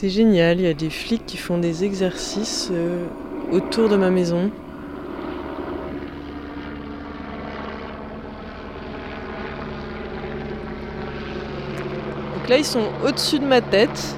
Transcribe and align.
C'est 0.00 0.10
génial, 0.10 0.60
il 0.60 0.62
y 0.62 0.68
a 0.68 0.74
des 0.74 0.90
flics 0.90 1.26
qui 1.26 1.36
font 1.36 1.58
des 1.58 1.82
exercices 1.82 2.68
euh, 2.70 3.04
autour 3.50 3.88
de 3.88 3.96
ma 3.96 4.10
maison. 4.10 4.48
Donc 12.36 12.48
là, 12.48 12.58
ils 12.58 12.64
sont 12.64 12.84
au-dessus 13.04 13.40
de 13.40 13.44
ma 13.44 13.60
tête. 13.60 14.14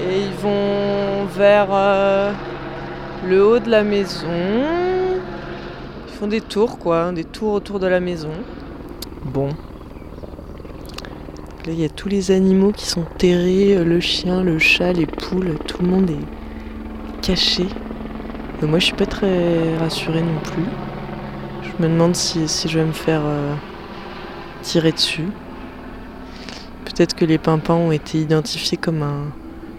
Et 0.00 0.22
ils 0.22 0.34
vont 0.42 1.26
vers 1.26 1.68
euh, 1.70 2.32
le 3.24 3.46
haut 3.46 3.60
de 3.60 3.70
la 3.70 3.84
maison. 3.84 4.26
Ils 6.08 6.14
font 6.18 6.26
des 6.26 6.40
tours, 6.40 6.80
quoi, 6.80 7.12
des 7.12 7.22
tours 7.22 7.52
autour 7.52 7.78
de 7.78 7.86
la 7.86 8.00
maison. 8.00 8.32
Bon. 9.26 9.50
Il 11.68 11.80
y 11.80 11.84
a 11.84 11.88
tous 11.88 12.08
les 12.08 12.30
animaux 12.30 12.70
qui 12.70 12.86
sont 12.86 13.02
terrés, 13.18 13.76
euh, 13.76 13.82
le 13.82 13.98
chien, 13.98 14.44
le 14.44 14.56
chat, 14.56 14.92
les 14.92 15.06
poules, 15.06 15.58
tout 15.66 15.82
le 15.82 15.88
monde 15.88 16.10
est 16.10 17.26
caché. 17.26 17.66
Moi, 18.62 18.78
je 18.78 18.84
suis 18.84 18.94
pas 18.94 19.06
très 19.06 19.76
rassurée 19.76 20.22
non 20.22 20.38
plus. 20.44 20.62
Je 21.62 21.82
me 21.82 21.88
demande 21.88 22.14
si, 22.14 22.46
je 22.46 22.78
vais 22.78 22.84
me 22.84 22.92
faire 22.92 23.22
euh, 23.24 23.52
tirer 24.62 24.92
dessus. 24.92 25.26
Peut-être 26.84 27.16
que 27.16 27.24
les 27.24 27.36
pimpins 27.36 27.74
ont 27.74 27.90
été 27.90 28.18
identifiés 28.18 28.78
comme 28.78 29.02
un, 29.02 29.24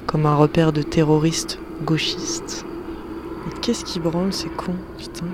comme 0.08 0.26
un 0.26 0.36
repère 0.36 0.74
de 0.74 0.82
terroristes 0.82 1.58
gauchistes. 1.84 2.66
Mais 3.46 3.54
qu'est-ce 3.62 3.86
qui 3.86 4.02
branle, 4.02 4.34
c'est 4.34 4.54
con, 4.58 4.76
putain? 4.98 5.28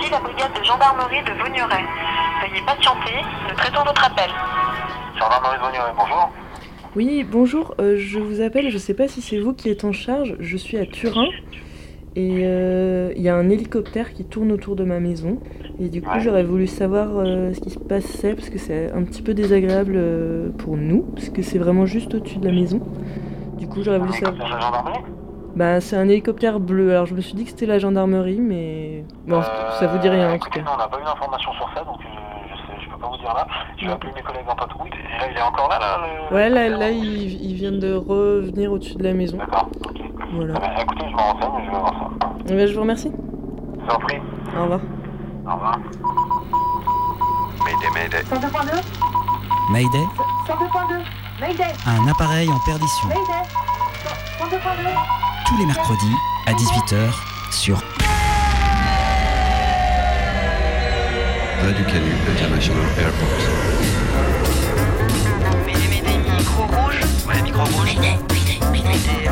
Ici 0.00 0.10
la 0.10 0.20
brigade 0.20 0.58
de 0.58 0.64
gendarmerie 0.64 1.22
de 1.22 1.32
Vaugneray. 1.38 1.84
Veuillez 2.56 2.66
patienter, 2.66 3.22
nous 3.50 3.54
traitons 3.56 3.84
votre 3.84 4.04
appel. 4.06 4.30
Gendarmerie 5.18 5.58
de 5.58 5.96
bonjour. 5.96 6.30
Oui, 6.94 7.26
bonjour, 7.30 7.74
euh, 7.80 7.96
je 7.98 8.18
vous 8.18 8.40
appelle, 8.40 8.70
je 8.70 8.78
sais 8.78 8.94
pas 8.94 9.08
si 9.08 9.20
c'est 9.20 9.38
vous 9.38 9.52
qui 9.52 9.68
êtes 9.68 9.84
en 9.84 9.92
charge, 9.92 10.36
je 10.40 10.56
suis 10.56 10.78
à 10.78 10.86
Turin 10.86 11.26
et 12.14 12.44
euh, 12.44 13.12
il 13.14 13.20
y 13.20 13.28
a 13.28 13.36
un 13.36 13.50
hélicoptère 13.50 14.14
qui 14.14 14.24
tourne 14.24 14.52
autour 14.52 14.74
de 14.74 14.84
ma 14.84 15.00
maison 15.00 15.38
et 15.78 15.90
du 15.90 16.00
coup 16.00 16.08
Ouais. 16.10 16.20
j'aurais 16.20 16.44
voulu 16.44 16.66
savoir 16.66 17.08
euh, 17.18 17.52
ce 17.52 17.60
qui 17.60 17.68
se 17.68 17.78
passait 17.78 18.34
parce 18.34 18.48
que 18.48 18.56
c'est 18.58 18.90
un 18.92 19.02
petit 19.02 19.20
peu 19.20 19.34
désagréable 19.34 19.92
euh, 19.96 20.48
pour 20.56 20.78
nous 20.78 21.02
parce 21.14 21.28
que 21.28 21.42
c'est 21.42 21.58
vraiment 21.58 21.84
juste 21.84 22.14
au-dessus 22.14 22.38
de 22.38 22.46
la 22.46 22.54
maison. 22.54 22.80
Du 23.58 23.68
coup 23.68 23.82
j'aurais 23.82 23.98
voulu 23.98 24.12
C'est 24.14 24.24
savoir... 24.24 24.48
la 24.48 24.60
gendarmerie? 24.60 25.00
Bah 25.56 25.80
c'est 25.82 25.96
un 25.96 26.08
hélicoptère 26.08 26.58
bleu, 26.60 26.90
alors 26.92 27.04
je 27.06 27.14
me 27.14 27.20
suis 27.20 27.34
dit 27.34 27.44
que 27.44 27.50
c'était 27.50 27.66
la 27.66 27.78
gendarmerie 27.78 28.40
mais... 28.40 29.04
Bon, 29.26 29.42
ça 29.42 29.86
vous 29.88 29.98
dit 29.98 30.08
rien 30.08 30.32
en 30.32 30.38
tout 30.38 30.48
cas. 30.50 30.60
non, 30.62 30.70
on 30.74 30.78
n'a 30.78 30.88
pas 30.88 30.98
eu 31.00 31.04
d'informations 31.04 31.52
sur 31.52 31.68
ça, 31.74 31.82
donc 31.84 31.98
euh, 32.00 32.04
je, 32.50 32.56
sais, 32.56 32.80
je 32.84 32.90
peux 32.90 32.95
pas 33.06 33.16
vous 33.16 33.22
dire 33.22 33.34
là. 33.34 33.46
Je 33.78 33.86
vais 33.86 33.92
appeler 33.92 34.12
mes 34.14 34.22
collègues 34.22 34.48
en 34.48 34.54
patrouille. 34.54 34.90
Et 34.90 35.18
là, 35.20 35.26
il 35.30 35.36
est 35.36 35.42
encore 35.42 35.68
là, 35.68 35.78
là 35.78 35.98
le- 36.30 36.34
Ouais 36.36 36.48
là, 36.48 36.68
là 36.68 36.90
ils, 36.90 37.42
ils 37.42 37.54
viennent 37.54 37.78
de 37.78 37.94
revenir 37.94 38.72
au-dessus 38.72 38.94
de 38.96 39.04
la 39.04 39.12
maison. 39.14 39.36
D'accord, 39.38 39.68
ok. 39.84 40.00
Voilà. 40.34 40.54
Eh 40.56 40.60
ben, 40.60 40.82
écoutez, 40.82 41.06
je 41.10 41.14
m'en 41.16 41.32
renseigne, 41.32 41.64
je 41.66 41.70
vais 41.70 41.78
voir 41.78 41.94
ça. 42.20 42.28
Eh 42.48 42.52
ben, 42.54 42.66
je 42.68 42.74
vous 42.74 42.80
remercie. 42.80 43.12
Je 43.78 43.84
vous 43.84 43.90
en 43.90 43.98
prie. 43.98 44.18
Au 44.58 44.62
revoir. 44.62 44.80
Au 45.46 45.52
revoir. 45.54 45.78
Mayday, 47.64 47.90
mayday. 47.94 48.22
102.2 48.22 48.82
Mayday, 49.72 50.04
102.2 50.46 51.02
Mayday 51.40 51.64
un 51.86 52.06
appareil 52.08 52.48
en 52.48 52.58
perdition. 52.64 53.08
Mayday 53.08 53.48
102.2 54.38 54.58
Tous 55.46 55.56
les 55.58 55.66
mercredis 55.66 56.14
à 56.46 56.52
18h 56.52 57.52
sur 57.52 57.76
Radio 61.66 61.84
Canu 61.86 62.12
International 62.28 62.84
Airport. 62.96 63.42
Mayday, 65.66 65.88
Mayday, 65.88 66.18
micro 66.38 66.62
rouge. 66.62 67.00
Ouais, 67.26 67.42
micro 67.42 67.64
rouge. 67.64 67.96
Mayday, 67.96 68.18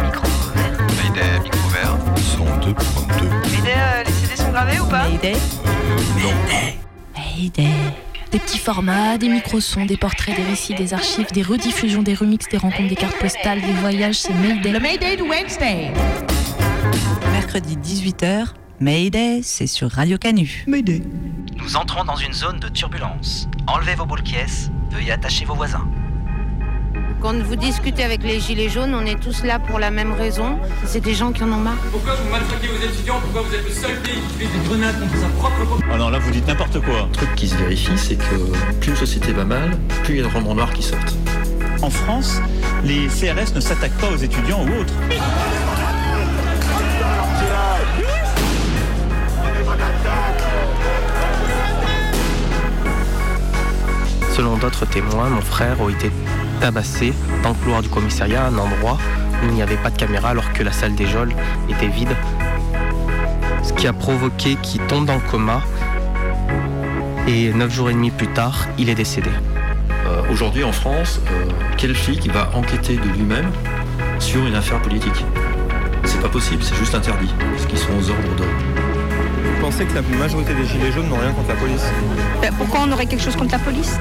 micro 0.03 0.27
vert. 0.53 0.81
Mayday, 0.99 1.39
micro 1.45 1.69
vert. 1.69 1.97
102.2. 2.17 3.31
Mayday, 3.53 3.75
euh, 3.77 4.03
les 4.05 4.11
CD 4.11 4.35
sont 4.35 4.51
gravés 4.51 4.81
ou 4.81 4.87
pas 4.87 5.09
Mayday. 5.11 5.37
Mayday. 7.17 7.69
Des 8.33 8.41
petits 8.41 8.59
formats, 8.59 9.17
des 9.17 9.29
micro-sons, 9.29 9.87
des 9.87 9.97
portraits, 9.97 10.35
des 10.35 10.43
récits, 10.43 10.75
des 10.75 10.93
archives, 10.93 11.31
des 11.31 11.43
rediffusions, 11.43 12.03
des 12.03 12.15
remixes, 12.15 12.49
des 12.49 12.59
rencontres, 12.59 12.89
des 12.89 12.97
cartes 12.97 13.17
postales, 13.21 13.61
des 13.61 13.75
voyages, 13.75 14.17
c'est 14.17 14.35
Mayday. 14.35 14.73
Le 14.73 14.81
Mayday 14.81 15.17
de 15.17 15.23
Wednesday. 15.23 15.93
Mercredi 17.31 17.77
18h, 17.77 18.55
Mayday, 18.81 19.41
c'est 19.43 19.69
sur 19.69 19.89
Radio 19.89 20.19
Canu. 20.19 20.65
Mayday. 20.67 21.01
Nous 21.57 21.77
entrons 21.77 22.05
dans 22.05 22.17
une 22.17 22.33
zone 22.33 22.59
de 22.59 22.69
turbulence. 22.69 23.49
Enlevez 23.69 23.95
vos 23.95 24.05
boules 24.05 24.25
veuillez 24.91 25.13
attacher 25.13 25.45
vos 25.45 25.55
voisins. 25.55 25.87
Quand 27.21 27.41
vous 27.41 27.55
discutez 27.55 28.03
avec 28.03 28.25
les 28.25 28.41
gilets 28.41 28.69
jaunes, 28.69 28.93
on 28.93 29.07
est 29.07 29.19
tous 29.19 29.45
là 29.45 29.61
pour 29.61 29.79
la 29.79 29.93
même 29.93 30.13
raison. 30.13 30.59
C'est 30.85 31.01
des 31.01 31.15
gens 31.15 31.31
qui 31.31 31.45
en 31.45 31.53
ont 31.53 31.57
marre. 31.57 31.77
Pourquoi 31.93 32.17
vous 32.17 32.29
maltraitez 32.29 32.67
vos 32.67 32.85
étudiants? 32.85 33.21
Pourquoi 33.21 33.43
vous 33.43 33.55
êtes 33.55 33.65
le 33.65 33.71
seul 33.71 34.01
pays 34.03 34.15
qui 34.15 34.45
utilise 34.45 34.61
des 34.63 34.69
grenades 34.69 34.99
contre 34.99 35.19
sa 35.19 35.29
propre 35.29 35.81
Ah 35.93 35.97
non, 35.97 36.11
là 36.11 36.19
vous 36.19 36.33
dites 36.33 36.47
n'importe 36.49 36.81
quoi. 36.81 37.03
Un 37.03 37.09
truc 37.13 37.33
qui 37.37 37.49
se 37.49 37.55
vérifie, 37.55 37.97
c'est 37.97 38.17
que 38.17 38.75
plus 38.81 38.91
une 38.91 38.97
société 38.97 39.33
va 39.33 39.45
mal, 39.45 39.79
plus 40.03 40.15
il 40.15 40.17
y 40.17 40.21
a 40.21 40.29
de 40.29 40.35
romans 40.35 40.55
noirs 40.55 40.73
qui 40.73 40.83
sortent. 40.83 41.15
En 41.81 41.91
France, 41.91 42.41
les 42.85 43.07
CRS 43.07 43.55
ne 43.55 43.61
s'attaquent 43.61 43.99
pas 43.99 44.11
aux 44.11 44.17
étudiants 44.17 44.65
ou 44.65 44.81
autres. 44.81 44.95
Selon 54.37 54.57
d'autres 54.57 54.85
témoins, 54.85 55.29
mon 55.29 55.41
frère 55.41 55.77
a 55.81 55.89
été 55.91 56.11
tabassé 56.61 57.13
dans 57.45 57.51
le 57.51 57.55
couloir 57.55 57.83
du 57.83 57.89
commissariat 57.89 58.45
à 58.45 58.49
un 58.49 58.59
endroit 58.59 58.99
où 59.43 59.47
il 59.47 59.53
n'y 59.53 59.63
avait 59.63 59.77
pas 59.77 59.91
de 59.91 59.97
caméra 59.97 60.31
alors 60.31 60.53
que 60.53 60.65
la 60.65 60.73
salle 60.73 60.97
des 60.97 61.07
geôles 61.07 61.33
était 61.69 61.87
vide. 61.87 62.17
Ce 63.63 63.73
qui 63.73 63.87
a 63.87 63.93
provoqué 63.93 64.57
qu'il 64.57 64.81
tombe 64.89 65.07
dans 65.07 65.15
le 65.15 65.31
coma 65.31 65.63
et 67.29 67.53
neuf 67.53 67.73
jours 67.73 67.91
et 67.91 67.93
demi 67.93 68.11
plus 68.11 68.27
tard, 68.27 68.67
il 68.77 68.89
est 68.89 68.97
décédé. 68.97 69.31
Euh, 70.05 70.23
Aujourd'hui 70.33 70.65
en 70.65 70.73
France, 70.73 71.21
euh, 71.31 71.45
quel 71.77 71.95
flic 71.95 72.29
va 72.33 72.51
enquêter 72.55 72.97
de 72.97 73.09
lui-même 73.17 73.53
sur 74.19 74.45
une 74.45 74.57
affaire 74.57 74.83
politique? 74.83 75.25
C'est 76.07 76.21
pas 76.21 76.29
possible, 76.29 76.61
c'est 76.65 76.75
juste 76.75 76.95
interdit, 76.97 77.33
parce 77.53 77.67
qu'ils 77.67 77.79
sont 77.79 77.93
aux 77.93 78.11
ordres 78.11 78.35
d'ordre. 78.37 78.53
Vous 79.45 79.61
pensez 79.61 79.85
que 79.85 79.95
la 79.95 80.03
majorité 80.19 80.55
des 80.55 80.67
gilets 80.67 80.91
jaunes 80.91 81.09
n'ont 81.09 81.21
rien 81.21 81.31
contre 81.31 81.51
la 81.51 81.55
police? 81.55 81.85
Pourquoi 82.59 82.81
on 82.87 82.93
aurait 82.93 83.07
quelque 83.07 83.23
chose 83.23 83.37
contre 83.37 83.53
la 83.53 83.59
police? 83.61 83.97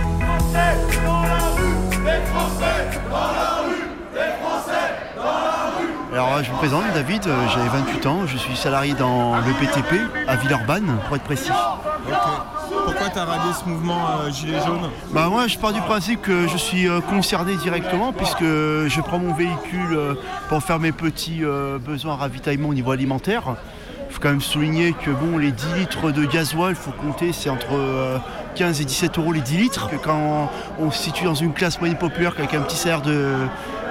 Alors 6.12 6.44
je 6.44 6.52
me 6.52 6.58
présente, 6.58 6.84
David, 6.94 7.28
euh, 7.28 7.48
j'ai 7.50 7.70
28 7.70 8.06
ans, 8.06 8.28
je 8.28 8.38
suis 8.38 8.56
salarié 8.56 8.94
dans 8.94 9.36
le 9.38 9.52
BTP 9.54 10.00
à 10.28 10.36
Villeurbanne, 10.36 10.98
pour 11.08 11.16
être 11.16 11.24
précis. 11.24 11.52
Pourquoi 12.86 13.10
t'as 13.10 13.26
rallié 13.26 13.54
ce 13.54 13.70
mouvement 13.70 14.08
euh, 14.20 14.30
gilet 14.30 14.60
jaune 14.66 14.90
Bah 15.14 15.28
moi 15.30 15.48
je 15.48 15.58
pars 15.58 15.74
du 15.74 15.82
principe 15.82 16.22
que 16.22 16.48
je 16.48 16.58
suis 16.58 16.88
euh, 16.88 17.00
concerné 17.02 17.56
directement 17.56 18.12
puisque 18.12 18.44
je 18.44 19.02
prends 19.02 19.20
mon 19.20 19.34
véhicule 19.34 19.94
euh, 19.94 20.14
pour 20.50 20.62
faire 20.62 20.80
mes 20.80 20.92
petits 20.92 21.42
besoins 21.86 22.16
ravitaillement 22.16 22.70
au 22.70 22.74
niveau 22.74 22.92
alimentaire. 22.92 23.56
Il 24.14 24.18
faut 24.18 24.22
quand 24.22 24.30
même 24.30 24.42
souligner 24.42 24.94
que 24.94 25.10
bon 25.10 25.40
les 25.40 25.52
10 25.52 25.66
litres 25.76 26.12
de 26.12 26.24
gasoil, 26.26 26.76
faut 26.76 26.92
compter, 26.92 27.34
c'est 27.34 27.50
entre 27.50 27.74
euh, 27.74 28.20
15 28.54 28.80
et 28.80 28.86
17 28.86 29.18
euros 29.18 29.32
les 29.34 29.42
10 29.42 29.58
litres. 29.58 29.90
Que 29.90 29.96
quand 29.96 30.50
on, 30.80 30.86
on 30.86 30.92
se 30.92 31.02
situe 31.02 31.24
dans 31.26 31.34
une 31.34 31.52
classe 31.52 31.80
moyenne 31.80 31.98
populaire 31.98 32.36
avec 32.38 32.54
un 32.54 32.62
petit 32.62 32.76
salaire 32.78 33.02
de 33.02 33.34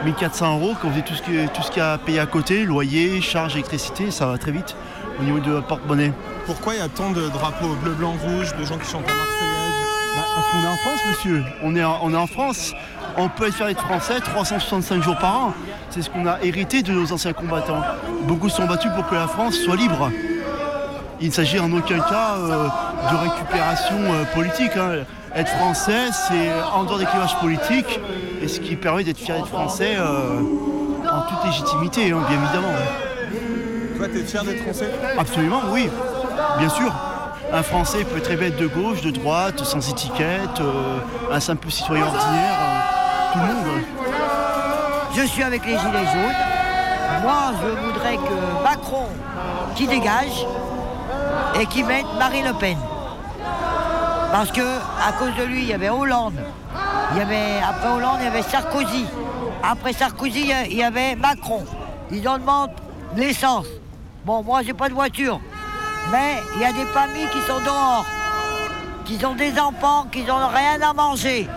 1400 0.05 0.59
euros, 0.61 0.75
quand 0.81 0.87
vous 0.87 0.95
avez 0.95 1.03
tout 1.03 1.15
ce, 1.15 1.23
que- 1.23 1.49
tout 1.49 1.63
ce 1.65 1.73
qu'il 1.73 1.79
y 1.83 1.85
a 1.85 1.95
à 1.95 1.99
payer 1.99 2.21
à 2.21 2.27
côté, 2.27 2.63
loyer, 2.65 3.21
charges, 3.21 3.55
électricité, 3.55 4.13
ça 4.13 4.27
va 4.27 4.39
très 4.39 4.53
vite 4.53 4.77
au 5.21 5.25
niveau 5.25 5.41
de 5.41 5.59
porte-monnaie. 5.59 6.13
Pourquoi 6.47 6.75
il 6.75 6.79
y 6.79 6.83
a 6.83 6.89
tant 6.89 7.11
de 7.11 7.29
drapeaux 7.29 7.75
bleu, 7.83 7.91
blanc, 7.91 8.13
rouge, 8.23 8.55
de 8.57 8.65
gens 8.65 8.79
qui 8.79 8.89
chantent 8.89 9.09
la 9.09 9.15
Marseillaise 9.15 9.75
Bah, 10.15 10.23
Parce 10.37 10.51
qu'on 10.53 10.63
est 10.63 10.73
en 10.73 10.77
France, 10.77 11.01
monsieur. 11.11 11.43
On 11.65 11.75
est 11.75 11.83
en, 11.83 11.99
on 12.01 12.13
est 12.15 12.17
en 12.17 12.29
France. 12.29 12.75
On 13.17 13.29
peut 13.29 13.49
être 13.49 13.55
fier 13.57 13.67
d'être 13.67 13.83
français 13.85 14.21
365 14.21 15.03
jours 15.03 15.19
par 15.19 15.37
an. 15.37 15.55
C'est 15.93 16.01
ce 16.01 16.09
qu'on 16.09 16.27
a 16.27 16.39
hérité 16.43 16.83
de 16.83 16.91
nos 16.91 17.13
anciens 17.13 17.35
combattants. 17.35 17.83
Beaucoup 18.23 18.49
se 18.49 18.57
sont 18.57 18.67
battus 18.67 18.91
pour 18.97 19.07
que 19.09 19.15
la 19.15 19.29
France 19.29 19.57
soit 19.57 19.77
libre. 19.77 20.11
Il 21.21 21.29
ne 21.29 21.33
s'agit 21.33 21.61
en 21.61 21.71
aucun 21.71 21.99
cas 21.99 22.37
euh, 22.39 22.67
de 23.11 23.17
récupération 23.17 23.97
euh, 23.99 24.25
politique. 24.35 24.75
hein. 24.77 25.05
Être 25.35 25.51
français, 25.51 26.11
c'est 26.11 26.51
en 26.75 26.85
dehors 26.85 26.99
des 26.99 27.05
clivages 27.05 27.37
politiques 27.41 28.01
et 28.41 28.49
ce 28.49 28.59
qui 28.61 28.75
permet 28.77 29.05
d'être 29.05 29.19
fier 29.19 29.37
d'être 29.37 29.49
français 29.49 29.95
euh, 29.97 30.41
en 31.11 31.21
toute 31.29 31.45
légitimité, 31.45 32.11
hein, 32.11 32.23
bien 32.27 32.39
évidemment. 32.43 32.75
Toi, 33.99 34.09
t'es 34.13 34.25
fier 34.25 34.45
d'être 34.45 34.63
français? 34.63 34.91
Absolument, 35.19 35.61
oui, 35.71 35.89
bien 36.59 36.69
sûr. 36.71 36.91
Un 37.53 37.63
Français 37.63 38.05
peut 38.05 38.21
très 38.21 38.37
bien 38.37 38.49
être 38.49 38.57
de 38.59 38.67
gauche, 38.67 39.03
de 39.03 39.11
droite, 39.11 39.63
sans 39.63 39.87
étiquette, 39.91 40.61
euh, 40.61 40.99
un 41.31 41.41
simple 41.41 41.71
citoyen 41.71 42.05
ordinaire, 42.05 42.59
euh, 42.61 43.33
tout 43.33 43.39
le 43.41 43.45
monde. 43.47 43.83
Je 45.15 45.23
suis 45.27 45.43
avec 45.43 45.65
les 45.67 45.79
Gilets 45.79 46.07
jaunes. 46.07 47.23
Moi, 47.23 47.53
je 47.61 47.87
voudrais 47.87 48.17
que 48.17 48.63
Macron, 48.65 49.07
qui 49.77 49.87
dégage, 49.87 50.47
et 51.55 51.67
qui 51.67 51.83
mette 51.83 52.07
Marine 52.19 52.47
Le 52.47 52.55
Pen. 52.55 52.79
Parce 54.33 54.51
que 54.51 54.63
à 54.63 55.13
cause 55.19 55.35
de 55.37 55.43
lui, 55.45 55.63
il 55.63 55.69
y 55.69 55.75
avait 55.75 55.91
Hollande. 55.91 56.41
Il 57.13 57.19
y 57.19 57.21
avait, 57.21 57.61
après 57.63 57.91
Hollande, 57.91 58.17
il 58.21 58.25
y 58.25 58.29
avait 58.29 58.43
Sarkozy. 58.43 59.05
Après 59.63 59.93
Sarkozy, 59.93 60.51
il 60.71 60.77
y 60.77 60.83
avait 60.83 61.15
Macron. 61.15 61.65
Ils 62.11 62.27
en 62.27 62.39
demandent 62.39 62.71
l'essence. 63.15 63.67
Bon, 64.25 64.43
moi, 64.43 64.63
j'ai 64.65 64.73
pas 64.73 64.89
de 64.89 64.95
voiture. 64.95 65.41
Mais 66.11 66.39
il 66.57 66.63
y 66.63 66.65
a 66.65 66.73
des 66.73 66.87
familles 66.87 67.29
qui 67.31 67.41
sont 67.43 67.61
dehors, 67.61 68.07
qui 69.05 69.25
ont 69.27 69.35
des 69.35 69.59
enfants, 69.59 70.07
qui 70.11 70.25
n'ont 70.25 70.49
rien 70.49 70.81
à 70.81 70.93
manger. 70.95 71.49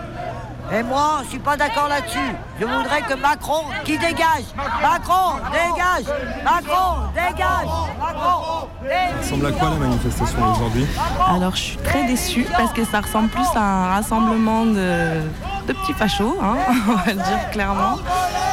Et 0.72 0.82
moi, 0.82 1.20
je 1.24 1.30
suis 1.30 1.38
pas 1.38 1.56
d'accord 1.56 1.88
là-dessus. 1.88 2.18
Je 2.60 2.64
voudrais 2.66 3.02
que 3.02 3.14
Macron, 3.14 3.62
qui 3.84 3.96
dégage 3.98 4.44
Macron, 4.82 5.36
dégage 5.52 6.14
Macron, 6.44 7.08
dégage 7.14 7.68
Macron, 8.00 8.68
Ça 8.82 9.18
ressemble 9.20 9.46
à 9.46 9.52
quoi 9.52 9.70
la 9.70 9.76
manifestation 9.76 10.52
aujourd'hui? 10.52 10.86
Alors 11.28 11.54
je 11.54 11.60
suis 11.62 11.76
très 11.78 12.04
déçue 12.06 12.46
parce 12.56 12.72
que 12.72 12.84
ça 12.84 13.00
ressemble 13.00 13.28
plus 13.28 13.46
à 13.54 13.60
un 13.60 13.88
rassemblement 13.94 14.66
de, 14.66 15.20
de 15.68 15.72
petits 15.72 15.92
fachos, 15.92 16.36
hein, 16.42 16.56
on 16.88 16.92
va 16.94 17.06
le 17.12 17.14
dire 17.14 17.50
clairement. 17.52 17.98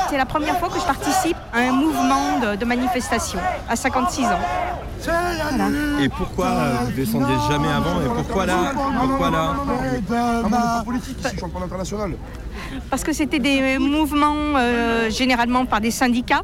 C'est 0.09 0.17
la 0.17 0.25
première 0.25 0.59
fois 0.59 0.69
que 0.69 0.79
je 0.79 0.85
participe 0.85 1.37
à 1.51 1.59
un 1.59 1.71
mouvement 1.71 2.39
de, 2.39 2.55
de 2.55 2.65
manifestation 2.65 3.39
à 3.67 3.75
56 3.75 4.25
ans. 4.25 4.39
Voilà. 5.03 5.69
Et 6.01 6.09
pourquoi 6.09 6.47
euh, 6.47 6.75
vous 6.85 6.91
descendiez 6.91 7.35
jamais 7.49 7.67
avant 7.67 8.01
et 8.01 8.07
pourquoi 8.15 8.45
là 8.45 8.73
Pourquoi 8.99 9.29
là 9.31 10.83
politique 10.85 11.17
ici, 11.19 11.37
champion 11.39 11.63
international. 11.63 12.11
Parce 12.89 13.03
que 13.03 13.13
c'était 13.13 13.39
des 13.39 13.77
mouvements 13.79 14.57
euh, 14.57 15.09
généralement 15.09 15.65
par 15.65 15.81
des 15.81 15.91
syndicats, 15.91 16.43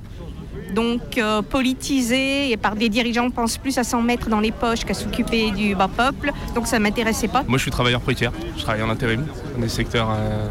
donc 0.73 1.17
euh, 1.17 1.41
politisés 1.41 2.51
et 2.51 2.57
par 2.57 2.75
des 2.75 2.89
dirigeants 2.89 3.27
qui 3.27 3.33
pensent 3.33 3.57
plus 3.57 3.77
à 3.77 3.83
s'en 3.83 4.01
mettre 4.01 4.29
dans 4.29 4.39
les 4.39 4.51
poches 4.51 4.85
qu'à 4.85 4.93
s'occuper 4.93 5.51
du 5.51 5.75
bas 5.75 5.87
peuple. 5.87 6.31
Donc 6.55 6.67
ça 6.67 6.77
ne 6.79 6.83
m'intéressait 6.83 7.27
pas. 7.27 7.43
Moi 7.47 7.57
je 7.57 7.63
suis 7.63 7.71
travailleur 7.71 8.01
précaire, 8.01 8.31
je 8.57 8.63
travaille 8.63 8.83
en 8.83 8.89
intérim, 8.89 9.25
dans 9.55 9.61
des 9.61 9.69
secteurs 9.69 10.09
euh, 10.11 10.47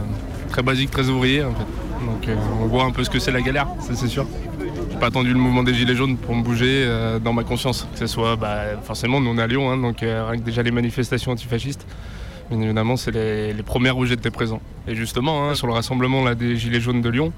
très 0.50 0.62
basiques, 0.62 0.90
très 0.90 1.08
ouvriers 1.08 1.44
en 1.44 1.52
fait. 1.52 2.06
Donc 2.06 2.28
euh, 2.28 2.37
on 2.62 2.66
voit 2.66 2.84
un 2.84 2.90
peu 2.90 3.04
ce 3.04 3.11
que 3.11 3.19
c'est 3.19 3.32
la 3.32 3.43
galère, 3.43 3.69
ça 3.81 3.94
c'est 3.94 4.08
sûr. 4.08 4.26
Pas 5.00 5.06
attendu 5.06 5.32
le 5.32 5.38
mouvement 5.38 5.62
des 5.62 5.74
Gilets 5.74 5.94
jaunes 5.94 6.16
pour 6.16 6.34
me 6.34 6.42
bouger 6.42 6.82
euh, 6.84 7.20
dans 7.20 7.32
ma 7.32 7.44
conscience. 7.44 7.86
Que 7.92 8.00
ce 8.00 8.08
soit, 8.08 8.34
bah, 8.34 8.80
forcément, 8.82 9.20
nous 9.20 9.30
on 9.30 9.38
est 9.38 9.42
à 9.42 9.46
Lyon, 9.46 9.70
hein, 9.70 9.76
donc 9.76 10.02
euh, 10.02 10.26
rien 10.28 10.40
que 10.40 10.44
déjà 10.44 10.60
les 10.62 10.72
manifestations 10.72 11.30
antifascistes, 11.30 11.86
bien 12.50 12.60
évidemment, 12.60 12.96
c'est 12.96 13.12
les, 13.12 13.52
les 13.52 13.62
premières 13.62 13.96
où 13.96 14.04
j'étais 14.06 14.32
présent. 14.32 14.60
Et 14.88 14.96
justement, 14.96 15.48
hein, 15.48 15.54
sur 15.54 15.68
le 15.68 15.72
rassemblement 15.72 16.34
des 16.34 16.56
Gilets 16.56 16.80
jaunes 16.80 17.00
de 17.00 17.08
Lyon, 17.08 17.32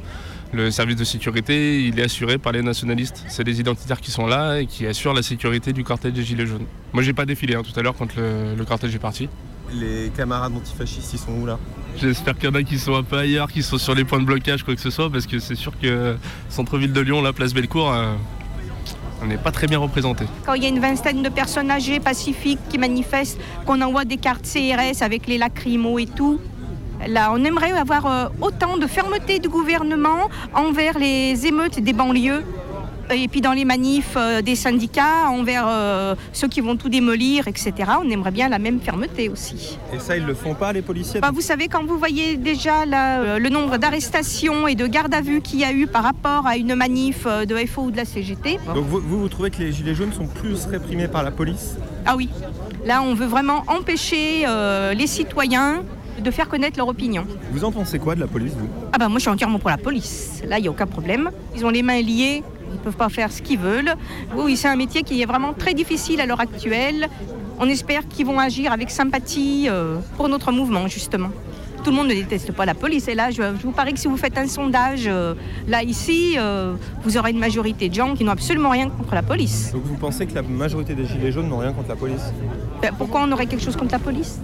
le 0.53 0.71
service 0.71 0.97
de 0.97 1.05
sécurité, 1.05 1.85
il 1.85 2.01
est 2.01 2.05
assuré 2.05 2.39
par 2.39 2.53
les 2.53 2.63
nationalistes. 2.63 3.25
C'est 3.29 3.45
les 3.45 3.61
identitaires 3.61 4.01
qui 4.01 4.11
sont 4.11 4.27
là 4.27 4.61
et 4.61 4.67
qui 4.67 4.87
assurent 4.87 5.15
la 5.15 5.23
sécurité 5.23 5.75
du 5.75 5.85
cortège 5.85 6.15
des 6.15 6.23
Gilets 6.23 6.47
jaunes. 6.47 6.65
Moi, 6.95 7.03
j'ai 7.03 7.13
pas 7.13 7.27
défilé 7.27 7.57
hein, 7.57 7.63
tout 7.63 7.79
à 7.79 7.83
l'heure 7.83 7.95
quand 7.95 8.17
le, 8.17 8.55
le 8.57 8.63
est 8.63 8.99
parti. 8.99 9.29
Les 9.73 10.11
camarades 10.17 10.53
antifascistes, 10.57 11.13
ils 11.13 11.19
sont 11.19 11.33
où 11.33 11.47
là 11.47 11.59
J'espère 11.97 12.35
qu'il 12.37 12.49
y 12.49 12.53
en 12.53 12.55
a 12.55 12.63
qui 12.63 12.79
sont 12.79 12.95
un 12.95 13.03
peu 13.03 13.19
ailleurs, 13.19 13.51
qui 13.51 13.63
sont 13.63 13.79
sur 13.79 13.95
les 13.95 14.05
points 14.05 14.21
de 14.21 14.25
blocage, 14.25 14.63
quoi 14.63 14.75
que 14.75 14.81
ce 14.81 14.91
soit, 14.91 15.11
parce 15.11 15.27
que 15.27 15.39
c'est 15.39 15.55
sûr 15.55 15.73
que 15.79 16.17
centre-ville 16.49 16.93
de 16.93 17.01
Lyon, 17.01 17.23
la 17.23 17.33
place 17.33 17.53
Bellecour, 17.53 17.93
euh, 17.93 18.15
on 19.23 19.27
n'est 19.27 19.39
pas 19.39 19.53
très 19.53 19.67
bien 19.67 19.79
représenté. 19.79 20.25
Quand 20.47 20.55
il 20.55 20.63
y 20.63 20.67
a 20.67 20.69
une 20.69 20.81
vingtaine 20.81 21.23
de 21.23 21.29
personnes 21.29 21.71
âgées 21.71 22.01
pacifiques 22.01 22.61
qui 22.69 22.79
manifestent, 22.79 23.39
qu'on 23.67 23.81
envoie 23.83 24.05
des 24.05 24.17
cartes 24.17 24.45
CRS 24.45 25.03
avec 25.03 25.27
les 25.27 25.39
lacrymos 25.39 25.99
et 25.99 26.07
tout, 26.07 26.41
là 27.07 27.31
on 27.33 27.45
aimerait 27.45 27.73
avoir 27.73 28.07
euh, 28.07 28.27
autant 28.41 28.77
de 28.77 28.87
fermeté 28.87 29.39
du 29.39 29.49
gouvernement 29.49 30.31
envers 30.55 30.99
les 30.99 31.47
émeutes 31.47 31.81
des 31.81 31.93
banlieues 31.93 32.45
et 33.15 33.29
puis 33.29 33.41
dans 33.41 33.53
les 33.53 33.65
manifs 33.65 34.15
euh, 34.17 34.43
des 34.43 34.55
syndicats 34.55 35.29
envers 35.29 35.67
euh, 35.69 36.15
ceux 36.33 36.49
qui 36.49 36.61
vont 36.61 36.77
tout 36.77 36.89
démolir, 36.89 37.49
etc. 37.49 37.73
On 38.03 38.09
aimerait 38.11 38.31
bien 38.31 38.49
la 38.49 38.59
même 38.59 38.81
fermeté 38.81 39.29
aussi. 39.29 39.79
Et 39.93 39.99
ça, 39.99 40.17
ils 40.17 40.25
le 40.25 40.35
font 40.35 40.55
pas, 40.55 40.73
les 40.73 40.83
policiers? 40.83 41.21
Bah, 41.21 41.31
vous 41.33 41.41
savez, 41.41 41.69
quand 41.69 41.85
vous 41.85 41.99
voyez 41.99 42.37
déjà 42.37 42.83
euh, 42.83 43.39
le 43.39 43.49
nombre 43.49 43.77
d'arrestations 43.77 44.67
et 44.67 44.75
de 44.75 44.87
gardes 44.87 45.15
à 45.15 45.21
vue 45.21 45.41
qu'il 45.41 45.61
y 45.61 45.65
a 45.65 45.73
eu 45.73 45.87
par 45.87 46.03
rapport 46.03 46.47
à 46.47 46.57
une 46.57 46.75
manif 46.75 47.27
de 47.27 47.57
FO 47.67 47.83
ou 47.83 47.91
de 47.91 47.97
la 47.97 48.05
CGT, 48.05 48.59
Donc 48.75 48.87
vous, 48.87 49.01
vous, 49.01 49.21
vous 49.21 49.29
trouvez 49.29 49.51
que 49.51 49.59
les 49.59 49.73
gilets 49.73 49.95
jaunes 49.95 50.13
sont 50.13 50.27
plus 50.27 50.67
réprimés 50.67 51.09
par 51.09 51.23
la 51.23 51.31
police? 51.31 51.77
Ah 52.07 52.17
oui, 52.17 52.29
là 52.87 53.03
on 53.03 53.15
veut 53.15 53.27
vraiment 53.27 53.65
empêcher 53.67 54.45
euh, 54.47 54.95
les 54.95 55.07
citoyens 55.07 55.83
de 56.19 56.31
faire 56.31 56.49
connaître 56.49 56.79
leur 56.79 56.89
opinion. 56.89 57.27
Vous 57.53 57.65
en 57.65 57.73
pensez 57.73 57.99
quoi 57.99 58.15
de 58.15 58.21
la 58.21 58.27
police, 58.27 58.53
vous? 58.53 58.69
Ah 58.93 58.99
bah 58.99 59.09
moi 59.09 59.19
je 59.19 59.23
suis 59.23 59.31
entièrement 59.31 59.59
pour 59.59 59.71
la 59.71 59.79
police. 59.79 60.43
Là 60.47 60.59
il 60.59 60.63
n'y 60.63 60.69
a 60.69 60.71
aucun 60.71 60.87
problème. 60.87 61.31
Ils 61.57 61.65
ont 61.65 61.71
les 61.71 61.83
mains 61.83 62.01
liées, 62.01 62.43
ils 62.71 62.79
ne 62.79 62.81
peuvent 62.81 62.97
pas 62.97 63.09
faire 63.09 63.31
ce 63.33 63.43
qu'ils 63.43 63.59
veulent. 63.59 63.95
Oui, 64.37 64.57
c'est 64.57 64.69
un 64.69 64.77
métier 64.77 65.03
qui 65.03 65.21
est 65.23 65.27
vraiment 65.27 65.53
très 65.53 65.75
difficile 65.75 66.21
à 66.21 66.27
l'heure 66.27 66.41
actuelle. 66.41 67.09
On 67.59 67.69
espère 67.69 68.09
qu'ils 68.09 68.27
vont 68.27 68.39
agir 68.39 68.73
avec 68.73 68.91
sympathie 68.91 69.67
euh, 69.69 69.97
pour 70.17 70.29
notre 70.29 70.53
mouvement 70.53 70.89
justement. 70.89 71.31
Tout 71.85 71.91
le 71.91 71.97
monde 71.97 72.09
ne 72.09 72.15
déteste 72.15 72.53
pas 72.53 72.67
la 72.67 72.75
police. 72.75 73.09
Et 73.09 73.15
là, 73.15 73.31
je, 73.31 73.43
vous 73.63 73.73
parie 73.73 73.95
que 73.95 74.01
si 74.01 74.07
vous 74.07 74.19
faites 74.19 74.37
un 74.37 74.47
sondage, 74.47 75.05
euh, 75.07 75.35
là, 75.67 75.83
ici, 75.83 76.35
euh, 76.39 76.75
vous 77.03 77.17
aurez 77.17 77.31
une 77.31 77.39
majorité 77.39 77.89
de 77.89 77.95
gens 77.95 78.15
qui 78.15 78.23
n'ont 78.23 78.33
absolument 78.33 78.69
rien 78.69 78.91
contre 78.91 79.15
la 79.15 79.23
police. 79.23 79.73
Donc 79.73 79.85
vous 79.85 79.97
pensez 79.97 80.27
que 80.27 80.35
la 80.35 80.43
majorité 80.43 80.95
des 80.95 81.07
gilets 81.07 81.33
jaunes 81.33 81.49
n'ont 81.49 81.59
rien 81.59 81.73
contre 81.73 81.89
la 81.89 81.97
police? 81.97 82.35
Ben, 82.83 82.93
pourquoi 82.97 83.23
on 83.25 83.33
aurait 83.33 83.47
quelque 83.47 83.65
chose 83.65 83.77
contre 83.77 83.93
la 83.93 83.99
police? 83.99 84.39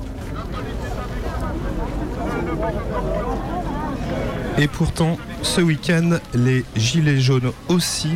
Et 4.58 4.68
pourtant, 4.68 5.18
ce 5.42 5.60
week-end, 5.60 6.18
les 6.32 6.64
Gilets 6.76 7.20
jaunes 7.20 7.52
aussi 7.68 8.12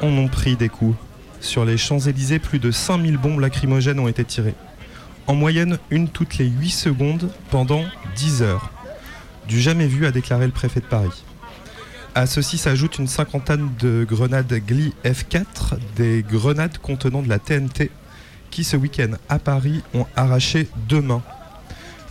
en 0.00 0.08
ont 0.08 0.28
pris 0.28 0.56
des 0.56 0.70
coups. 0.70 0.96
Sur 1.40 1.66
les 1.66 1.76
Champs-Élysées, 1.76 2.38
plus 2.38 2.58
de 2.58 2.70
5000 2.70 3.18
bombes 3.18 3.40
lacrymogènes 3.40 3.98
ont 3.98 4.08
été 4.08 4.24
tirées. 4.24 4.54
En 5.26 5.34
moyenne, 5.34 5.78
une 5.90 6.08
toutes 6.08 6.38
les 6.38 6.46
8 6.46 6.70
secondes 6.70 7.30
pendant 7.50 7.84
10 8.16 8.42
heures. 8.42 8.70
Du 9.48 9.60
jamais 9.60 9.86
vu, 9.86 10.06
a 10.06 10.12
déclaré 10.12 10.46
le 10.46 10.52
préfet 10.52 10.80
de 10.80 10.86
Paris. 10.86 11.24
À 12.14 12.24
ceci 12.24 12.56
s'ajoute 12.56 12.96
une 12.96 13.06
cinquantaine 13.06 13.68
de 13.78 14.06
grenades 14.08 14.50
Gli 14.66 14.94
F4, 15.04 15.74
des 15.94 16.24
grenades 16.26 16.78
contenant 16.78 17.20
de 17.20 17.28
la 17.28 17.38
TNT, 17.38 17.90
qui 18.50 18.64
ce 18.64 18.78
week-end 18.78 19.10
à 19.28 19.38
Paris 19.38 19.82
ont 19.92 20.06
arraché 20.16 20.68
deux 20.88 21.02
mains. 21.02 21.22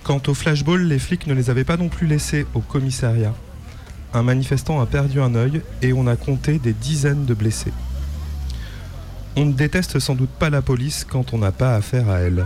Quant 0.04 0.22
au 0.28 0.36
flashball, 0.36 0.84
les 0.84 1.00
flics 1.00 1.26
ne 1.26 1.34
les 1.34 1.50
avaient 1.50 1.64
pas 1.64 1.78
non 1.78 1.90
plus 1.90 2.06
laissés 2.06 2.46
au 2.54 2.60
commissariat. 2.60 3.34
Un 4.16 4.24
manifestant 4.24 4.80
a 4.80 4.86
perdu 4.86 5.20
un 5.20 5.36
œil 5.36 5.62
et 5.82 5.92
on 5.92 6.08
a 6.08 6.16
compté 6.16 6.58
des 6.58 6.72
dizaines 6.72 7.26
de 7.26 7.34
blessés. 7.34 7.74
On 9.36 9.44
ne 9.44 9.52
déteste 9.52 10.00
sans 10.00 10.16
doute 10.16 10.30
pas 10.30 10.50
la 10.50 10.62
police 10.62 11.04
quand 11.04 11.34
on 11.34 11.38
n'a 11.38 11.52
pas 11.52 11.76
affaire 11.76 12.10
à 12.10 12.20
elle. 12.20 12.46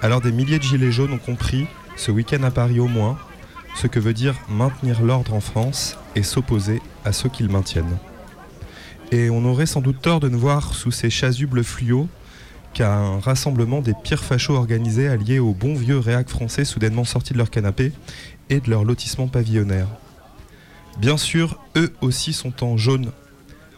Alors 0.00 0.22
des 0.22 0.32
milliers 0.32 0.58
de 0.58 0.62
gilets 0.62 0.90
jaunes 0.90 1.12
ont 1.12 1.18
compris, 1.18 1.66
ce 1.96 2.10
week-end 2.10 2.42
à 2.44 2.50
Paris 2.50 2.80
au 2.80 2.88
moins, 2.88 3.18
ce 3.76 3.88
que 3.88 4.00
veut 4.00 4.14
dire 4.14 4.36
maintenir 4.48 5.02
l'ordre 5.02 5.34
en 5.34 5.40
France 5.40 5.98
et 6.16 6.22
s'opposer 6.22 6.80
à 7.04 7.12
ceux 7.12 7.28
qui 7.28 7.42
le 7.42 7.50
maintiennent. 7.50 7.98
Et 9.12 9.28
on 9.28 9.44
aurait 9.44 9.66
sans 9.66 9.82
doute 9.82 10.00
tort 10.00 10.20
de 10.20 10.30
ne 10.30 10.36
voir 10.36 10.72
sous 10.72 10.90
ces 10.90 11.10
chasubles 11.10 11.62
fluo 11.62 12.08
qu'à 12.72 12.94
un 12.94 13.20
rassemblement 13.20 13.82
des 13.82 13.92
pires 14.02 14.24
fachos 14.24 14.54
organisés 14.54 15.08
alliés 15.08 15.40
aux 15.40 15.52
bons 15.52 15.74
vieux 15.74 15.98
réacs 15.98 16.30
français 16.30 16.64
soudainement 16.64 17.04
sortis 17.04 17.34
de 17.34 17.38
leur 17.38 17.50
canapé 17.50 17.92
et 18.48 18.60
de 18.60 18.70
leur 18.70 18.84
lotissement 18.84 19.28
pavillonnaire. 19.28 19.88
Bien 20.98 21.16
sûr, 21.16 21.58
eux 21.76 21.92
aussi 22.00 22.32
sont 22.32 22.62
en 22.62 22.76
jaune, 22.76 23.10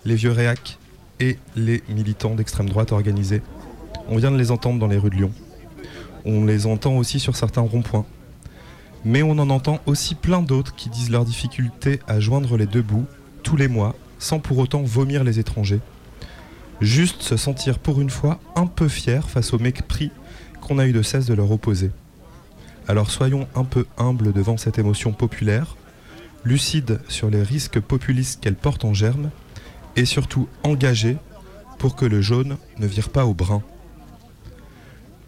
les 0.05 0.17
vieux 0.17 0.33
réacs 0.33 0.79
et 1.19 1.39
les 1.57 1.83
militants 1.89 2.35
d'extrême 2.35 2.69
droite 2.69 2.93
organisés. 2.93 3.43
On 4.09 4.19
vient 4.19 4.31
de 4.31 4.37
les 4.37 4.51
entendre 4.51 4.79
dans 4.79 4.87
les 4.87 4.99
rues 4.99 5.11
de 5.11 5.17
Lyon. 5.17 5.33
On 6.27 6.45
les 6.45 6.67
entend 6.67 6.97
aussi 6.97 7.19
sur 7.19 7.35
certains 7.35 7.63
ronds-points. 7.63 8.05
Mais 9.05 9.23
on 9.23 9.39
en 9.39 9.49
entend 9.49 9.81
aussi 9.87 10.15
plein 10.15 10.43
d'autres 10.43 10.75
qui 10.75 10.91
disent 10.91 11.11
leur 11.11 11.25
difficulté 11.25 12.01
à 12.07 12.21
joindre 12.21 12.57
les 12.57 12.67
deux 12.67 12.83
bouts 12.83 13.07
tous 13.43 13.57
les 13.57 13.69
mois 13.69 13.95
sans 14.19 14.39
pour 14.39 14.59
autant 14.59 14.83
vomir 14.83 15.25
les 15.25 15.39
étrangers. 15.39 15.81
Juste 16.81 17.23
se 17.23 17.37
sentir 17.39 17.79
pour 17.79 18.01
une 18.01 18.11
fois 18.11 18.41
un 18.55 18.67
peu 18.67 18.89
fier 18.89 19.31
face 19.31 19.55
au 19.55 19.59
mépris 19.59 20.11
qu'on 20.61 20.79
a 20.79 20.87
eu 20.87 20.93
de 20.93 21.03
cesse 21.03 21.27
de 21.27 21.35
leur 21.35 21.51
opposer. 21.51 21.91
Alors 22.89 23.11
soyons 23.11 23.49
un 23.55 23.65
peu 23.65 23.87
humbles 23.97 24.33
devant 24.33 24.57
cette 24.57 24.79
émotion 24.79 25.13
populaire, 25.13 25.77
lucides 26.47 27.01
sur 27.09 27.29
les 27.29 27.43
risques 27.43 27.81
populistes 27.81 28.41
qu'elle 28.41 28.55
porte 28.55 28.85
en 28.85 28.95
germe, 28.95 29.31
et 29.97 30.05
surtout 30.05 30.49
engagés 30.63 31.17
pour 31.79 31.97
que 31.97 32.07
le 32.07 32.23
jaune 32.23 32.57
ne 32.79 32.87
vire 32.87 33.11
pas 33.11 33.27
au 33.27 33.35
brun. 33.35 33.63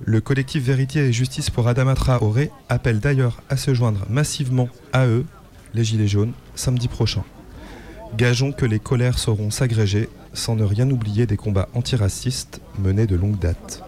Le 0.04 0.20
collectif 0.20 0.62
Vérité 0.62 1.00
et 1.00 1.12
Justice 1.12 1.50
pour 1.50 1.66
Adama 1.66 1.96
Traoré 1.96 2.52
appelle 2.68 3.00
d'ailleurs 3.00 3.42
à 3.48 3.56
se 3.56 3.74
joindre 3.74 4.06
massivement 4.08 4.68
à 4.92 5.06
eux, 5.06 5.26
les 5.74 5.82
Gilets 5.82 6.06
jaunes, 6.06 6.32
samedi 6.54 6.86
prochain. 6.86 7.24
Gageons 8.16 8.52
que 8.52 8.64
les 8.64 8.78
colères 8.78 9.18
sauront 9.18 9.50
s'agréger 9.50 10.08
sans 10.32 10.54
ne 10.54 10.64
rien 10.64 10.88
oublier 10.88 11.26
des 11.26 11.36
combats 11.36 11.68
antiracistes 11.74 12.60
menés 12.78 13.08
de 13.08 13.16
longue 13.16 13.38
date. 13.38 13.82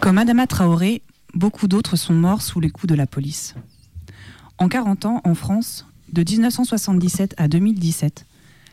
Comme 0.00 0.18
Adama 0.18 0.46
Traoré, 0.46 1.00
beaucoup 1.32 1.68
d'autres 1.68 1.96
sont 1.96 2.12
morts 2.12 2.42
sous 2.42 2.60
les 2.60 2.68
coups 2.68 2.88
de 2.88 2.94
la 2.94 3.06
police. 3.06 3.54
En 4.58 4.68
40 4.68 5.06
ans, 5.06 5.20
en 5.24 5.34
France, 5.34 5.86
de 6.12 6.22
1977 6.22 7.34
à 7.36 7.48
2017, 7.48 8.24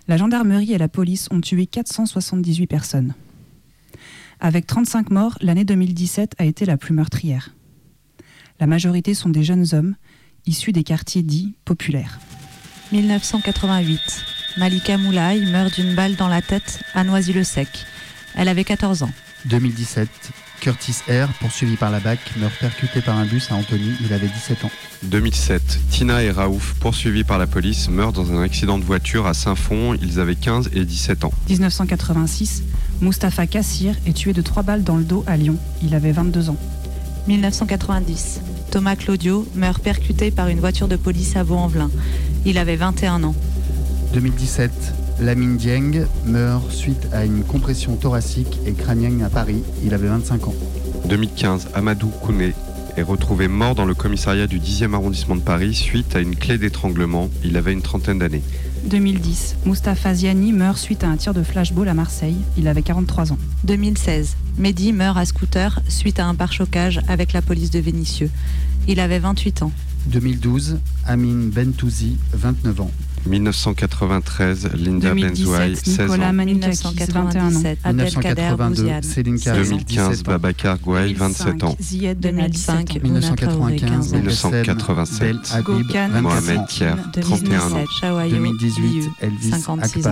la 0.07 0.17
gendarmerie 0.17 0.73
et 0.73 0.77
la 0.77 0.87
police 0.87 1.27
ont 1.31 1.41
tué 1.41 1.65
478 1.65 2.67
personnes. 2.67 3.13
Avec 4.39 4.67
35 4.67 5.09
morts, 5.09 5.37
l'année 5.41 5.65
2017 5.65 6.35
a 6.37 6.45
été 6.45 6.65
la 6.65 6.77
plus 6.77 6.93
meurtrière. 6.93 7.53
La 8.59 8.67
majorité 8.67 9.13
sont 9.13 9.29
des 9.29 9.43
jeunes 9.43 9.65
hommes 9.73 9.95
issus 10.45 10.71
des 10.71 10.83
quartiers 10.83 11.23
dits 11.23 11.55
populaires. 11.65 12.19
1988. 12.91 13.99
Malika 14.57 14.97
Moulay 14.97 15.45
meurt 15.51 15.73
d'une 15.79 15.95
balle 15.95 16.15
dans 16.15 16.27
la 16.27 16.41
tête 16.41 16.81
à 16.93 17.03
Noisy-le-Sec. 17.03 17.85
Elle 18.35 18.47
avait 18.47 18.63
14 18.63 19.03
ans. 19.03 19.11
2017. 19.45 20.09
Curtis 20.61 20.97
R, 21.09 21.27
poursuivi 21.39 21.75
par 21.75 21.89
la 21.89 21.99
BAC, 21.99 22.19
meurt 22.37 22.53
percuté 22.59 23.01
par 23.01 23.17
un 23.17 23.25
bus 23.25 23.51
à 23.51 23.55
Antony, 23.55 23.93
il 23.99 24.13
avait 24.13 24.27
17 24.27 24.63
ans. 24.63 24.71
2007. 25.03 25.79
Tina 25.89 26.21
et 26.21 26.29
Raouf, 26.29 26.75
poursuivis 26.79 27.23
par 27.23 27.39
la 27.39 27.47
police, 27.47 27.89
meurent 27.89 28.13
dans 28.13 28.31
un 28.31 28.43
accident 28.43 28.77
de 28.77 28.83
voiture 28.83 29.25
à 29.25 29.33
Saint-Fond, 29.33 29.97
ils 29.99 30.19
avaient 30.19 30.35
15 30.35 30.69
et 30.73 30.85
17 30.85 31.25
ans. 31.25 31.33
1986. 31.49 32.61
Mustapha 33.01 33.47
Kassir 33.47 33.95
est 34.05 34.13
tué 34.13 34.33
de 34.33 34.41
trois 34.43 34.61
balles 34.61 34.83
dans 34.83 34.97
le 34.97 35.03
dos 35.03 35.23
à 35.25 35.35
Lyon, 35.35 35.57
il 35.81 35.95
avait 35.95 36.11
22 36.11 36.51
ans. 36.51 36.57
1990. 37.27 38.41
Thomas 38.69 38.95
Claudio 38.95 39.47
meurt 39.55 39.81
percuté 39.81 40.29
par 40.29 40.47
une 40.47 40.59
voiture 40.59 40.87
de 40.87 40.95
police 40.95 41.35
à 41.35 41.43
Vaux-en-Velin. 41.43 41.89
Il 42.45 42.59
avait 42.59 42.75
21 42.75 43.23
ans. 43.23 43.35
2017. 44.13 44.71
Lamine 45.21 45.55
Dieng 45.55 46.07
meurt 46.25 46.71
suite 46.71 47.07
à 47.13 47.25
une 47.25 47.43
compression 47.43 47.95
thoracique 47.95 48.57
et 48.65 48.73
crânienne 48.73 49.21
à 49.21 49.29
Paris. 49.29 49.61
Il 49.83 49.93
avait 49.93 50.07
25 50.07 50.47
ans. 50.47 50.55
2015. 51.05 51.69
Amadou 51.75 52.07
Kouné 52.07 52.53
est 52.97 53.03
retrouvé 53.03 53.47
mort 53.47 53.75
dans 53.75 53.85
le 53.85 53.93
commissariat 53.93 54.47
du 54.47 54.59
10e 54.59 54.95
arrondissement 54.95 55.35
de 55.35 55.41
Paris 55.41 55.75
suite 55.75 56.15
à 56.15 56.21
une 56.21 56.35
clé 56.35 56.57
d'étranglement. 56.57 57.29
Il 57.43 57.55
avait 57.55 57.71
une 57.71 57.83
trentaine 57.83 58.17
d'années. 58.17 58.41
2010. 58.85 59.57
Mustapha 59.67 60.15
Ziani 60.15 60.53
meurt 60.53 60.79
suite 60.79 61.03
à 61.03 61.07
un 61.09 61.17
tir 61.17 61.35
de 61.35 61.43
flashball 61.43 61.87
à 61.87 61.93
Marseille. 61.93 62.37
Il 62.57 62.67
avait 62.67 62.81
43 62.81 63.31
ans. 63.31 63.37
2016. 63.65 64.37
Mehdi 64.57 64.91
meurt 64.91 65.19
à 65.19 65.25
scooter 65.25 65.81
suite 65.87 66.19
à 66.19 66.25
un 66.25 66.33
pare-chocage 66.33 66.99
avec 67.07 67.33
la 67.33 67.43
police 67.43 67.69
de 67.69 67.79
Vénissieux. 67.79 68.31
Il 68.87 68.99
avait 68.99 69.19
28 69.19 69.61
ans. 69.61 69.71
2012. 70.07 70.79
Amin 71.07 71.49
Bentouzi, 71.49 72.17
29 72.33 72.81
ans. 72.81 72.91
1993, 73.27 74.69
Linda 74.73 75.13
Benzouaï, 75.13 75.75
16 75.75 75.99
Nicolas 75.99 76.29
ans. 76.29 76.33
Manitakis, 76.33 77.05
21 77.13 77.55
ans. 77.55 77.61
1982, 77.85 78.87
Céline 79.03 79.39
Karim, 79.39 79.63
2015, 79.63 80.09
17 80.09 80.27
ans. 80.27 80.31
Babacar 80.31 80.79
Gouaï, 80.79 81.13
27 81.13 81.63
ans. 81.63 81.75
Zied 81.79 82.19
2005, 82.19 82.95
1995, 83.03 84.13
1987, 84.13 85.19
Bel 85.19 85.39
Habib, 85.51 85.87
Gokhan, 85.87 86.09
24 86.09 86.21
Mohamed. 86.21 86.67
Thier, 86.67 86.95
31 87.13 87.59
ans. 87.59 87.69
2017, 87.69 87.87
Chawayo, 87.99 88.35
2018, 88.35 88.81
Liu, 88.81 89.11
Elvis 89.21 89.51
56 89.51 90.07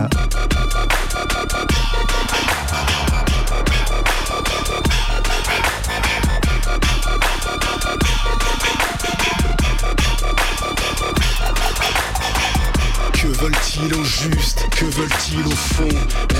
veulent-ils 13.50 13.94
au 13.94 14.04
juste? 14.04 14.66
Que 14.70 14.84
veulent-ils 14.84 15.46
au 15.46 15.56
fond? 15.56 15.88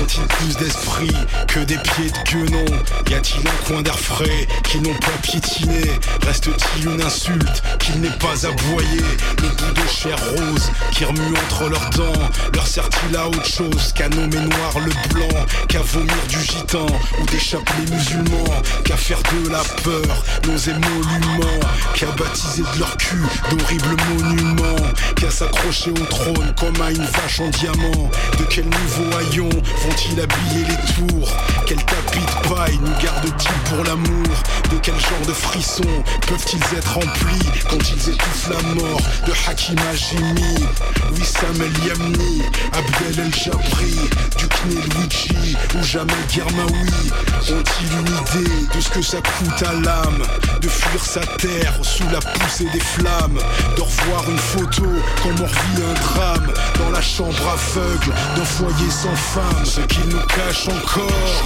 Ont-ils 0.01 0.27
plus 0.27 0.57
d'esprit 0.57 1.11
que 1.47 1.59
des 1.59 1.77
pieds 1.77 2.09
de 2.09 2.31
guenon 2.31 2.65
Y 3.09 3.13
a-t-il 3.15 3.47
un 3.47 3.67
coin 3.67 3.81
d'air 3.81 3.99
frais 3.99 4.47
qu'ils 4.63 4.81
n'ont 4.81 4.93
pas 4.95 5.17
piétiné? 5.21 5.81
Reste-t-il 6.25 6.87
une 6.87 7.01
insulte 7.01 7.63
qu'il 7.79 7.99
n'est 8.01 8.09
pas 8.09 8.45
aboyé? 8.45 9.01
Le 9.41 9.49
bout 9.49 9.81
de 9.81 9.87
chair 9.87 10.17
rose 10.19 10.71
qui 10.91 11.05
remue 11.05 11.33
entre 11.45 11.69
leurs 11.69 11.89
dents. 11.91 12.29
Leur 12.53 12.67
sert-il 12.67 13.15
à 13.15 13.27
autre 13.27 13.45
chose 13.45 13.93
qu'à 13.93 14.09
nommer 14.09 14.39
noir 14.39 14.73
le 14.77 15.13
blanc. 15.13 15.45
Qu'à 15.67 15.81
vomir 15.81 16.15
du 16.29 16.39
gitan 16.39 16.85
ou 17.19 17.25
des 17.25 17.39
chapelets 17.39 17.91
musulmans. 17.91 18.61
Qu'à 18.85 18.97
faire 18.97 19.19
de 19.23 19.49
la 19.49 19.63
peur 19.83 20.23
nos 20.47 20.57
émoluments. 20.57 21.59
Qu'à 21.95 22.07
baptiser 22.07 22.63
de 22.73 22.79
leur 22.79 22.95
cul 22.97 23.23
d'horribles 23.49 23.97
monuments. 24.09 24.93
Qu'à 25.15 25.29
s'accrocher 25.29 25.91
au 25.91 26.05
trône 26.05 26.53
comme 26.59 26.81
à 26.81 26.91
vache 27.05 27.39
en 27.39 27.49
diamant. 27.49 28.09
De 28.39 28.43
quel 28.45 28.65
nouveau 28.65 29.17
haillon 29.17 29.49
vont-ils 29.49 30.19
habiller 30.19 30.65
les 30.67 30.93
tours? 30.93 31.29
Quel 31.65 31.77
tapis 31.85 32.19
de 32.19 32.53
paille 32.53 32.79
nous 32.81 33.03
garde-t-il 33.03 33.69
pour 33.69 33.83
l'amour? 33.83 34.35
De 34.71 34.77
quel 34.81 34.95
genre 34.95 35.25
de 35.27 35.33
frissons 35.33 36.03
peuvent-ils 36.27 36.77
être 36.77 36.93
remplis 36.93 37.49
Quand 37.69 37.77
ils 37.77 38.09
étouffent 38.09 38.49
la 38.49 38.61
mort 38.73 39.01
de 39.27 39.33
Hakim 39.47 39.75
Hajimi 39.89 40.65
Wissam 41.13 41.61
El 41.61 41.87
Yamni, 41.87 42.41
Abdel 42.73 43.25
El 43.25 43.33
Jabri 43.33 43.95
Dukne 44.37 44.81
Luigi 44.95 45.55
ou 45.75 45.83
Jamel 45.83 46.15
Girmaoui? 46.29 47.11
Ont-ils 47.49 47.91
une 47.99 48.41
idée 48.41 48.67
de 48.75 48.81
ce 48.81 48.89
que 48.89 49.01
ça 49.01 49.17
coûte 49.17 49.67
à 49.67 49.73
l'âme 49.73 50.23
De 50.61 50.67
fuir 50.69 51.03
sa 51.03 51.21
terre 51.37 51.73
sous 51.81 52.07
la 52.11 52.19
poussée 52.19 52.67
des 52.71 52.79
flammes? 52.79 53.39
De 53.75 53.81
revoir 53.81 54.29
une 54.29 54.37
photo 54.37 54.85
comme 55.21 55.35
on 55.41 55.45
revit 55.45 55.83
un 55.83 55.93
drame 55.93 56.53
Dans 56.81 56.89
la 56.89 57.01
chambre 57.01 57.47
aveugle 57.47 58.11
d'un 58.35 58.45
foyer 58.45 58.89
sans 58.89 59.15
femme 59.15 59.65
Ce 59.65 59.81
qu'ils 59.81 60.07
nous 60.09 60.25
cachent 60.25 60.67
encore 60.67 61.43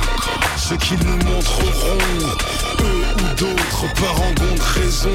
Ce 0.56 0.74
qu'ils 0.76 1.00
nous 1.00 1.18
montreront. 1.30 1.98
Eux 2.80 3.04
ou 3.18 3.36
d'autres 3.36 3.94
par 4.02 4.22
en 4.22 4.32
de 4.32 4.62
raison 4.80 5.14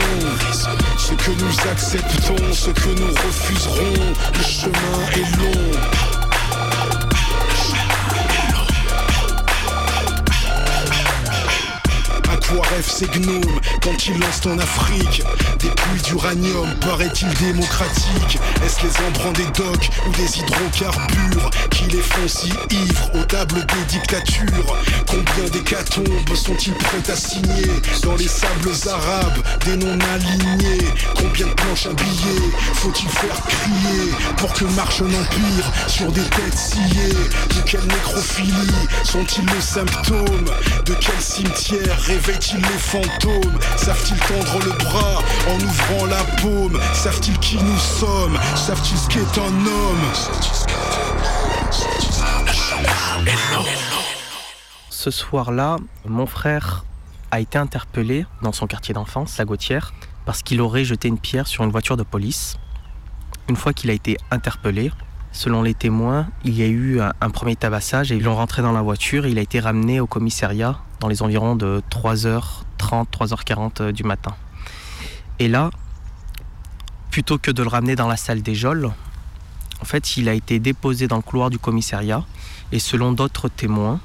Ce 0.99 1.15
que 1.15 1.31
nous 1.31 1.71
acceptons, 1.71 2.53
ce 2.53 2.71
que 2.71 3.01
nous 3.01 3.09
refuserons 3.09 4.15
Le 4.35 4.43
chemin 4.43 5.11
est 5.15 5.37
long 5.39 6.20
Quoi 12.51 12.63
rêvent 12.69 12.91
ces 12.91 13.07
gnomes 13.07 13.61
quand 13.83 14.07
ils 14.07 14.19
lancent 14.19 14.47
en 14.47 14.59
Afrique. 14.59 15.23
Des 15.61 15.69
pluies 15.69 16.03
d'uranium, 16.03 16.69
paraît-il 16.81 17.29
démocratique. 17.35 18.39
Est-ce 18.65 18.83
les 18.83 19.07
embruns 19.07 19.33
des 19.33 19.47
docks 19.57 19.91
ou 20.07 20.11
des 20.11 20.39
hydrocarbures 20.39 21.51
Qui 21.71 21.85
les 21.85 22.03
font 22.03 22.27
si 22.27 22.49
ivres 22.71 23.11
aux 23.15 23.25
tables 23.25 23.65
des 23.67 23.85
dictatures? 23.89 24.77
Combien 25.07 25.51
d'hécatombes 25.53 26.35
sont-ils 26.35 26.75
prêts 26.75 27.13
à 27.13 27.17
signer 27.17 27.71
Dans 28.03 28.17
les 28.17 28.29
sables 28.29 28.73
arabes, 28.89 29.39
des 29.65 29.77
non-alignés? 29.77 30.89
Combien 31.17 31.47
de 31.47 31.53
planches 31.55 31.87
à 31.87 31.93
billets 31.93 32.51
faut-il 32.75 33.09
faire 33.09 33.41
crier 33.47 34.11
Pour 34.39 34.53
que 34.55 34.65
marche 34.65 35.03
un 35.03 35.07
empire 35.07 35.73
sur 35.87 36.11
des 36.11 36.23
têtes 36.23 36.59
sciées? 36.59 37.15
De 37.55 37.61
quelle 37.65 37.87
nécrophilie 37.87 38.89
sont-ils 39.05 39.47
le 39.47 39.61
symptôme? 39.61 40.47
De 40.85 40.95
quel 40.95 41.21
cimetière 41.21 41.97
réveillent-ils 42.41 42.63
les 42.63 42.79
fantômes? 42.79 43.59
Savent-ils 43.77 44.19
tendre 44.21 44.65
le 44.65 44.73
bras 44.85 45.23
en 45.49 45.61
ouvrant 45.61 46.07
la 46.07 46.25
paume? 46.41 46.81
Savent-ils 46.95 47.39
qui 47.39 47.57
nous 47.57 47.79
sommes? 47.79 48.39
Savent-ils 48.57 48.99
ce 48.99 49.09
qu'est 49.09 49.39
un 49.39 49.67
homme? 49.67 50.05
Ce 54.89 55.11
soir-là, 55.11 55.77
mon 56.07 56.27
frère 56.27 56.85
a 57.31 57.41
été 57.41 57.59
interpellé 57.59 58.27
dans 58.43 58.53
son 58.53 58.67
quartier 58.67 58.95
d'enfance, 58.95 59.39
la 59.39 59.45
Gautière, 59.45 59.93
parce 60.27 60.43
qu'il 60.43 60.61
aurait 60.61 60.85
jeté 60.85 61.09
une 61.09 61.19
pierre 61.19 61.47
sur 61.47 61.65
une 61.65 61.71
voiture 61.71 61.97
de 61.97 62.03
police. 62.03 62.57
Une 63.49 63.57
fois 63.57 63.73
qu'il 63.73 63.91
a 63.91 63.93
été 63.93 64.17
interpellé, 64.31 64.91
selon 65.33 65.63
les 65.63 65.75
témoins, 65.75 66.27
il 66.45 66.57
y 66.57 66.63
a 66.63 66.67
eu 66.67 67.01
un, 67.01 67.13
un 67.21 67.31
premier 67.31 67.57
tabassage 67.57 68.13
et 68.13 68.17
ils 68.17 68.23
l'ont 68.23 68.37
rentré 68.37 68.63
dans 68.63 68.73
la 68.73 68.83
voiture. 68.83 69.27
Et 69.27 69.31
il 69.31 69.39
a 69.39 69.43
été 69.43 69.61
ramené 69.61 70.01
au 70.01 70.07
commissariat 70.07 70.79
dans 71.01 71.09
les 71.09 71.23
environs 71.23 71.57
de 71.57 71.83
3h30, 71.91 73.07
3h40 73.11 73.93
du 73.93 74.05
matin. 74.05 74.35
Et 75.39 75.49
là, 75.49 75.71
plutôt 77.11 77.39
que 77.39 77.51
de 77.51 77.63
le 77.63 77.69
ramener 77.69 77.97
dans 77.97 78.09
la 78.09 78.17
salle 78.17 78.43
des 78.43 78.55
geôles, 78.55 78.91
en 79.81 79.85
fait, 79.85 80.17
il 80.17 80.29
a 80.29 80.35
été 80.35 80.59
déposé 80.59 81.09
dans 81.09 81.17
le 81.17 81.23
couloir 81.23 81.51
du 81.51 81.59
commissariat 81.59 82.25
et 82.73 82.79
selon 82.79 83.13
d'autres 83.13 83.49
témoins, 83.49 84.01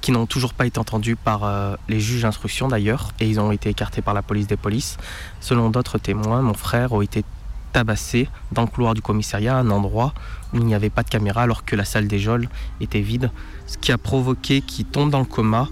qui 0.00 0.12
n'ont 0.12 0.26
toujours 0.26 0.54
pas 0.54 0.66
été 0.66 0.78
entendus 0.78 1.16
par 1.16 1.42
euh, 1.42 1.74
les 1.88 1.98
juges 1.98 2.22
d'instruction 2.22 2.68
d'ailleurs, 2.68 3.12
et 3.18 3.28
ils 3.28 3.40
ont 3.40 3.50
été 3.50 3.70
écartés 3.70 4.02
par 4.02 4.14
la 4.14 4.22
police 4.22 4.46
des 4.46 4.56
polices. 4.56 4.98
Selon 5.40 5.70
d'autres 5.70 5.98
témoins, 5.98 6.42
mon 6.42 6.54
frère 6.54 6.92
a 6.92 7.02
été 7.02 7.24
tabassé 7.72 8.28
dans 8.52 8.62
le 8.62 8.68
couloir 8.68 8.94
du 8.94 9.02
commissariat 9.02 9.56
à 9.56 9.60
un 9.60 9.70
endroit 9.70 10.14
où 10.52 10.58
il 10.58 10.64
n'y 10.64 10.74
avait 10.74 10.90
pas 10.90 11.02
de 11.02 11.08
caméra 11.08 11.42
alors 11.42 11.64
que 11.64 11.76
la 11.76 11.84
salle 11.84 12.06
des 12.06 12.18
geôles 12.18 12.48
était 12.80 13.00
vide, 13.00 13.30
ce 13.66 13.78
qui 13.78 13.92
a 13.92 13.98
provoqué 13.98 14.60
qu'il 14.60 14.84
tombe 14.84 15.10
dans 15.10 15.20
le 15.20 15.26
coma 15.26 15.68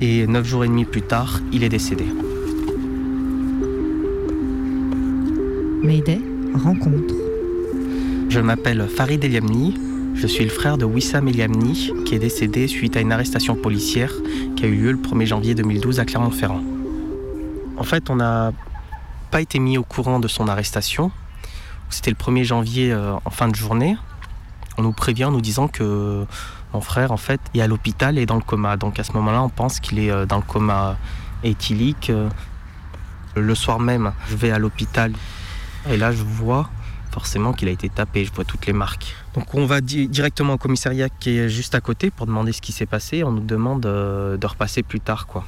et 0.00 0.26
neuf 0.26 0.46
jours 0.46 0.64
et 0.64 0.68
demi 0.68 0.84
plus 0.84 1.02
tard, 1.02 1.40
il 1.52 1.62
est 1.64 1.68
décédé. 1.68 2.04
Mayday, 5.82 6.20
rencontre. 6.54 7.14
Je 8.28 8.38
m'appelle 8.40 8.86
Farid 8.88 9.24
Eliamni, 9.24 9.74
je 10.14 10.26
suis 10.26 10.44
le 10.44 10.50
frère 10.50 10.78
de 10.78 10.84
Wissam 10.84 11.26
Eliamni 11.28 11.92
qui 12.04 12.14
est 12.14 12.18
décédé 12.18 12.68
suite 12.68 12.96
à 12.96 13.00
une 13.00 13.12
arrestation 13.12 13.56
policière 13.56 14.12
qui 14.56 14.64
a 14.64 14.68
eu 14.68 14.76
lieu 14.76 14.92
le 14.92 14.98
1er 14.98 15.26
janvier 15.26 15.54
2012 15.54 15.98
à 15.98 16.04
Clermont-Ferrand. 16.04 16.62
En 17.76 17.82
fait, 17.82 18.10
on 18.10 18.16
n'a 18.16 18.52
pas 19.30 19.40
été 19.40 19.58
mis 19.58 19.78
au 19.78 19.82
courant 19.82 20.20
de 20.20 20.28
son 20.28 20.48
arrestation. 20.48 21.10
C'était 21.90 22.10
le 22.10 22.16
1er 22.16 22.44
janvier 22.44 22.92
euh, 22.92 23.14
en 23.24 23.30
fin 23.30 23.48
de 23.48 23.54
journée. 23.54 23.96
On 24.78 24.82
nous 24.82 24.92
prévient 24.92 25.24
en 25.24 25.32
nous 25.32 25.40
disant 25.40 25.68
que 25.68 26.24
mon 26.72 26.80
frère 26.80 27.10
en 27.10 27.16
fait 27.16 27.40
est 27.54 27.60
à 27.60 27.66
l'hôpital 27.66 28.16
et 28.16 28.26
dans 28.26 28.36
le 28.36 28.42
coma. 28.42 28.76
Donc 28.76 28.98
à 29.00 29.04
ce 29.04 29.12
moment-là, 29.12 29.42
on 29.42 29.48
pense 29.48 29.80
qu'il 29.80 29.98
est 29.98 30.10
euh, 30.10 30.24
dans 30.24 30.36
le 30.36 30.42
coma 30.42 30.96
éthylique. 31.42 32.10
euh, 32.10 32.28
Le 33.34 33.54
soir 33.54 33.80
même, 33.80 34.12
je 34.28 34.36
vais 34.36 34.50
à 34.52 34.58
l'hôpital 34.58 35.12
et 35.88 35.96
là 35.96 36.12
je 36.12 36.22
vois 36.22 36.70
forcément 37.10 37.52
qu'il 37.52 37.66
a 37.68 37.72
été 37.72 37.88
tapé, 37.88 38.24
je 38.24 38.32
vois 38.32 38.44
toutes 38.44 38.66
les 38.66 38.72
marques. 38.72 39.14
Donc 39.34 39.54
on 39.54 39.66
va 39.66 39.80
directement 39.80 40.54
au 40.54 40.58
commissariat 40.58 41.08
qui 41.08 41.38
est 41.38 41.48
juste 41.48 41.74
à 41.74 41.80
côté 41.80 42.10
pour 42.10 42.26
demander 42.26 42.52
ce 42.52 42.60
qui 42.60 42.70
s'est 42.70 42.86
passé. 42.86 43.24
On 43.24 43.32
nous 43.32 43.44
demande 43.44 43.80
de 43.80 44.46
repasser 44.46 44.84
plus 44.84 45.00
tard 45.00 45.26
quoi. 45.26 45.44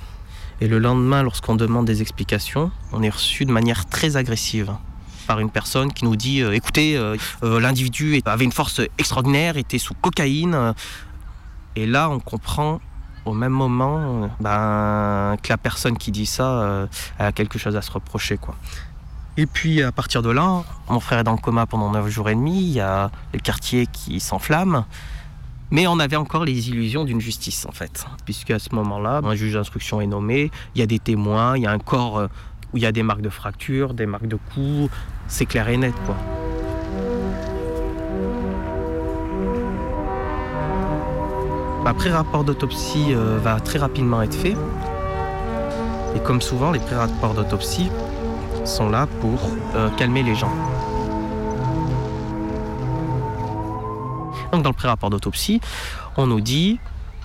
Et 0.60 0.66
le 0.66 0.78
lendemain, 0.78 1.22
lorsqu'on 1.22 1.54
demande 1.54 1.86
des 1.86 2.02
explications, 2.02 2.70
on 2.92 3.02
est 3.02 3.10
reçu 3.10 3.44
de 3.44 3.52
manière 3.52 3.86
très 3.86 4.16
agressive 4.16 4.72
par 5.26 5.40
une 5.40 5.50
personne 5.50 5.92
qui 5.92 6.04
nous 6.04 6.16
dit 6.16 6.40
euh, 6.42 6.52
écoutez, 6.52 6.96
euh, 6.96 7.16
l'individu 7.42 8.20
avait 8.24 8.44
une 8.44 8.52
force 8.52 8.80
extraordinaire, 8.98 9.56
était 9.56 9.78
sous 9.78 9.94
cocaïne. 9.94 10.74
Et 11.76 11.86
là, 11.86 12.10
on 12.10 12.20
comprend 12.20 12.80
au 13.24 13.34
même 13.34 13.52
moment 13.52 14.30
ben, 14.40 15.36
que 15.42 15.48
la 15.48 15.56
personne 15.56 15.96
qui 15.96 16.10
dit 16.10 16.26
ça 16.26 16.88
a 17.18 17.32
quelque 17.32 17.58
chose 17.58 17.76
à 17.76 17.82
se 17.82 17.90
reprocher. 17.90 18.36
Quoi. 18.36 18.54
Et 19.38 19.46
puis 19.46 19.82
à 19.82 19.92
partir 19.92 20.22
de 20.22 20.30
là, 20.30 20.62
mon 20.90 21.00
frère 21.00 21.20
est 21.20 21.24
dans 21.24 21.32
le 21.32 21.38
coma 21.38 21.64
pendant 21.66 21.90
9 21.90 22.08
jours 22.08 22.28
et 22.28 22.34
demi, 22.34 22.60
il 22.60 22.72
y 22.72 22.80
a 22.80 23.10
le 23.32 23.38
quartier 23.38 23.86
qui 23.86 24.20
s'enflamme. 24.20 24.84
Mais 25.70 25.86
on 25.86 25.98
avait 26.00 26.16
encore 26.16 26.44
les 26.44 26.68
illusions 26.68 27.04
d'une 27.04 27.20
justice 27.20 27.64
en 27.66 27.72
fait. 27.72 28.04
Puisque 28.26 28.50
à 28.50 28.58
ce 28.58 28.74
moment-là, 28.74 29.22
un 29.24 29.34
juge 29.34 29.54
d'instruction 29.54 30.02
est 30.02 30.06
nommé, 30.06 30.50
il 30.74 30.80
y 30.80 30.82
a 30.82 30.86
des 30.86 30.98
témoins, 30.98 31.56
il 31.56 31.62
y 31.62 31.66
a 31.66 31.70
un 31.70 31.78
corps 31.78 32.18
euh, 32.18 32.28
où 32.72 32.76
il 32.76 32.82
y 32.82 32.86
a 32.86 32.92
des 32.92 33.02
marques 33.02 33.22
de 33.22 33.28
fractures, 33.28 33.94
des 33.94 34.06
marques 34.06 34.28
de 34.28 34.36
coups, 34.36 34.90
c'est 35.26 35.46
clair 35.46 35.68
et 35.68 35.76
net 35.76 35.94
quoi. 36.06 36.16
Un 41.84 41.94
pré-rapport 41.94 42.44
d'autopsie 42.44 43.08
euh, 43.10 43.38
va 43.42 43.58
très 43.58 43.78
rapidement 43.78 44.22
être 44.22 44.34
fait. 44.34 44.56
Et 46.14 46.20
comme 46.20 46.40
souvent, 46.40 46.70
les 46.70 46.78
pré-rapports 46.78 47.34
d'autopsie 47.34 47.90
sont 48.64 48.88
là 48.88 49.08
pour 49.20 49.50
euh, 49.74 49.88
calmer 49.96 50.22
les 50.22 50.36
gens. 50.36 50.52
Donc 54.52 54.62
dans 54.62 54.70
le 54.70 54.74
pré-rapport 54.74 55.10
d'autopsie, 55.10 55.60
on 56.16 56.26
nous 56.26 56.40
dit 56.40 56.78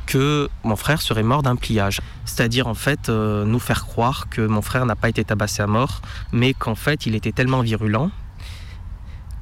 que 0.08 0.50
mon 0.64 0.76
frère 0.76 1.02
serait 1.02 1.22
mort 1.22 1.44
d'un 1.44 1.56
pliage. 1.56 2.02
C'est-à-dire 2.26 2.66
en 2.66 2.74
fait 2.74 3.10
euh, 3.10 3.46
nous 3.46 3.60
faire 3.60 3.86
croire 3.86 4.28
que 4.30 4.42
mon 4.42 4.64
frère 4.64 4.88
n'a 4.88 4.96
pas 4.96 5.10
été 5.10 5.24
tabassé 5.24 5.62
à 5.62 5.68
mort, 5.68 6.02
mais 6.32 6.54
qu'en 6.56 6.74
fait 6.74 7.06
il 7.06 7.14
était 7.14 7.32
tellement 7.32 7.62
virulent 7.62 8.10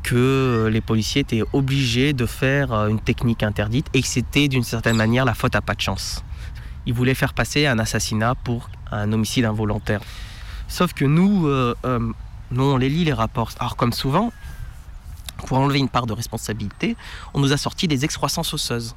que 0.03 0.69
les 0.72 0.81
policiers 0.81 1.22
étaient 1.22 1.43
obligés 1.53 2.13
de 2.13 2.25
faire 2.25 2.74
euh, 2.74 2.89
une 2.89 3.00
technique 3.00 3.43
interdite 3.43 3.88
et 3.93 4.01
que 4.01 4.07
c'était 4.07 4.48
d'une 4.50 4.63
certaine 4.63 4.98
manière 4.98 5.24
la 5.24 5.34
faute 5.34 5.55
à 5.55 5.62
pas 5.62 5.75
de 5.75 5.81
chance. 5.81 6.24
Ils 6.86 6.93
voulaient 6.93 7.15
faire 7.15 7.34
passer 7.34 7.65
un 7.65 7.79
assassinat 7.79 8.36
pour 8.36 8.69
un 8.91 9.12
homicide 9.13 9.45
involontaire. 9.45 10.01
Sauf 10.67 10.93
que 10.93 11.05
nous, 11.05 11.48
euh, 11.48 11.74
nous, 12.51 12.63
on 12.63 12.77
les 12.77 12.89
lit 12.89 13.05
les 13.05 13.13
rapports. 13.13 13.51
Alors 13.60 13.75
comme 13.75 13.93
souvent, 13.93 14.31
pour 15.48 15.57
enlever 15.57 15.79
une 15.79 15.89
part 15.89 16.05
de 16.05 16.13
responsabilité, 16.13 16.95
on 17.34 17.39
nous 17.39 17.53
a 17.53 17.57
sorti 17.57 17.88
des 17.88 18.05
excroissances 18.05 18.53
osseuses. 18.53 18.95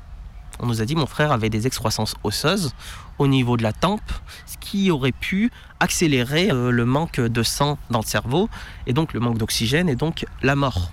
On 0.60 0.66
nous 0.66 0.80
a 0.80 0.84
dit 0.84 0.94
mon 0.94 1.06
frère 1.06 1.32
avait 1.32 1.50
des 1.50 1.66
excroissances 1.66 2.14
osseuses 2.24 2.74
au 3.18 3.26
niveau 3.26 3.56
de 3.56 3.62
la 3.62 3.72
tempe, 3.72 4.12
ce 4.46 4.56
qui 4.58 4.90
aurait 4.90 5.12
pu 5.12 5.50
accélérer 5.80 6.50
euh, 6.50 6.70
le 6.70 6.84
manque 6.84 7.20
de 7.20 7.42
sang 7.42 7.78
dans 7.90 8.00
le 8.00 8.04
cerveau 8.04 8.48
et 8.86 8.92
donc 8.92 9.12
le 9.12 9.20
manque 9.20 9.38
d'oxygène 9.38 9.88
et 9.88 9.96
donc 9.96 10.26
la 10.42 10.56
mort. 10.56 10.90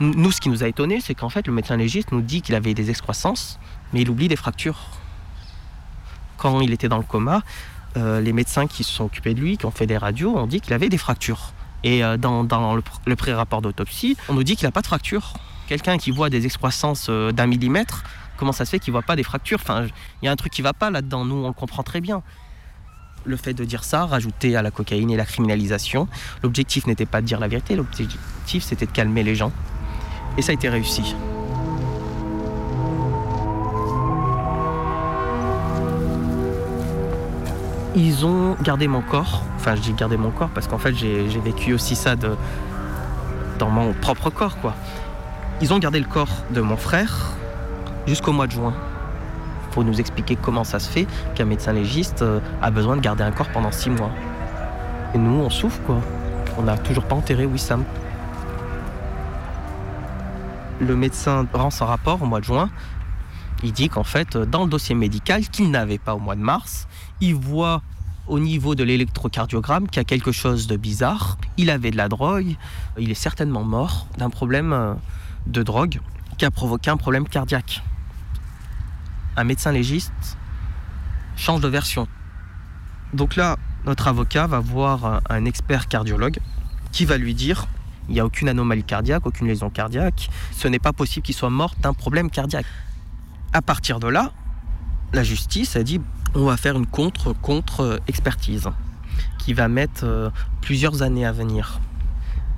Nous, 0.00 0.32
ce 0.32 0.40
qui 0.40 0.48
nous 0.48 0.64
a 0.64 0.68
étonné, 0.68 0.98
c'est 1.00 1.14
qu'en 1.14 1.28
fait, 1.28 1.46
le 1.46 1.52
médecin 1.52 1.76
légiste 1.76 2.10
nous 2.10 2.22
dit 2.22 2.40
qu'il 2.40 2.54
avait 2.54 2.72
des 2.72 2.88
excroissances, 2.88 3.58
mais 3.92 4.00
il 4.00 4.08
oublie 4.08 4.28
des 4.28 4.36
fractures. 4.36 4.78
Quand 6.38 6.62
il 6.62 6.72
était 6.72 6.88
dans 6.88 6.96
le 6.96 7.02
coma, 7.04 7.42
euh, 7.98 8.18
les 8.20 8.32
médecins 8.32 8.66
qui 8.66 8.82
se 8.82 8.92
sont 8.92 9.04
occupés 9.04 9.34
de 9.34 9.40
lui, 9.40 9.58
qui 9.58 9.66
ont 9.66 9.70
fait 9.70 9.86
des 9.86 9.98
radios, 9.98 10.34
ont 10.34 10.46
dit 10.46 10.62
qu'il 10.62 10.72
avait 10.72 10.88
des 10.88 10.96
fractures. 10.96 11.52
Et 11.84 12.02
euh, 12.02 12.16
dans, 12.16 12.74
le, 13.04 13.16
pré-rapport 13.16 13.60
d'autopsie, 13.60 14.16
on 14.30 14.34
nous 14.34 14.42
dit 14.42 14.56
qu'il 14.56 14.66
n'a 14.66 14.72
pas 14.72 14.80
de 14.80 14.86
fracture. 14.86 15.34
Quelqu'un 15.70 15.98
qui 15.98 16.10
voit 16.10 16.30
des 16.30 16.46
excroissances 16.46 17.06
euh, 17.10 17.30
d'un 17.30 17.46
millimètre, 17.46 18.02
comment 18.36 18.50
ça 18.50 18.64
se 18.64 18.72
fait 18.72 18.80
qu'il 18.80 18.90
ne 18.90 18.94
voit 18.94 19.06
pas 19.06 19.14
des 19.14 19.22
fractures? 19.22 19.60
Enfin, 19.62 19.86
il 20.20 20.24
y 20.24 20.28
a 20.28 20.32
un 20.32 20.34
truc 20.34 20.52
qui 20.52 20.62
va 20.62 20.72
pas 20.72 20.90
là-dedans, 20.90 21.24
nous 21.24 21.36
on 21.36 21.46
le 21.46 21.52
comprend 21.52 21.84
très 21.84 22.00
bien. 22.00 22.24
Le 23.24 23.36
fait 23.36 23.54
de 23.54 23.64
dire 23.64 23.84
ça, 23.84 24.04
rajouter 24.04 24.56
à 24.56 24.62
la 24.62 24.72
cocaïne 24.72 25.12
et 25.12 25.16
la 25.16 25.24
criminalisation, 25.24 26.08
l'objectif 26.42 26.88
n'était 26.88 27.06
pas 27.06 27.20
de 27.20 27.26
dire 27.26 27.38
la 27.38 27.46
vérité, 27.46 27.76
l'objectif 27.76 28.64
c'était 28.64 28.86
de 28.86 28.90
calmer 28.90 29.22
les 29.22 29.36
gens. 29.36 29.52
Et 30.36 30.42
ça 30.42 30.50
a 30.50 30.54
été 30.54 30.68
réussi. 30.68 31.14
Ils 37.94 38.26
ont 38.26 38.56
gardé 38.60 38.88
mon 38.88 39.02
corps. 39.02 39.44
Enfin, 39.54 39.76
je 39.76 39.82
dis 39.82 39.92
gardé 39.92 40.16
mon 40.16 40.32
corps 40.32 40.50
parce 40.50 40.66
qu'en 40.66 40.78
fait, 40.78 40.96
j'ai 40.96 41.28
vécu 41.38 41.74
aussi 41.74 41.94
ça 41.94 42.16
dans 42.16 43.70
mon 43.70 43.92
propre 43.92 44.30
corps. 44.30 44.56
Ils 45.62 45.74
ont 45.74 45.78
gardé 45.78 46.00
le 46.00 46.06
corps 46.06 46.44
de 46.54 46.62
mon 46.62 46.78
frère 46.78 47.32
jusqu'au 48.06 48.32
mois 48.32 48.46
de 48.46 48.52
juin. 48.52 48.74
Pour 49.72 49.84
nous 49.84 50.00
expliquer 50.00 50.34
comment 50.34 50.64
ça 50.64 50.78
se 50.78 50.88
fait 50.88 51.06
qu'un 51.34 51.44
médecin 51.44 51.74
légiste 51.74 52.22
euh, 52.22 52.40
a 52.62 52.70
besoin 52.70 52.96
de 52.96 53.02
garder 53.02 53.24
un 53.24 53.30
corps 53.30 53.50
pendant 53.50 53.70
six 53.70 53.90
mois. 53.90 54.10
Et 55.14 55.18
nous, 55.18 55.38
on 55.38 55.50
souffre, 55.50 55.80
quoi. 55.82 56.00
On 56.56 56.62
n'a 56.62 56.78
toujours 56.78 57.04
pas 57.04 57.14
enterré 57.14 57.44
Wissam. 57.44 57.84
Le 60.80 60.96
médecin 60.96 61.46
rend 61.52 61.70
son 61.70 61.84
rapport 61.84 62.22
au 62.22 62.26
mois 62.26 62.40
de 62.40 62.46
juin. 62.46 62.70
Il 63.62 63.72
dit 63.72 63.90
qu'en 63.90 64.04
fait, 64.04 64.38
dans 64.38 64.64
le 64.64 64.70
dossier 64.70 64.94
médical 64.94 65.46
qu'il 65.46 65.70
n'avait 65.70 65.98
pas 65.98 66.14
au 66.14 66.18
mois 66.18 66.36
de 66.36 66.40
mars, 66.40 66.88
il 67.20 67.34
voit 67.34 67.82
au 68.28 68.38
niveau 68.38 68.74
de 68.74 68.82
l'électrocardiogramme 68.82 69.88
qu'il 69.88 69.98
y 69.98 70.00
a 70.00 70.04
quelque 70.04 70.32
chose 70.32 70.66
de 70.66 70.76
bizarre. 70.76 71.36
Il 71.58 71.68
avait 71.68 71.90
de 71.90 71.98
la 71.98 72.08
drogue, 72.08 72.56
il 72.98 73.10
est 73.10 73.14
certainement 73.14 73.62
mort 73.62 74.06
d'un 74.16 74.30
problème 74.30 74.72
euh, 74.72 74.94
de 75.46 75.62
drogue 75.62 76.00
qui 76.38 76.44
a 76.44 76.50
provoqué 76.50 76.90
un 76.90 76.96
problème 76.96 77.28
cardiaque. 77.28 77.82
Un 79.36 79.44
médecin 79.44 79.72
légiste 79.72 80.38
change 81.36 81.60
de 81.60 81.68
version. 81.68 82.06
Donc 83.12 83.36
là, 83.36 83.56
notre 83.84 84.08
avocat 84.08 84.46
va 84.46 84.60
voir 84.60 85.22
un 85.28 85.44
expert 85.44 85.88
cardiologue 85.88 86.38
qui 86.92 87.04
va 87.04 87.16
lui 87.16 87.34
dire 87.34 87.66
il 88.08 88.14
n'y 88.14 88.20
a 88.20 88.26
aucune 88.26 88.48
anomalie 88.48 88.82
cardiaque, 88.82 89.24
aucune 89.26 89.46
lésion 89.46 89.70
cardiaque, 89.70 90.30
ce 90.52 90.66
n'est 90.66 90.80
pas 90.80 90.92
possible 90.92 91.24
qu'il 91.24 91.34
soit 91.34 91.50
mort 91.50 91.74
d'un 91.80 91.92
problème 91.92 92.28
cardiaque. 92.28 92.66
À 93.52 93.62
partir 93.62 94.00
de 94.00 94.08
là, 94.08 94.32
la 95.12 95.22
justice 95.22 95.76
a 95.76 95.84
dit 95.84 96.00
on 96.34 96.44
va 96.44 96.56
faire 96.56 96.76
une 96.76 96.86
contre-contre-expertise 96.86 98.68
qui 99.38 99.54
va 99.54 99.68
mettre 99.68 100.04
euh, 100.04 100.30
plusieurs 100.60 101.02
années 101.02 101.24
à 101.24 101.32
venir. 101.32 101.80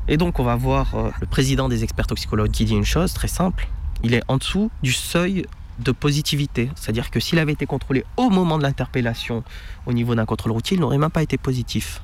Et 0.08 0.16
donc 0.16 0.40
on 0.40 0.44
va 0.44 0.56
voir 0.56 0.94
euh, 0.94 1.10
le 1.20 1.26
président 1.26 1.68
des 1.68 1.84
experts 1.84 2.06
toxicologues 2.06 2.50
qui 2.50 2.64
dit 2.64 2.74
une 2.74 2.84
chose 2.84 3.12
très 3.12 3.28
simple, 3.28 3.68
il 4.02 4.14
est 4.14 4.22
en 4.28 4.36
dessous 4.36 4.70
du 4.82 4.92
seuil 4.92 5.46
de 5.78 5.92
positivité. 5.92 6.70
C'est-à-dire 6.74 7.10
que 7.10 7.20
s'il 7.20 7.38
avait 7.38 7.52
été 7.52 7.66
contrôlé 7.66 8.04
au 8.16 8.28
moment 8.28 8.58
de 8.58 8.62
l'interpellation 8.62 9.44
au 9.86 9.92
niveau 9.92 10.14
d'un 10.14 10.26
contrôle 10.26 10.52
routier, 10.52 10.76
il 10.76 10.80
n'aurait 10.80 10.98
même 10.98 11.10
pas 11.10 11.22
été 11.22 11.38
positif. 11.38 12.02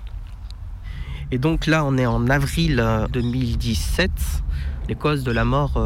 Et 1.31 1.39
donc 1.39 1.67
là, 1.67 1.85
on 1.85 1.99
est 1.99 2.07
en 2.07 2.29
avril 2.29 2.83
2017. 3.13 4.11
Euh, 4.11 4.15
Les 4.89 4.95
causes 4.95 5.25
de 5.25 5.31
la 5.31 5.45
mort 5.45 5.79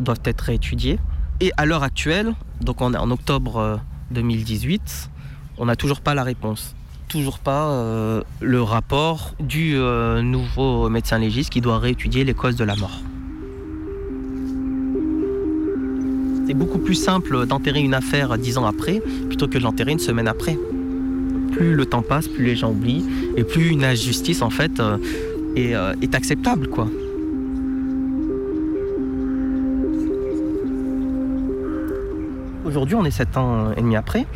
doivent 0.00 0.22
être 0.24 0.48
étudiées. 0.48 0.98
Et 1.38 1.52
à 1.56 1.66
l'heure 1.66 1.84
actuelle, 1.84 2.34
donc 2.60 2.80
on 2.80 2.92
est 2.92 2.98
en 2.98 3.10
octobre 3.12 3.80
2018, 4.10 5.10
on 5.58 5.66
n'a 5.66 5.76
toujours 5.76 6.00
pas 6.00 6.14
la 6.14 6.24
réponse. 6.24 6.74
Toujours 7.10 7.40
pas 7.40 7.70
euh, 7.70 8.22
le 8.40 8.62
rapport 8.62 9.34
du 9.40 9.74
euh, 9.74 10.22
nouveau 10.22 10.88
médecin 10.88 11.18
légiste 11.18 11.50
qui 11.50 11.60
doit 11.60 11.80
réétudier 11.80 12.22
les 12.22 12.34
causes 12.34 12.54
de 12.54 12.62
la 12.62 12.76
mort. 12.76 13.02
C'est 16.46 16.54
beaucoup 16.54 16.78
plus 16.78 16.94
simple 16.94 17.46
d'enterrer 17.46 17.80
une 17.80 17.94
affaire 17.94 18.38
dix 18.38 18.58
ans 18.58 18.64
après 18.64 19.02
plutôt 19.26 19.48
que 19.48 19.58
de 19.58 19.64
l'enterrer 19.64 19.90
une 19.90 19.98
semaine 19.98 20.28
après. 20.28 20.56
Plus 21.50 21.74
le 21.74 21.84
temps 21.84 22.02
passe, 22.02 22.28
plus 22.28 22.44
les 22.44 22.54
gens 22.54 22.70
oublient 22.70 23.04
et 23.36 23.42
plus 23.42 23.70
une 23.70 23.82
injustice 23.82 24.40
en 24.40 24.50
fait 24.50 24.78
euh, 24.78 24.96
est, 25.56 25.74
est 26.02 26.14
acceptable 26.14 26.68
quoi. 26.68 26.86
Aujourd'hui, 32.64 32.94
on 32.94 33.04
est 33.04 33.10
sept 33.10 33.36
ans 33.36 33.72
et 33.72 33.80
demi 33.80 33.96
après. 33.96 34.26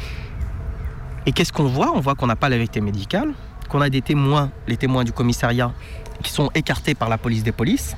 Et 1.27 1.33
qu'est-ce 1.33 1.53
qu'on 1.53 1.65
voit? 1.65 1.93
On 1.95 2.01
voit 2.01 2.15
qu'on 2.15 2.27
n'a 2.27 2.37
pas 2.37 2.49
la 2.49 2.57
vérité 2.57 2.81
médicale, 2.81 3.33
qu'on 3.69 3.81
a 3.81 3.89
des 3.89 4.03
témoins, 4.03 4.51
les 4.67 4.77
témoins 4.77 5.05
du 5.05 5.13
commissariat, 5.13 5.73
qui 6.23 6.31
sont 6.31 6.51
écartés 6.55 6.95
par 6.95 7.09
la 7.09 7.17
police 7.17 7.43
des 7.43 7.53
polices. 7.53 7.97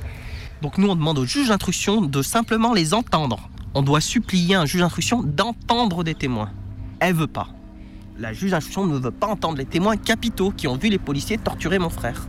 Donc 0.62 0.78
nous, 0.78 0.88
on 0.88 0.94
demande 0.94 1.18
au 1.18 1.24
juge 1.24 1.48
d'instruction 1.48 2.02
de 2.02 2.22
simplement 2.22 2.72
les 2.72 2.94
entendre. 2.94 3.50
On 3.74 3.82
doit 3.82 4.00
supplier 4.00 4.54
un 4.54 4.64
juge 4.64 4.80
d'instruction 4.80 5.22
d'entendre 5.22 6.04
des 6.04 6.14
témoins. 6.14 6.50
Elle 7.00 7.14
veut 7.14 7.26
pas. 7.26 7.48
La 8.18 8.32
juge 8.32 8.52
d'instruction 8.52 8.86
ne 8.86 8.96
veut 8.96 9.10
pas 9.10 9.26
entendre 9.26 9.58
les 9.58 9.66
témoins 9.66 9.96
capitaux 9.96 10.50
qui 10.50 10.68
ont 10.68 10.76
vu 10.76 10.88
les 10.88 10.98
policiers 10.98 11.36
torturer 11.36 11.78
mon 11.78 11.90
frère. 11.90 12.28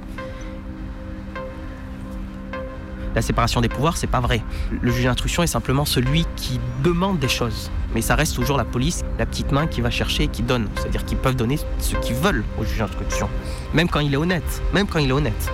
La 3.16 3.22
séparation 3.22 3.62
des 3.62 3.70
pouvoirs, 3.70 3.98
c'est 3.98 4.08
pas 4.08 4.20
vrai. 4.20 4.44
Le 4.82 4.92
juge 4.92 5.06
d'instruction 5.06 5.44
est 5.44 5.48
simplement 5.48 5.86
celui 5.86 6.26
qui 6.36 6.60
demande 6.84 7.20
des 7.20 7.30
choses 7.30 7.72
Mais 7.98 8.04
ça 8.04 8.14
reste 8.14 8.36
toujours 8.36 8.58
la 8.58 8.64
police, 8.64 9.04
la 9.18 9.26
petite 9.26 9.52
main 9.52 9.66
qui 9.66 9.82
va 9.82 9.90
chercher 9.90 10.26
et 10.26 10.28
qui 10.28 10.44
donne. 10.44 10.70
C'est-à-dire 10.76 11.04
qu'ils 11.04 11.18
peuvent 11.18 11.36
donner 11.36 11.58
ce 11.80 11.96
qu'ils 11.96 12.14
veulent 12.14 12.44
au 12.60 12.64
juge 12.64 12.78
d'instruction. 12.78 13.28
Même 13.74 13.90
quand 13.90 14.02
il 14.02 14.14
est 14.14 14.18
honnête. 14.18 14.62
Même 14.72 14.86
quand 14.86 15.00
il 15.00 15.10
est 15.10 15.14
honnête. 15.14 15.52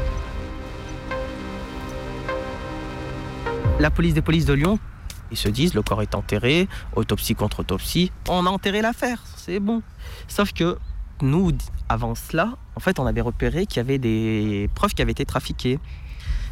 La 3.80 3.90
police 3.92 4.14
des 4.14 4.22
polices 4.22 4.44
de 4.44 4.52
Lyon, 4.52 4.78
ils 5.32 5.38
se 5.38 5.48
disent 5.48 5.74
le 5.74 5.84
corps 5.84 6.02
est 6.02 6.16
enterré, 6.16 6.68
autopsie 6.98 7.34
contre 7.34 7.62
autopsie, 7.62 8.12
on 8.28 8.46
a 8.46 8.50
enterré 8.50 8.82
l'affaire, 8.82 9.24
c'est 9.38 9.62
bon. 9.62 9.82
Sauf 10.28 10.52
que 10.52 10.78
nous, 11.22 11.54
avant 11.88 12.14
cela, 12.14 12.58
en 12.76 12.82
fait, 12.82 13.00
on 13.00 13.06
avait 13.06 13.22
repéré 13.22 13.66
qu'il 13.68 13.78
y 13.78 13.80
avait 13.80 14.00
des 14.00 14.70
preuves 14.76 14.94
qui 14.94 15.02
avaient 15.02 15.14
été 15.14 15.24
trafiquées. 15.24 15.80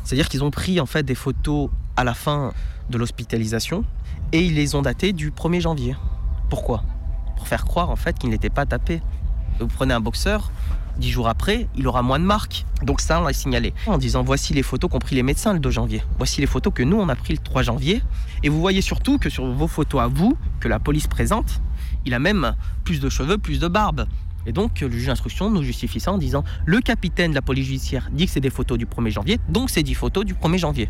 C'est-à-dire 0.06 0.30
qu'ils 0.30 0.45
ont 0.45 0.51
pris 0.51 0.80
en 0.80 0.86
fait 0.86 1.04
des 1.04 1.15
photos 1.15 1.69
à 1.97 2.06
la 2.06 2.13
fin 2.13 2.54
de 2.89 2.97
l'hospitalisation 2.97 3.84
et 4.31 4.45
ils 4.45 4.55
les 4.55 4.75
ont 4.75 4.81
datées 4.81 5.13
du 5.13 5.31
1er 5.31 5.61
janvier. 5.61 5.95
Pourquoi? 6.49 6.83
Pour 7.35 7.47
faire 7.47 7.65
croire 7.65 7.89
en 7.89 7.95
fait 7.95 8.17
qu'il 8.17 8.29
n'était 8.29 8.49
pas 8.49 8.65
tapé. 8.65 9.01
Vous 9.59 9.67
prenez 9.67 9.93
un 9.93 9.99
boxeur, 9.99 10.51
dix 10.97 11.09
jours 11.09 11.27
après, 11.27 11.67
il 11.75 11.87
aura 11.87 12.01
moins 12.01 12.19
de 12.19 12.23
marques. 12.23 12.65
Donc 12.83 13.01
ça, 13.01 13.19
on 13.19 13.25
l'a 13.25 13.33
signalé 13.33 13.73
en 13.87 13.97
disant 13.97 14.23
voici 14.23 14.53
les 14.53 14.63
photos 14.63 14.89
qu'ont 14.89 14.99
pris 14.99 15.15
les 15.15 15.23
médecins 15.23 15.53
le 15.53 15.59
2 15.59 15.69
janvier. 15.69 16.03
Voici 16.17 16.41
les 16.41 16.47
photos 16.47 16.73
que 16.73 16.83
nous, 16.83 16.97
on 16.97 17.09
a 17.09 17.15
pris 17.15 17.33
le 17.33 17.39
3 17.39 17.63
janvier. 17.63 18.01
Et 18.43 18.49
vous 18.49 18.59
voyez 18.59 18.81
surtout 18.81 19.17
que 19.17 19.29
sur 19.29 19.45
vos 19.45 19.67
photos 19.67 20.01
à 20.01 20.07
vous, 20.07 20.37
que 20.59 20.67
la 20.67 20.79
police 20.79 21.07
présente, 21.07 21.61
il 22.05 22.13
a 22.13 22.19
même 22.19 22.55
plus 22.83 22.99
de 22.99 23.09
cheveux, 23.09 23.37
plus 23.37 23.59
de 23.59 23.67
barbe. 23.67 24.07
Et 24.45 24.51
donc 24.51 24.79
le 24.81 24.89
juge 24.89 25.07
d'instruction 25.07 25.51
nous 25.51 25.61
justifie 25.61 25.99
ça 25.99 26.11
en 26.11 26.17
disant 26.17 26.43
le 26.65 26.79
capitaine 26.79 27.31
de 27.31 27.35
la 27.35 27.43
police 27.43 27.67
judiciaire 27.67 28.09
dit 28.11 28.25
que 28.25 28.31
c'est 28.31 28.39
des 28.39 28.49
photos 28.49 28.77
du 28.77 28.87
1er 28.87 29.11
janvier, 29.11 29.39
donc 29.49 29.69
c'est 29.69 29.83
10 29.83 29.93
photos 29.93 30.25
du 30.25 30.33
1er 30.33 30.57
janvier. 30.57 30.89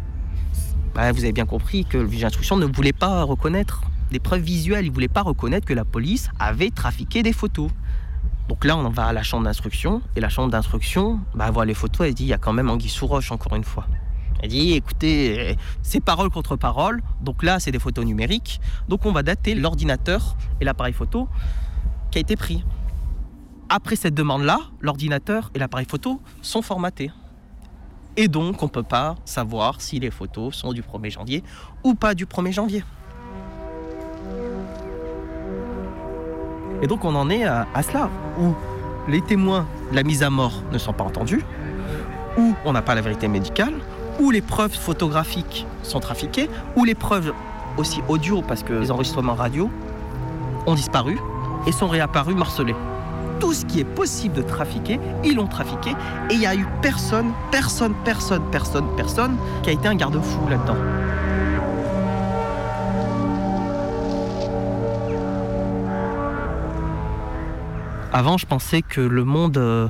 Bah, 0.94 1.12
vous 1.12 1.24
avez 1.24 1.32
bien 1.32 1.46
compris 1.46 1.86
que 1.86 1.98
le 1.98 2.10
juge 2.10 2.22
d'instruction 2.22 2.58
ne 2.58 2.66
voulait 2.66 2.94
pas 2.94 3.24
reconnaître 3.24 3.84
des 4.12 4.20
preuves 4.20 4.42
visuelles, 4.42 4.86
il 4.86 4.90
ne 4.90 4.94
voulait 4.94 5.08
pas 5.08 5.22
reconnaître 5.22 5.66
que 5.66 5.74
la 5.74 5.86
police 5.86 6.30
avait 6.38 6.70
trafiqué 6.70 7.24
des 7.24 7.32
photos. 7.32 7.72
Donc 8.50 8.66
là, 8.66 8.76
on 8.76 8.90
va 8.90 9.06
à 9.06 9.14
la 9.14 9.24
chambre 9.24 9.46
d'instruction, 9.46 10.02
et 10.18 10.20
la 10.20 10.28
chambre 10.28 10.50
d'instruction 10.50 11.22
bah, 11.34 11.50
voit 11.50 11.66
les 11.66 11.74
photos 11.74 12.08
et 12.08 12.14
dit 12.14 12.24
il 12.24 12.30
y 12.30 12.34
a 12.34 12.38
quand 12.38 12.52
même 12.52 12.70
Anguille 12.70 12.90
sous 12.90 13.08
roche, 13.08 13.32
encore 13.32 13.56
une 13.56 13.64
fois. 13.64 13.88
Elle 14.42 14.50
dit 14.50 14.74
écoutez, 14.74 15.56
c'est 15.82 16.02
parole 16.02 16.30
contre 16.30 16.58
parole, 16.58 17.02
donc 17.22 17.44
là, 17.44 17.60
c'est 17.60 17.72
des 17.72 17.80
photos 17.80 18.04
numériques, 18.04 18.60
donc 18.90 19.06
on 19.06 19.14
va 19.14 19.24
dater 19.24 19.56
l'ordinateur 19.56 20.36
et 20.60 20.66
l'appareil 20.66 20.94
photo 20.94 21.30
qui 22.10 22.18
a 22.18 22.22
été 22.22 22.36
pris. 22.36 22.66
Après 23.70 23.96
cette 23.96 24.16
demande-là, 24.16 24.60
l'ordinateur 24.82 25.52
et 25.56 25.60
l'appareil 25.60 25.86
photo 25.88 26.22
sont 26.42 26.62
formatés. 26.62 27.12
Et 28.18 28.28
donc, 28.28 28.62
on 28.62 28.66
ne 28.66 28.72
peut 28.72 28.84
pas 28.84 29.16
savoir 29.24 29.80
si 29.80 30.00
les 30.00 30.12
photos 30.12 30.54
sont 30.56 30.74
du 30.74 30.82
1er 30.82 31.12
janvier 31.12 31.44
ou 31.84 31.94
pas 31.94 32.14
du 32.14 32.26
1er 32.26 32.52
janvier. 32.52 32.84
Et 36.82 36.88
donc, 36.88 37.06
on 37.06 37.16
en 37.16 37.30
est 37.30 37.44
à, 37.44 37.66
cela, 37.84 38.10
où 38.40 38.54
les 39.08 39.22
témoins 39.22 39.66
de 39.92 39.96
la 39.96 40.04
mise 40.04 40.24
à 40.24 40.30
mort 40.30 40.64
ne 40.72 40.78
sont 40.78 40.94
pas 40.94 41.04
entendus, 41.04 41.44
où 42.38 42.54
on 42.66 42.74
n'a 42.74 42.82
pas 42.82 42.96
la 42.96 43.02
vérité 43.02 43.28
médicale, 43.28 43.74
où 44.20 44.32
les 44.32 44.42
preuves 44.42 44.74
photographiques 44.74 45.66
sont 45.84 46.00
trafiquées, 46.00 46.50
où 46.76 46.84
les 46.84 46.96
preuves 46.96 47.34
aussi 47.78 48.02
audio, 48.10 48.42
parce 48.42 48.64
que 48.64 48.74
les 48.74 48.92
enregistrements 48.92 49.36
radio 49.36 49.70
ont 50.66 50.76
disparu 50.76 51.18
et 51.66 51.72
sont 51.72 51.88
réapparus 51.88 52.36
morcelés 52.36 52.76
tout 53.42 53.54
ce 53.54 53.66
qui 53.66 53.80
est 53.80 53.84
possible 53.84 54.36
de 54.36 54.44
trafiquer, 54.44 55.00
ils 55.26 55.36
l'ont 55.36 55.48
trafiqué. 55.48 55.90
Et 56.30 56.36
il 56.36 56.40
n'y 56.40 56.46
a 56.46 56.56
eu 56.56 56.66
personne, 56.82 57.34
personne, 57.52 57.94
personne, 58.06 58.44
personne, 58.52 58.86
personne 58.96 59.36
qui 59.64 59.72
a 59.72 59.74
été 59.74 59.88
un 59.88 59.96
garde-fou 59.96 60.48
là-dedans. 60.48 60.78
Avant, 68.14 68.38
je 68.38 68.46
pensais 68.46 68.84
que 68.84 69.02
le 69.02 69.24
monde 69.24 69.58
euh, 69.58 69.88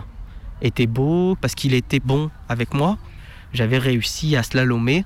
était 0.62 0.88
beau 0.88 1.36
parce 1.42 1.54
qu'il 1.54 1.74
était 1.74 2.00
bon 2.00 2.30
avec 2.48 2.74
moi. 2.74 2.98
J'avais 3.52 3.80
réussi 3.80 4.38
à 4.38 4.44
slalomer. 4.44 5.04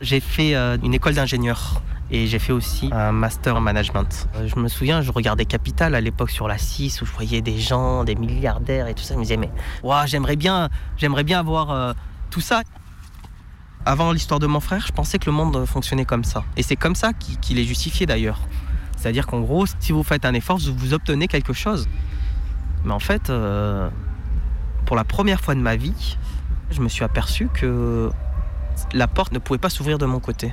J'ai 0.00 0.20
fait 0.20 0.54
euh, 0.54 0.78
une 0.82 0.94
école 0.94 1.14
d'ingénieur 1.14 1.82
et 2.10 2.26
j'ai 2.26 2.38
fait 2.38 2.52
aussi 2.52 2.90
un 2.92 3.12
master 3.12 3.56
en 3.56 3.60
management. 3.60 4.28
Euh, 4.36 4.48
je 4.48 4.58
me 4.58 4.68
souviens, 4.68 5.02
je 5.02 5.12
regardais 5.12 5.44
Capital 5.44 5.94
à 5.94 6.00
l'époque 6.00 6.30
sur 6.30 6.48
la 6.48 6.58
6 6.58 7.02
où 7.02 7.06
je 7.06 7.12
voyais 7.12 7.40
des 7.42 7.58
gens, 7.58 8.04
des 8.04 8.14
milliardaires 8.14 8.86
et 8.88 8.94
tout 8.94 9.02
ça. 9.02 9.14
Je 9.14 9.18
me 9.18 9.24
disais, 9.24 9.36
mais 9.36 9.50
j'aimerais 10.06 10.36
bien, 10.36 10.68
j'aimerais 10.96 11.24
bien 11.24 11.40
avoir 11.40 11.94
tout 12.30 12.40
ça. 12.40 12.62
Avant 13.84 14.12
l'histoire 14.12 14.40
de 14.40 14.46
mon 14.46 14.60
frère, 14.60 14.84
je 14.86 14.92
pensais 14.92 15.18
que 15.18 15.26
le 15.26 15.32
monde 15.32 15.64
fonctionnait 15.64 16.04
comme 16.04 16.24
ça. 16.24 16.44
Et 16.56 16.62
c'est 16.62 16.76
comme 16.76 16.94
ça 16.94 17.12
qu'il 17.12 17.58
est 17.58 17.64
justifié 17.64 18.06
d'ailleurs. 18.06 18.40
C'est-à-dire 18.98 19.26
qu'en 19.26 19.40
gros, 19.40 19.64
si 19.78 19.92
vous 19.92 20.02
faites 20.02 20.24
un 20.24 20.34
effort, 20.34 20.58
vous 20.58 20.92
obtenez 20.92 21.28
quelque 21.28 21.52
chose. 21.52 21.88
Mais 22.84 22.92
en 22.92 22.98
fait, 22.98 23.30
euh, 23.30 23.88
pour 24.86 24.96
la 24.96 25.04
première 25.04 25.40
fois 25.40 25.54
de 25.54 25.60
ma 25.60 25.76
vie, 25.76 26.16
je 26.70 26.80
me 26.80 26.88
suis 26.88 27.04
aperçu 27.04 27.48
que 27.48 28.10
la 28.92 29.06
porte 29.06 29.32
ne 29.32 29.38
pouvait 29.38 29.58
pas 29.58 29.70
s'ouvrir 29.70 29.98
de 29.98 30.06
mon 30.06 30.18
côté. 30.18 30.52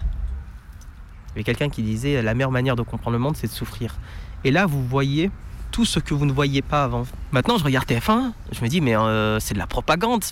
Il 1.35 1.39
y 1.39 1.41
avait 1.41 1.43
quelqu'un 1.43 1.69
qui 1.69 1.83
disait 1.83 2.21
la 2.21 2.33
meilleure 2.33 2.51
manière 2.51 2.77
de 2.77 2.81
comprendre 2.81 3.11
le 3.11 3.19
monde, 3.19 3.35
c'est 3.35 3.47
de 3.47 3.51
souffrir. 3.51 3.95
Et 4.45 4.51
là, 4.51 4.65
vous 4.65 4.85
voyez 4.85 5.31
tout 5.71 5.83
ce 5.83 5.99
que 5.99 6.13
vous 6.13 6.25
ne 6.25 6.31
voyiez 6.31 6.61
pas 6.61 6.85
avant. 6.85 7.03
Maintenant, 7.33 7.57
je 7.57 7.63
regarde 7.65 7.85
TF1, 7.85 8.31
je 8.53 8.61
me 8.61 8.69
dis, 8.69 8.79
mais 8.79 8.95
euh, 8.95 9.39
c'est 9.41 9.53
de 9.53 9.59
la 9.59 9.67
propagande. 9.67 10.23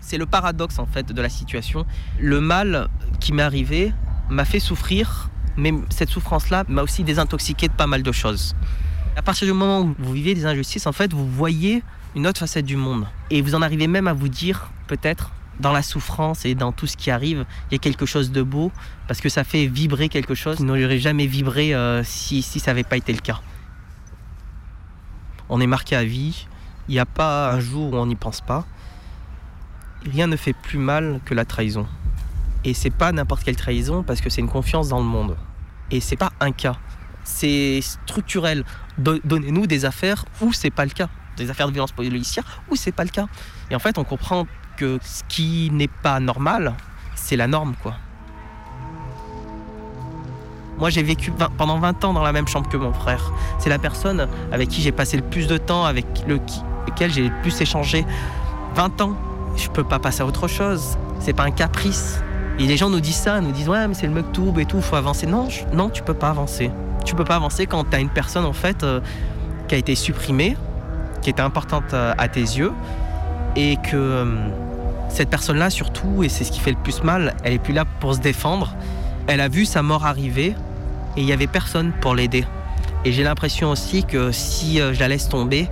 C'est 0.00 0.18
le 0.18 0.26
paradoxe, 0.26 0.78
en 0.78 0.86
fait, 0.86 1.12
de 1.12 1.20
la 1.20 1.28
situation. 1.28 1.84
Le 2.20 2.40
mal 2.40 2.88
qui 3.18 3.32
m'est 3.32 3.42
arrivé 3.42 3.92
m'a 4.30 4.44
fait 4.44 4.60
souffrir, 4.60 5.30
mais 5.56 5.74
cette 5.90 6.08
souffrance-là 6.08 6.64
m'a 6.68 6.82
aussi 6.82 7.02
désintoxiqué 7.02 7.66
de 7.66 7.72
pas 7.72 7.88
mal 7.88 8.04
de 8.04 8.12
choses. 8.12 8.54
À 9.16 9.22
partir 9.22 9.46
du 9.46 9.52
moment 9.52 9.80
où 9.80 9.94
vous 9.98 10.12
vivez 10.12 10.34
des 10.34 10.46
injustices, 10.46 10.86
en 10.86 10.92
fait, 10.92 11.12
vous 11.12 11.28
voyez 11.28 11.82
une 12.14 12.26
autre 12.28 12.38
facette 12.38 12.66
du 12.66 12.76
monde. 12.76 13.06
Et 13.30 13.42
vous 13.42 13.56
en 13.56 13.62
arrivez 13.62 13.88
même 13.88 14.06
à 14.06 14.12
vous 14.12 14.28
dire, 14.28 14.70
peut-être, 14.86 15.32
dans 15.60 15.72
la 15.72 15.82
souffrance 15.82 16.44
et 16.44 16.54
dans 16.54 16.72
tout 16.72 16.86
ce 16.86 16.96
qui 16.96 17.10
arrive, 17.10 17.44
il 17.70 17.74
y 17.74 17.76
a 17.76 17.78
quelque 17.78 18.06
chose 18.06 18.32
de 18.32 18.42
beau, 18.42 18.72
parce 19.06 19.20
que 19.20 19.28
ça 19.28 19.44
fait 19.44 19.66
vibrer 19.66 20.08
quelque 20.08 20.34
chose 20.34 20.56
qui 20.56 20.64
n'aurait 20.64 20.98
jamais 20.98 21.26
vibré 21.26 21.74
euh, 21.74 22.02
si, 22.04 22.42
si 22.42 22.60
ça 22.60 22.70
n'avait 22.70 22.84
pas 22.84 22.96
été 22.96 23.12
le 23.12 23.20
cas. 23.20 23.40
On 25.48 25.60
est 25.60 25.66
marqué 25.66 25.94
à 25.96 26.04
vie, 26.04 26.46
il 26.88 26.92
n'y 26.92 27.00
a 27.00 27.06
pas 27.06 27.52
un 27.52 27.60
jour 27.60 27.92
où 27.92 27.96
on 27.96 28.06
n'y 28.06 28.16
pense 28.16 28.40
pas. 28.40 28.64
Rien 30.10 30.26
ne 30.26 30.36
fait 30.36 30.54
plus 30.54 30.78
mal 30.78 31.20
que 31.24 31.34
la 31.34 31.44
trahison. 31.44 31.86
Et 32.64 32.74
c'est 32.74 32.90
pas 32.90 33.12
n'importe 33.12 33.44
quelle 33.44 33.56
trahison 33.56 34.02
parce 34.02 34.20
que 34.20 34.30
c'est 34.30 34.40
une 34.40 34.48
confiance 34.48 34.88
dans 34.88 34.98
le 34.98 35.04
monde. 35.04 35.36
Et 35.90 36.00
c'est 36.00 36.16
pas 36.16 36.32
un 36.40 36.52
cas 36.52 36.78
c'est 37.24 37.80
structurel. 37.80 38.64
Donnez-nous 38.98 39.66
des 39.66 39.84
affaires 39.84 40.24
où 40.40 40.52
c'est 40.52 40.70
pas 40.70 40.84
le 40.84 40.90
cas, 40.90 41.08
des 41.36 41.50
affaires 41.50 41.68
de 41.68 41.72
violence 41.72 41.92
policière 41.92 42.44
où 42.70 42.76
c'est 42.76 42.92
pas 42.92 43.04
le 43.04 43.10
cas. 43.10 43.26
Et 43.70 43.74
en 43.74 43.78
fait, 43.78 43.98
on 43.98 44.04
comprend 44.04 44.46
ce 45.02 45.22
qui 45.28 45.70
n'est 45.72 45.88
pas 45.88 46.20
normal, 46.20 46.74
c'est 47.14 47.36
la 47.36 47.46
norme, 47.46 47.74
quoi. 47.82 47.94
Moi, 50.78 50.90
j'ai 50.90 51.02
vécu 51.02 51.32
pendant 51.56 51.78
20 51.78 52.04
ans 52.04 52.12
dans 52.12 52.22
la 52.22 52.32
même 52.32 52.48
chambre 52.48 52.68
que 52.68 52.76
mon 52.76 52.92
frère. 52.92 53.32
C'est 53.58 53.70
la 53.70 53.78
personne 53.78 54.26
avec 54.50 54.68
qui 54.68 54.80
j'ai 54.80 54.90
passé 54.90 55.16
le 55.16 55.22
plus 55.22 55.46
de 55.46 55.56
temps, 55.56 55.84
avec 55.84 56.06
lequel 56.26 57.12
j'ai 57.12 57.28
le 57.28 57.34
plus 57.42 57.60
échangé. 57.60 58.04
20 58.74 59.00
ans, 59.00 59.14
je 59.56 59.68
peux 59.68 59.84
pas 59.84 59.98
passer 59.98 60.22
à 60.22 60.26
autre 60.26 60.48
chose. 60.48 60.96
C'est 61.20 61.34
pas 61.34 61.44
un 61.44 61.50
caprice. 61.50 62.20
Et 62.58 62.66
les 62.66 62.76
gens 62.76 62.90
nous 62.90 63.00
disent 63.00 63.16
ça, 63.16 63.40
nous 63.40 63.52
disent 63.52 63.68
ouais 63.68 63.86
mais 63.86 63.94
c'est 63.94 64.06
le 64.06 64.12
muktoub 64.12 64.58
et 64.58 64.66
tout, 64.66 64.80
faut 64.80 64.96
avancer. 64.96 65.26
Non, 65.26 65.48
non, 65.72 65.88
tu 65.88 66.02
peux 66.02 66.14
pas 66.14 66.30
avancer 66.30 66.70
tu 67.04 67.14
peux 67.14 67.24
pas 67.24 67.36
avancer 67.36 67.66
quand 67.66 67.84
tu 67.84 67.96
as 67.96 68.00
une 68.00 68.08
personne 68.08 68.44
en 68.44 68.52
fait 68.52 68.82
euh, 68.82 69.00
qui 69.68 69.74
a 69.74 69.78
été 69.78 69.94
supprimée, 69.94 70.56
qui 71.20 71.30
était 71.30 71.42
importante 71.42 71.94
euh, 71.94 72.14
à 72.18 72.28
tes 72.28 72.40
yeux, 72.40 72.72
et 73.56 73.76
que 73.76 73.96
euh, 73.96 74.24
cette 75.12 75.28
personne-là 75.28 75.70
surtout, 75.70 76.24
et 76.24 76.28
c'est 76.28 76.42
ce 76.42 76.50
qui 76.50 76.58
fait 76.58 76.70
le 76.70 76.76
plus 76.76 77.02
mal, 77.02 77.34
elle 77.44 77.52
est 77.52 77.58
plus 77.58 77.74
là 77.74 77.84
pour 77.84 78.14
se 78.14 78.20
défendre. 78.20 78.74
Elle 79.26 79.40
a 79.40 79.48
vu 79.48 79.66
sa 79.66 79.82
mort 79.82 80.06
arriver 80.06 80.54
et 81.16 81.20
il 81.20 81.24
y 81.24 81.32
avait 81.32 81.46
personne 81.46 81.92
pour 82.00 82.14
l'aider. 82.14 82.44
Et 83.04 83.12
j'ai 83.12 83.22
l'impression 83.22 83.70
aussi 83.70 84.04
que 84.04 84.32
si 84.32 84.78
je 84.78 84.98
la 84.98 85.08
laisse 85.08 85.28
tomber, 85.28 85.68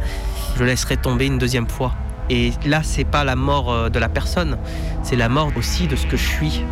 je 0.56 0.64
laisserai 0.64 0.96
tomber 0.96 1.26
une 1.26 1.38
deuxième 1.38 1.68
fois. 1.68 1.94
Et 2.28 2.52
là, 2.66 2.82
c'est 2.82 3.04
pas 3.04 3.24
la 3.24 3.34
mort 3.34 3.90
de 3.90 3.98
la 3.98 4.08
personne, 4.08 4.58
c'est 5.02 5.16
la 5.16 5.28
mort 5.28 5.50
aussi 5.56 5.86
de 5.86 5.96
ce 5.96 6.06
que 6.06 6.16
je 6.16 6.26
suis. 6.26 6.62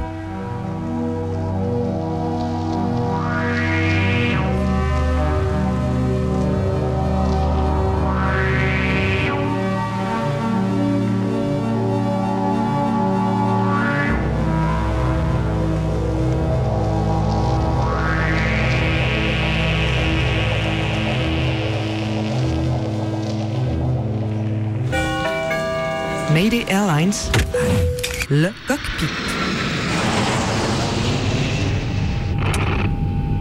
Le 28.29 28.49
cockpit. 28.67 29.07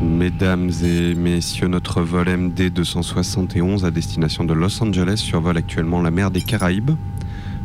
Mesdames 0.02 0.72
et 0.86 1.14
messieurs, 1.16 1.68
notre 1.68 2.02
vol 2.02 2.30
MD 2.30 2.70
271 2.70 3.84
à 3.84 3.92
destination 3.92 4.46
de 4.46 4.54
Los 4.54 4.82
Angeles 4.82 5.18
survole 5.18 5.58
actuellement 5.58 6.02
la 6.02 6.12
mer 6.12 6.32
des 6.32 6.40
Caraïbes. 6.40 6.92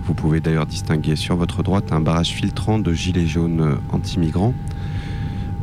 Vous 0.04 0.14
pouvez 0.14 0.40
d'ailleurs 0.40 0.66
distinguer 0.66 1.14
sur 1.14 1.36
votre 1.36 1.62
droite 1.62 1.92
un 1.92 2.00
barrage 2.00 2.30
filtrant 2.30 2.80
de 2.80 2.92
gilets 2.92 3.28
jaunes 3.28 3.78
anti-migrants. 3.92 4.54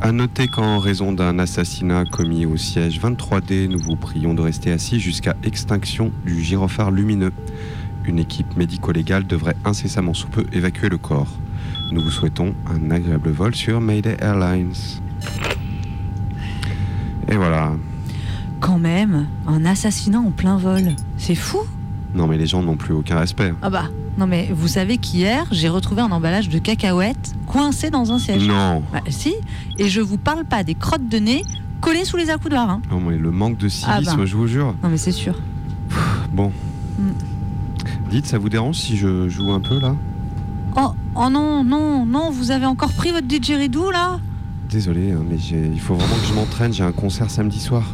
À 0.00 0.12
noter 0.12 0.48
qu'en 0.48 0.78
raison 0.78 1.12
d'un 1.12 1.38
assassinat 1.38 2.06
commis 2.06 2.46
au 2.46 2.56
siège 2.56 2.98
23D, 2.98 3.68
nous 3.68 3.80
vous 3.80 3.96
prions 3.96 4.32
de 4.32 4.40
rester 4.40 4.72
assis 4.72 5.00
jusqu'à 5.00 5.36
extinction 5.44 6.10
du 6.24 6.42
gyrophare 6.42 6.90
lumineux. 6.90 7.32
Une 8.10 8.18
équipe 8.18 8.56
médico-légale 8.56 9.24
devrait 9.24 9.54
incessamment 9.64 10.14
sous 10.14 10.26
peu 10.26 10.44
évacuer 10.52 10.88
le 10.88 10.98
corps. 10.98 11.28
Nous 11.92 12.00
vous 12.02 12.10
souhaitons 12.10 12.56
un 12.66 12.90
agréable 12.90 13.30
vol 13.30 13.54
sur 13.54 13.80
Mayday 13.80 14.16
Airlines. 14.20 14.72
Et 17.28 17.36
voilà. 17.36 17.70
Quand 18.58 18.80
même, 18.80 19.28
un 19.46 19.64
assassinat 19.64 20.18
en 20.18 20.32
plein 20.32 20.56
vol. 20.56 20.96
C'est 21.18 21.36
fou 21.36 21.60
Non 22.12 22.26
mais 22.26 22.36
les 22.36 22.46
gens 22.48 22.64
n'ont 22.64 22.76
plus 22.76 22.92
aucun 22.94 23.16
respect. 23.20 23.54
Ah 23.62 23.70
bah, 23.70 23.84
non 24.18 24.26
mais 24.26 24.48
vous 24.52 24.66
savez 24.66 24.98
qu'hier, 24.98 25.46
j'ai 25.52 25.68
retrouvé 25.68 26.02
un 26.02 26.10
emballage 26.10 26.48
de 26.48 26.58
cacahuètes 26.58 27.36
coincé 27.46 27.90
dans 27.90 28.10
un 28.10 28.18
siège. 28.18 28.44
Non. 28.44 28.82
Bah, 28.92 29.02
si, 29.08 29.34
et 29.78 29.88
je 29.88 30.00
vous 30.00 30.18
parle 30.18 30.44
pas 30.44 30.64
des 30.64 30.74
crottes 30.74 31.08
de 31.08 31.18
nez 31.18 31.44
collées 31.80 32.04
sous 32.04 32.16
les 32.16 32.28
accoudoirs. 32.28 32.70
Hein. 32.70 32.82
Non 32.90 32.98
mais 32.98 33.16
le 33.16 33.30
manque 33.30 33.56
de 33.56 33.68
civisme, 33.68 33.88
Ah 33.88 34.16
bah. 34.16 34.24
je 34.26 34.34
vous 34.34 34.48
jure. 34.48 34.74
Non 34.82 34.88
mais 34.88 34.96
c'est 34.98 35.12
sûr. 35.12 35.38
Bon. 36.32 36.50
Mm. 36.98 37.10
Dites, 38.10 38.26
ça 38.26 38.38
vous 38.38 38.48
dérange 38.48 38.74
si 38.74 38.96
je 38.96 39.28
joue 39.28 39.52
un 39.52 39.60
peu 39.60 39.78
là? 39.78 39.94
Oh, 40.76 40.92
oh 41.14 41.30
non, 41.30 41.62
non, 41.62 42.04
non, 42.04 42.30
vous 42.32 42.50
avez 42.50 42.66
encore 42.66 42.92
pris 42.92 43.12
votre 43.12 43.28
didgeridoo 43.28 43.92
là? 43.92 44.18
Désolé, 44.68 45.12
hein, 45.12 45.22
mais 45.30 45.36
il 45.36 45.78
faut 45.78 45.94
vraiment 45.94 46.16
que 46.16 46.26
je 46.26 46.34
m'entraîne, 46.34 46.72
j'ai 46.72 46.82
un 46.82 46.90
concert 46.90 47.30
samedi 47.30 47.60
soir. 47.60 47.84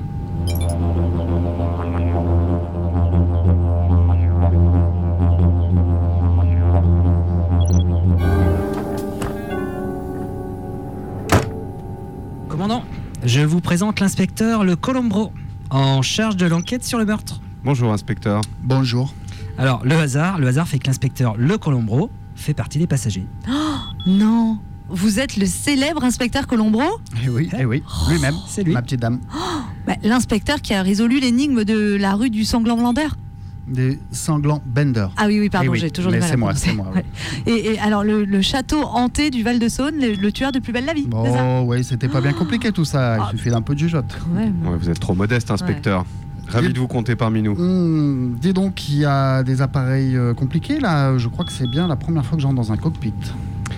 Commandant, 12.48 12.84
je 13.22 13.42
vous 13.42 13.60
présente 13.60 14.00
l'inspecteur 14.00 14.64
Le 14.64 14.76
Colombro, 14.76 15.30
en 15.68 16.00
charge 16.00 16.38
de 16.38 16.46
l'enquête 16.46 16.84
sur 16.84 16.98
le 16.98 17.04
meurtre. 17.04 17.42
Bonjour 17.64 17.92
inspecteur. 17.92 18.40
Bonjour. 18.62 19.12
Alors, 19.58 19.82
le 19.84 19.94
hasard, 19.94 20.38
le 20.38 20.48
hasard 20.48 20.68
fait 20.68 20.78
que 20.78 20.86
l'inspecteur 20.86 21.34
Le 21.38 21.56
Colombro 21.58 22.10
fait 22.34 22.54
partie 22.54 22.78
des 22.78 22.86
passagers. 22.86 23.26
Oh, 23.48 23.52
non 24.06 24.58
Vous 24.88 25.18
êtes 25.18 25.36
le 25.36 25.46
célèbre 25.46 26.04
inspecteur 26.04 26.46
Colombro? 26.46 26.82
Eh 27.24 27.28
oui, 27.30 27.48
eh 27.58 27.64
oui, 27.64 27.82
lui-même, 28.10 28.34
c'est 28.46 28.62
lui. 28.62 28.72
ma 28.74 28.82
petite 28.82 29.00
dame. 29.00 29.20
Bah, 29.86 29.94
L'inspecteur 30.02 30.60
qui 30.60 30.74
a 30.74 30.82
résolu 30.82 31.20
l'énigme 31.20 31.64
de 31.64 31.96
la 31.98 32.14
rue 32.14 32.28
du 32.28 32.44
sanglant 32.44 32.76
Blander 32.76 33.06
Des 33.66 33.98
sanglants 34.10 34.62
Bender. 34.66 35.06
Ah 35.16 35.24
oui, 35.26 35.40
oui, 35.40 35.48
pardon, 35.48 35.68
Eh 35.68 35.70
oui, 35.70 35.78
j'ai 35.78 35.90
toujours 35.90 36.12
mais 36.12 36.18
du 36.18 36.20
mal 36.20 36.28
à 36.28 36.32
c'est 36.32 36.36
moi, 36.36 36.54
c'est 36.54 36.72
moi. 36.74 36.88
Ouais. 36.94 37.04
Et, 37.46 37.72
et 37.72 37.78
alors, 37.78 38.04
le, 38.04 38.26
le 38.26 38.42
château 38.42 38.82
hanté 38.82 39.30
du 39.30 39.42
Val-de-Saône, 39.42 39.94
le, 39.98 40.12
le 40.14 40.32
tueur 40.32 40.52
de 40.52 40.58
plus 40.58 40.74
belle 40.74 40.84
la 40.84 40.92
vie, 40.92 41.08
Oh, 41.12 41.62
ouais, 41.66 41.82
c'était 41.82 42.08
pas 42.08 42.20
bien 42.20 42.34
compliqué 42.34 42.70
tout 42.72 42.84
ça. 42.84 43.16
Il 43.32 43.38
suffit 43.38 43.50
d'un 43.50 43.62
peu 43.62 43.72
de 43.74 43.78
jugeote. 43.78 44.18
Ouais. 44.34 44.42
Ouais, 44.68 44.76
vous 44.78 44.90
êtes 44.90 45.00
trop 45.00 45.14
modeste, 45.14 45.50
inspecteur. 45.50 46.04
Ravi 46.48 46.72
de 46.72 46.78
vous 46.78 46.86
compter 46.86 47.16
parmi 47.16 47.42
nous. 47.42 47.54
Hmm, 47.54 48.36
dis 48.40 48.52
donc, 48.52 48.88
il 48.88 48.98
y 48.98 49.04
a 49.04 49.42
des 49.42 49.62
appareils 49.62 50.16
euh, 50.16 50.34
compliqués 50.34 50.80
là. 50.80 51.16
Je 51.18 51.28
crois 51.28 51.44
que 51.44 51.52
c'est 51.52 51.68
bien 51.68 51.86
la 51.86 51.96
première 51.96 52.24
fois 52.24 52.36
que 52.36 52.42
j'entre 52.42 52.54
dans 52.54 52.72
un 52.72 52.76
cockpit. 52.76 53.14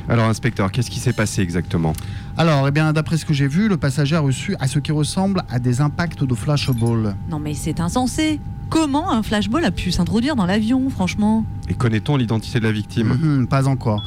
Alors 0.08 0.26
inspecteur, 0.26 0.70
qu'est-ce 0.72 0.90
qui 0.90 1.00
s'est 1.00 1.12
passé 1.12 1.42
exactement? 1.42 1.92
Alors, 2.36 2.66
eh 2.68 2.70
bien, 2.70 2.92
d'après 2.92 3.16
ce 3.16 3.24
que 3.26 3.34
j'ai 3.34 3.48
vu, 3.48 3.68
le 3.68 3.76
passager 3.76 4.16
a 4.16 4.20
reçu 4.20 4.54
à 4.58 4.66
ce 4.66 4.78
qui 4.78 4.92
ressemble 4.92 5.42
à 5.50 5.58
des 5.58 5.80
impacts 5.80 6.24
de 6.24 6.34
flashball. 6.34 7.14
Non 7.28 7.38
mais 7.38 7.54
c'est 7.54 7.80
insensé 7.80 8.40
Comment 8.70 9.10
un 9.10 9.22
flashball 9.22 9.64
a 9.64 9.70
pu 9.70 9.90
s'introduire 9.90 10.36
dans 10.36 10.44
l'avion, 10.44 10.90
franchement? 10.90 11.44
Et 11.70 11.74
connaît-on 11.74 12.18
l'identité 12.18 12.58
de 12.58 12.64
la 12.64 12.72
victime? 12.72 13.16
Mhm, 13.18 13.46
pas 13.46 13.66
encore. 13.66 14.02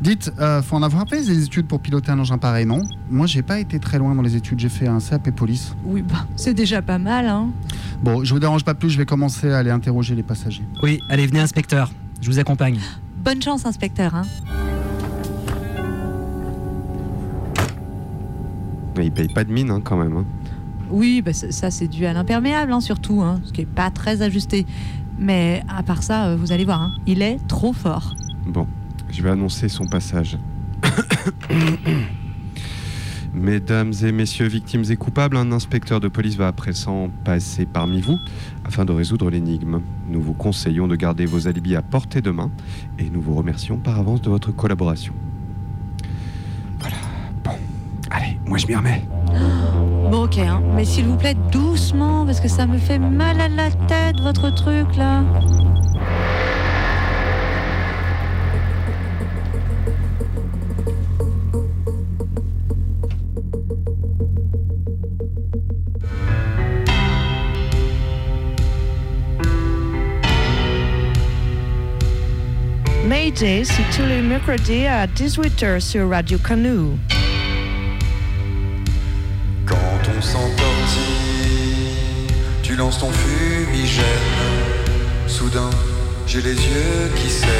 Dites, 0.00 0.30
euh, 0.38 0.60
faut 0.62 0.76
en 0.76 0.82
avoir 0.82 1.08
fait 1.08 1.22
des 1.24 1.44
études 1.44 1.66
pour 1.66 1.80
piloter 1.80 2.10
un 2.12 2.18
engin 2.18 2.38
pareil, 2.38 2.66
non? 2.66 2.82
Moi, 3.10 3.26
j'ai 3.26 3.42
pas 3.42 3.58
été 3.58 3.78
très 3.78 3.98
loin 3.98 4.14
dans 4.14 4.22
les 4.22 4.36
études. 4.36 4.60
J'ai 4.60 4.68
fait 4.68 4.86
un 4.88 4.98
CAP 5.00 5.30
police. 5.30 5.74
Oui, 5.84 6.02
bah, 6.02 6.26
c'est 6.36 6.54
déjà 6.54 6.82
pas 6.82 6.98
mal, 6.98 7.26
hein 7.26 7.48
Bon, 8.02 8.22
je 8.22 8.32
vous 8.34 8.40
dérange 8.40 8.62
pas 8.64 8.74
plus. 8.74 8.90
Je 8.90 8.98
vais 8.98 9.06
commencer 9.06 9.50
à 9.50 9.58
aller 9.58 9.70
interroger 9.70 10.14
les 10.14 10.22
passagers. 10.22 10.64
Oui, 10.82 11.00
allez, 11.08 11.26
venez, 11.26 11.40
inspecteur. 11.40 11.90
Je 12.20 12.28
vous 12.30 12.38
accompagne. 12.38 12.78
Bonne 13.24 13.40
chance, 13.42 13.64
inspecteur, 13.66 14.14
hein 14.14 14.22
Mais 18.96 19.06
il 19.06 19.12
paye 19.12 19.28
pas 19.28 19.44
de 19.44 19.52
mine 19.52 19.70
hein, 19.70 19.80
quand 19.82 19.96
même. 19.96 20.16
hein. 20.16 20.24
Oui, 20.90 21.20
bah, 21.22 21.32
ça, 21.32 21.70
c'est 21.70 21.88
dû 21.88 22.06
à 22.06 22.12
l'imperméable, 22.12 22.72
hein, 22.72 22.80
surtout, 22.80 23.20
hein, 23.22 23.40
ce 23.44 23.52
qui 23.52 23.62
est 23.62 23.66
pas 23.66 23.90
très 23.90 24.22
ajusté. 24.22 24.66
Mais 25.18 25.62
à 25.68 25.82
part 25.82 26.02
ça, 26.02 26.26
euh, 26.26 26.36
vous 26.36 26.52
allez 26.52 26.64
voir, 26.64 26.80
hein, 26.82 26.92
il 27.06 27.22
est 27.22 27.38
trop 27.48 27.72
fort. 27.72 28.14
Bon, 28.46 28.66
je 29.16 29.22
vais 29.22 29.30
annoncer 29.30 29.70
son 29.70 29.86
passage. 29.86 30.36
Mesdames 33.32 33.92
et 34.02 34.12
messieurs, 34.12 34.46
victimes 34.46 34.84
et 34.90 34.96
coupables, 34.96 35.38
un 35.38 35.52
inspecteur 35.52 36.00
de 36.00 36.08
police 36.08 36.36
va 36.36 36.48
à 36.48 36.52
présent 36.52 37.08
passer 37.24 37.64
parmi 37.64 38.00
vous 38.02 38.18
afin 38.64 38.84
de 38.84 38.92
résoudre 38.92 39.30
l'énigme. 39.30 39.80
Nous 40.08 40.20
vous 40.20 40.34
conseillons 40.34 40.86
de 40.86 40.96
garder 40.96 41.24
vos 41.24 41.48
alibis 41.48 41.76
à 41.76 41.82
portée 41.82 42.20
de 42.20 42.30
main 42.30 42.50
et 42.98 43.08
nous 43.08 43.22
vous 43.22 43.34
remercions 43.34 43.78
par 43.78 43.98
avance 43.98 44.20
de 44.20 44.28
votre 44.28 44.52
collaboration. 44.52 45.14
Voilà, 46.78 46.96
bon, 47.42 47.52
allez, 48.10 48.38
moi 48.46 48.58
je 48.58 48.66
m'y 48.66 48.74
remets. 48.74 49.02
Bon, 50.10 50.26
ok, 50.26 50.38
hein, 50.38 50.62
mais 50.76 50.84
s'il 50.84 51.06
vous 51.06 51.16
plaît, 51.16 51.34
doucement, 51.50 52.24
parce 52.24 52.38
que 52.38 52.46
ça 52.46 52.64
me 52.64 52.78
fait 52.78 53.00
mal 53.00 53.40
à 53.40 53.48
la 53.48 53.72
tête, 53.72 54.20
votre 54.20 54.54
truc, 54.54 54.94
là. 54.96 55.24
C'est 73.38 73.66
tous 73.94 74.06
les 74.08 74.22
mercredis 74.22 74.86
à 74.86 75.06
18h 75.06 75.78
sur 75.78 76.08
Radio 76.08 76.38
Canu. 76.38 76.96
Quand 79.66 79.76
on 79.76 80.22
s'entortille, 80.22 80.56
tu 82.62 82.76
lances 82.76 82.98
ton 82.98 83.10
fumigène. 83.10 84.04
Soudain, 85.26 85.68
j'ai 86.26 86.40
les 86.40 86.54
yeux 86.54 87.10
qui 87.16 87.28
saignent. 87.28 87.50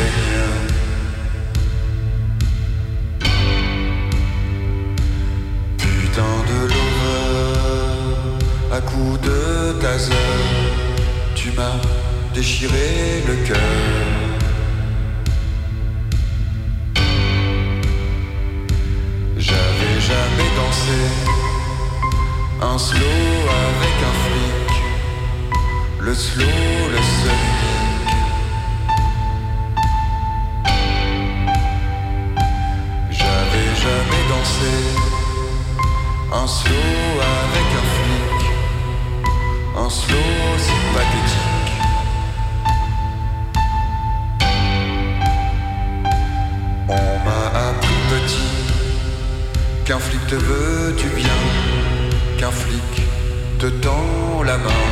Putain 5.76 6.36
de 6.48 6.68
lover, 6.72 7.52
à 8.72 8.80
coups 8.80 9.20
de 9.20 9.78
taser, 9.82 10.14
tu 11.34 11.52
m'as 11.52 11.76
déchiré 12.34 13.22
le 13.28 13.34
cœur. 13.46 14.05
Un 22.74 22.78
slow 22.78 22.98
avec 22.98 23.96
un 24.10 24.14
flic, 24.24 24.70
le 26.00 26.14
slow, 26.14 26.44
le 26.94 27.00
seul. 27.20 27.44
J'avais 33.10 33.70
jamais 33.84 34.22
dansé 34.32 34.74
un 36.32 36.46
slow 36.46 37.20
avec 37.38 37.68
un 37.82 37.86
flic, 37.94 38.40
un 39.84 39.90
slow 39.90 40.32
si 40.64 40.76
pathétique. 40.94 41.74
On 46.88 47.14
m'a 47.26 47.42
appris 47.68 48.00
petit 48.10 48.50
qu'un 49.84 50.00
flic 50.00 50.26
te 50.26 50.34
veut 50.34 50.92
du 50.92 51.08
bien, 51.10 51.40
qu'un 52.38 52.50
flic 52.50 53.02
te 53.58 53.66
tend 53.66 54.42
la 54.44 54.58
main. 54.58 54.84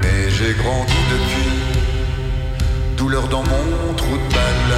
Mais 0.00 0.30
j'ai 0.30 0.54
grandi 0.54 1.00
depuis, 1.14 1.52
douleur 2.96 3.28
dans 3.28 3.42
mon 3.42 3.94
trou 3.96 4.16
de 4.16 4.34
balle, 4.34 4.76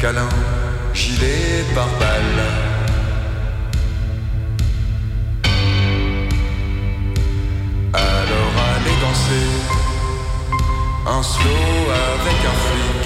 câlin, 0.00 0.28
gilet 0.94 1.64
par 1.74 1.88
balle. 2.00 2.42
Alors 7.94 8.54
allez 8.70 8.96
danser 9.00 9.48
un 11.06 11.22
slow 11.22 11.50
avec 12.12 12.38
un 12.52 12.56
flic, 12.66 13.04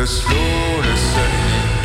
le 0.00 0.06
slow, 0.06 0.32
le 0.78 0.96
sonic. 0.96 1.84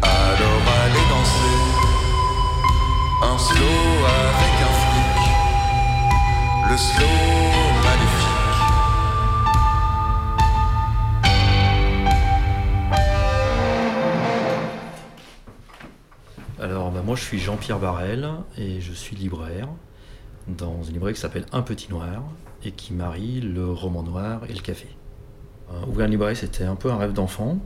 Alors 0.00 0.62
allez 0.80 1.04
danser 1.10 1.56
un 3.22 3.38
slow 3.38 3.84
avec 4.24 4.54
un 4.62 4.74
flic, 4.80 5.24
le 6.70 6.76
slow. 6.78 7.26
Alors, 16.58 16.90
bah, 16.90 17.02
moi, 17.04 17.14
je 17.16 17.22
suis 17.22 17.38
Jean-Pierre 17.38 17.78
Barrel 17.78 18.28
et 18.56 18.80
je 18.80 18.92
suis 18.92 19.14
libraire 19.14 19.68
dans 20.48 20.82
une 20.82 20.94
librairie 20.94 21.14
qui 21.14 21.20
s'appelle 21.20 21.46
Un 21.52 21.62
Petit 21.62 21.88
Noir 21.90 22.22
et 22.64 22.72
qui 22.72 22.92
marie 22.92 23.40
le 23.40 23.70
roman 23.70 24.02
noir 24.02 24.42
et 24.48 24.52
le 24.52 24.60
café. 24.60 24.86
Euh, 25.70 25.86
ouvrir 25.88 26.06
une 26.06 26.12
librairie, 26.12 26.36
c'était 26.36 26.64
un 26.64 26.76
peu 26.76 26.90
un 26.90 26.96
rêve 26.96 27.12
d'enfant. 27.12 27.58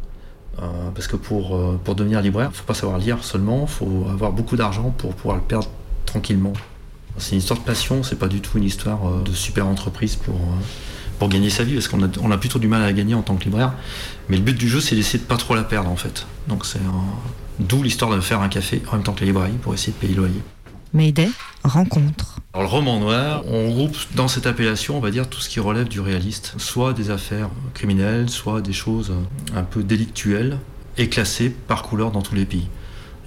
euh, 0.59 0.91
parce 0.95 1.07
que 1.07 1.17
pour, 1.17 1.55
euh, 1.55 1.81
pour 1.83 1.95
devenir 1.95 2.21
libraire, 2.21 2.49
il 2.49 2.53
ne 2.53 2.57
faut 2.57 2.65
pas 2.65 2.75
savoir 2.75 2.99
lire 2.99 3.23
seulement, 3.23 3.63
il 3.63 3.69
faut 3.69 4.07
avoir 4.11 4.33
beaucoup 4.33 4.57
d'argent 4.57 4.93
pour 4.97 5.15
pouvoir 5.15 5.37
le 5.37 5.43
perdre 5.43 5.69
tranquillement. 6.07 6.53
C'est 7.19 7.33
une 7.33 7.39
histoire 7.39 7.59
de 7.61 7.65
passion, 7.65 8.03
c'est 8.03 8.19
pas 8.19 8.29
du 8.29 8.41
tout 8.41 8.59
une 8.59 8.65
histoire 8.65 9.23
de 9.25 9.33
super 9.33 9.67
entreprise 9.67 10.17
pour, 10.17 10.41
pour 11.19 11.29
gagner 11.29 11.51
sa 11.51 11.65
vie, 11.65 11.75
parce 11.75 11.89
qu'on 11.89 12.03
a, 12.03 12.09
on 12.23 12.31
a 12.31 12.39
plutôt 12.39 12.59
du 12.59 12.67
mal 12.67 12.83
à 12.83 12.87
la 12.87 12.93
gagner 12.93 13.15
en 13.15 13.23
tant 13.23 13.37
que 13.37 13.45
libraire. 13.45 13.75
Mais 14.29 14.37
le 14.37 14.43
but 14.43 14.57
du 14.57 14.69
jeu, 14.69 14.81
c'est 14.81 14.97
d'essayer 14.97 15.19
de 15.19 15.25
pas 15.25 15.37
trop 15.37 15.55
la 15.55 15.65
perdre 15.65 15.91
en 15.91 15.97
fait. 15.97 16.27
Donc 16.49 16.65
c'est 16.65 16.81
d'où 17.59 17.83
l'histoire 17.83 18.11
de 18.11 18.21
faire 18.21 18.41
un 18.41 18.49
café 18.49 18.83
en 18.91 18.95
même 18.95 19.03
temps 19.03 19.13
que 19.13 19.21
la 19.21 19.27
librairie 19.27 19.59
pour 19.61 19.75
essayer 19.75 19.93
de 19.93 19.99
payer 19.99 20.15
le 20.15 20.23
loyer. 20.23 20.41
Mayday, 20.93 21.29
rencontre. 21.63 22.41
Alors 22.53 22.69
le 22.69 22.69
roman 22.69 22.99
noir, 22.99 23.45
on 23.47 23.71
regroupe 23.71 23.97
dans 24.17 24.27
cette 24.27 24.47
appellation, 24.47 24.97
on 24.97 25.01
va 25.01 25.11
dire, 25.11 25.29
tout 25.29 25.41
ce 25.41 25.49
qui 25.49 25.61
relève 25.61 25.89
du 25.89 26.01
réaliste. 26.01 26.55
Soit 26.59 26.93
des 26.93 27.11
affaires 27.11 27.49
criminelles, 27.75 28.29
soit 28.29 28.61
des 28.61 28.73
choses 28.73 29.13
un 29.55 29.63
peu 29.63 29.85
délictuelles 29.85 30.59
et 30.99 31.09
classées 31.09 31.51
par 31.51 31.83
couleur 31.85 32.11
dans 32.11 32.23
tous 32.23 32.35
les 32.35 32.45
pays. 32.45 32.69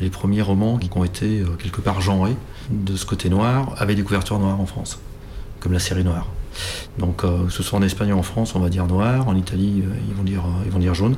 Les 0.02 0.10
premiers 0.10 0.42
romans 0.42 0.78
qui 0.78 0.90
ont 0.96 1.06
été 1.06 1.40
euh, 1.40 1.56
quelque 1.58 1.80
part 1.80 2.02
genrés 2.02 2.36
de 2.70 2.96
ce 2.96 3.06
côté 3.06 3.30
noir 3.30 3.76
avaient 3.78 3.96
des 3.96 4.04
couvertures 4.04 4.40
noires 4.40 4.60
en 4.60 4.66
France, 4.66 5.00
comme 5.62 5.72
la 5.72 5.80
série 5.80 6.04
noire. 6.04 6.28
Donc 6.98 7.24
euh, 7.24 7.46
que 7.46 7.52
ce 7.52 7.64
soit 7.64 7.80
en 7.80 7.82
Espagne 7.82 8.12
ou 8.12 8.18
en 8.18 8.24
France, 8.24 8.56
on 8.56 8.60
va 8.60 8.70
dire 8.70 8.86
noir, 8.88 9.28
en 9.28 9.36
Italie, 9.36 9.84
euh, 9.86 9.96
ils, 10.10 10.14
vont 10.14 10.24
dire, 10.24 10.44
ils 10.66 10.72
vont 10.72 10.80
dire 10.80 10.94
jaune. 10.94 11.16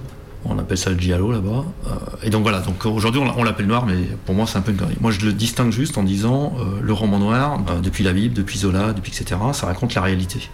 On 0.48 0.60
appelle 0.60 0.78
ça 0.78 0.92
le 0.92 1.00
giallo 1.00 1.32
là-bas. 1.32 1.66
Euh, 1.88 1.90
et 2.24 2.30
donc 2.30 2.44
voilà, 2.44 2.60
donc 2.60 2.86
aujourd'hui 2.86 3.20
on 3.20 3.26
l'a- 3.26 3.34
on 3.38 3.44
l'appelle 3.44 3.66
noir, 3.68 3.86
mais 3.86 3.96
pour 4.26 4.36
moi 4.36 4.46
c'est 4.48 4.58
un 4.58 4.62
peu 4.62 4.72
une 4.72 4.78
connerie. 4.78 4.98
Moi 5.02 5.12
je 5.12 5.26
le 5.26 5.34
distingue 5.34 5.72
juste 5.72 5.98
en 5.98 6.04
disant 6.04 6.54
euh, 6.60 6.80
le 6.82 6.94
roman 6.94 7.18
noir, 7.20 7.60
euh, 7.70 7.80
depuis 7.82 8.04
la 8.04 8.14
Bible, 8.14 8.34
depuis 8.36 8.60
Zola, 8.60 8.94
depuis 8.94 9.12
etc., 9.12 9.40
ça 9.54 9.66
raconte 9.66 9.96
la 9.96 10.02
réalité. 10.02 10.50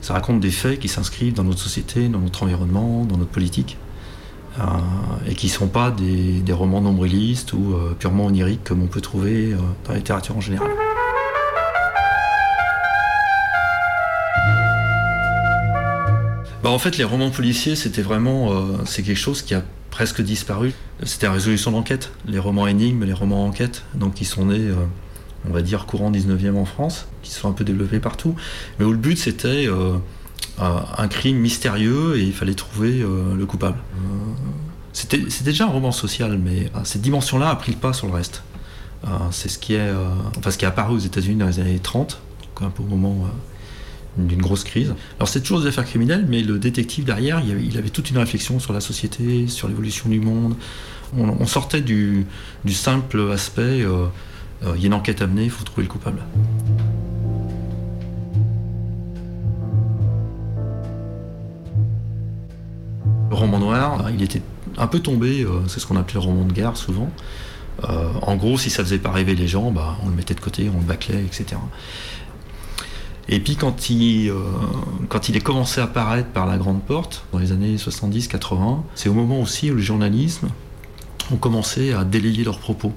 Ça 0.00 0.14
raconte 0.14 0.40
des 0.40 0.50
faits 0.50 0.78
qui 0.80 0.88
s'inscrivent 0.88 1.34
dans 1.34 1.44
notre 1.44 1.58
société, 1.60 2.08
dans 2.08 2.20
notre 2.20 2.42
environnement, 2.42 3.04
dans 3.04 3.16
notre 3.18 3.30
politique, 3.30 3.76
et 5.28 5.34
qui 5.34 5.46
ne 5.46 5.52
sont 5.52 5.68
pas 5.68 5.90
des, 5.92 6.40
des 6.40 6.52
romans 6.52 6.80
nombrilistes 6.80 7.52
ou 7.52 7.74
purement 7.98 8.26
oniriques 8.26 8.64
comme 8.64 8.82
on 8.82 8.86
peut 8.86 9.00
trouver 9.00 9.54
dans 9.84 9.92
la 9.92 9.98
littérature 9.98 10.36
en 10.36 10.40
général. 10.40 10.68
Bah, 16.68 16.74
en 16.74 16.78
fait, 16.78 16.98
les 16.98 17.04
romans 17.04 17.30
policiers, 17.30 17.76
c'était 17.76 18.02
vraiment, 18.02 18.52
euh, 18.52 18.76
c'est 18.84 19.02
quelque 19.02 19.16
chose 19.16 19.40
qui 19.40 19.54
a 19.54 19.62
presque 19.90 20.20
disparu. 20.20 20.74
C'était 21.04 21.24
la 21.24 21.32
résolution 21.32 21.70
d'enquête, 21.70 22.12
les 22.26 22.38
romans 22.38 22.66
énigmes, 22.66 23.04
les 23.04 23.14
romans 23.14 23.46
enquête, 23.46 23.84
donc 23.94 24.12
qui 24.12 24.26
sont 24.26 24.44
nés, 24.44 24.58
euh, 24.58 24.74
on 25.48 25.50
va 25.54 25.62
dire, 25.62 25.86
courant 25.86 26.10
19e 26.10 26.56
en 26.56 26.66
France, 26.66 27.08
qui 27.22 27.30
se 27.30 27.40
sont 27.40 27.48
un 27.48 27.52
peu 27.52 27.64
développés 27.64 28.00
partout, 28.00 28.36
mais 28.78 28.84
où 28.84 28.92
le 28.92 28.98
but 28.98 29.16
c'était 29.16 29.66
euh, 29.66 29.96
un 30.58 31.08
crime 31.08 31.38
mystérieux 31.38 32.18
et 32.18 32.22
il 32.24 32.34
fallait 32.34 32.52
trouver 32.52 33.02
le 33.02 33.46
coupable. 33.46 33.78
C'était 34.92 35.24
déjà 35.42 35.64
un 35.64 35.68
roman 35.68 35.90
social, 35.90 36.36
mais 36.36 36.70
cette 36.84 37.00
dimension-là 37.00 37.48
a 37.48 37.56
pris 37.56 37.72
le 37.72 37.78
pas 37.78 37.94
sur 37.94 38.08
le 38.08 38.12
reste. 38.12 38.42
C'est 39.30 39.48
ce 39.48 39.58
qui 39.58 39.72
est, 39.72 39.90
enfin, 40.36 40.50
ce 40.50 40.58
qui 40.58 40.66
est 40.66 40.68
apparu 40.68 40.96
aux 40.96 40.98
États-Unis 40.98 41.36
dans 41.36 41.46
les 41.46 41.60
années 41.60 41.78
30, 41.78 42.20
donc 42.42 42.68
un 42.68 42.70
peu 42.70 42.82
au 42.82 42.86
moment 42.86 43.26
d'une 44.26 44.42
grosse 44.42 44.64
crise. 44.64 44.94
Alors 45.18 45.28
c'est 45.28 45.40
toujours 45.40 45.60
des 45.60 45.68
affaires 45.68 45.84
criminelles, 45.84 46.26
mais 46.28 46.42
le 46.42 46.58
détective 46.58 47.04
derrière, 47.04 47.40
il 47.40 47.76
avait, 47.78 47.90
toute 47.90 48.10
une 48.10 48.18
réflexion 48.18 48.58
sur 48.58 48.72
la 48.72 48.80
société, 48.80 49.46
sur 49.46 49.68
l'évolution 49.68 50.08
du 50.08 50.20
monde. 50.20 50.54
On, 51.16 51.46
sortait 51.46 51.80
du, 51.80 52.26
simple 52.68 53.30
aspect, 53.32 53.82
euh, 53.82 54.06
euh, 54.62 54.72
il 54.76 54.82
y 54.82 54.84
a 54.84 54.86
une 54.88 54.94
enquête 54.94 55.22
à 55.22 55.26
mener, 55.26 55.44
il 55.44 55.50
faut 55.50 55.64
trouver 55.64 55.84
le 55.84 55.88
coupable. 55.88 56.20
Le 63.30 63.36
roman 63.36 63.58
noir, 63.58 64.10
il 64.10 64.22
était 64.22 64.42
un 64.76 64.86
peu 64.86 65.00
tombé, 65.00 65.44
euh, 65.44 65.66
c'est 65.66 65.80
ce 65.80 65.86
qu'on 65.86 65.96
appelait 65.96 66.20
le 66.20 66.26
roman 66.26 66.44
de 66.44 66.52
guerre 66.52 66.76
souvent. 66.76 67.10
En 68.22 68.34
gros, 68.34 68.58
si 68.58 68.70
ça 68.70 68.82
faisait 68.82 68.98
pas 68.98 69.12
rêver 69.12 69.36
les 69.36 69.46
gens, 69.46 69.70
bah, 69.70 69.96
on 70.02 70.08
le 70.08 70.14
mettait 70.16 70.34
de 70.34 70.40
côté, 70.40 70.68
on 70.68 70.78
le 70.78 70.84
bâclait, 70.84 71.22
etc. 71.24 71.56
Et 73.28 73.40
puis 73.40 73.56
quand 73.56 73.90
il, 73.90 74.30
euh, 74.30 74.36
quand 75.08 75.28
il 75.28 75.36
est 75.36 75.40
commencé 75.40 75.80
à 75.80 75.84
apparaître 75.84 76.28
par 76.30 76.46
la 76.46 76.56
grande 76.56 76.82
porte, 76.82 77.24
dans 77.32 77.38
les 77.38 77.52
années 77.52 77.76
70-80, 77.76 78.80
c'est 78.94 79.08
au 79.08 79.14
moment 79.14 79.40
aussi 79.40 79.70
où 79.70 79.74
le 79.74 79.82
journalisme 79.82 80.48
ont 81.30 81.36
commencé 81.36 81.92
à 81.92 82.04
délayer 82.04 82.42
leurs 82.42 82.58
propos. 82.58 82.92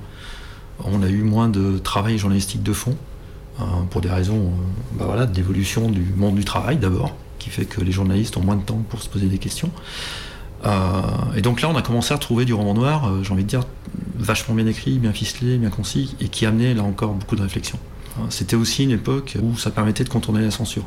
On 0.84 1.04
a 1.04 1.10
eu 1.10 1.22
moins 1.22 1.50
de 1.50 1.78
travail 1.78 2.18
journalistique 2.18 2.64
de 2.64 2.72
fond, 2.72 2.96
euh, 3.60 3.64
pour 3.90 4.00
des 4.00 4.10
raisons 4.10 4.52
bah 4.94 5.06
voilà, 5.06 5.26
d'évolution 5.26 5.92
du 5.92 6.02
monde 6.16 6.36
du 6.36 6.46
travail 6.46 6.78
d'abord, 6.78 7.14
qui 7.38 7.50
fait 7.50 7.66
que 7.66 7.82
les 7.82 7.92
journalistes 7.92 8.38
ont 8.38 8.42
moins 8.42 8.56
de 8.56 8.64
temps 8.64 8.82
pour 8.90 9.02
se 9.02 9.10
poser 9.10 9.28
des 9.28 9.38
questions. 9.38 9.70
Euh, 10.66 11.02
et 11.36 11.42
donc 11.42 11.62
là, 11.62 11.70
on 11.70 11.76
a 11.76 11.82
commencé 11.82 12.14
à 12.14 12.18
trouver 12.18 12.46
du 12.46 12.54
roman 12.54 12.74
noir, 12.74 13.12
j'ai 13.22 13.34
envie 13.34 13.44
de 13.44 13.50
dire, 13.50 13.64
vachement 14.16 14.56
bien 14.56 14.68
écrit, 14.68 14.98
bien 14.98 15.12
ficelé, 15.12 15.58
bien 15.58 15.70
concis, 15.70 16.16
et 16.22 16.30
qui 16.30 16.46
amenait 16.46 16.74
là 16.74 16.84
encore 16.84 17.14
beaucoup 17.14 17.36
de 17.36 17.42
réflexion. 17.42 17.78
Euh, 18.20 18.24
C'était 18.30 18.56
aussi 18.56 18.84
une 18.84 18.92
époque 18.92 19.38
où 19.42 19.58
ça 19.58 19.72
permettait 19.72 20.04
de 20.04 20.10
contourner 20.10 20.42
la 20.42 20.52
censure. 20.52 20.86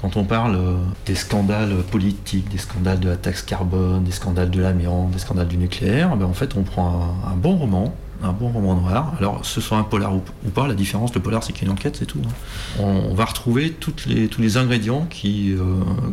Quand 0.00 0.16
on 0.16 0.24
parle 0.24 0.56
euh, 0.56 0.76
des 1.06 1.14
scandales 1.14 1.74
politiques, 1.90 2.48
des 2.50 2.58
scandales 2.58 3.00
de 3.00 3.08
la 3.08 3.16
taxe 3.16 3.42
carbone, 3.42 4.04
des 4.04 4.12
scandales 4.12 4.50
de 4.50 4.60
l'amiante, 4.60 5.10
des 5.10 5.18
scandales 5.18 5.48
du 5.48 5.56
nucléaire, 5.56 6.16
ben 6.16 6.26
en 6.26 6.34
fait 6.34 6.54
on 6.56 6.62
prend 6.64 7.16
un, 7.26 7.34
bon 7.34 7.56
roman, 7.56 7.94
un 8.22 8.32
bon 8.32 8.48
roman 8.48 8.74
noir. 8.74 9.14
Alors 9.18 9.44
ce 9.44 9.60
soit 9.62 9.78
un 9.78 9.84
polar 9.84 10.14
ou, 10.14 10.20
pas, 10.50 10.68
la 10.68 10.74
différence, 10.74 11.14
le 11.14 11.22
polar 11.22 11.42
c'est 11.42 11.52
qu'il 11.54 11.62
y 11.62 11.64
a 11.64 11.68
une 11.68 11.72
enquête, 11.72 11.96
c'est 11.98 12.04
tout. 12.06 12.20
hein. 12.26 12.82
On, 12.82 13.14
va 13.14 13.24
retrouver 13.24 13.70
tous 13.72 14.06
les 14.06 14.56
ingrédients 14.58 15.08
euh, 15.24 15.56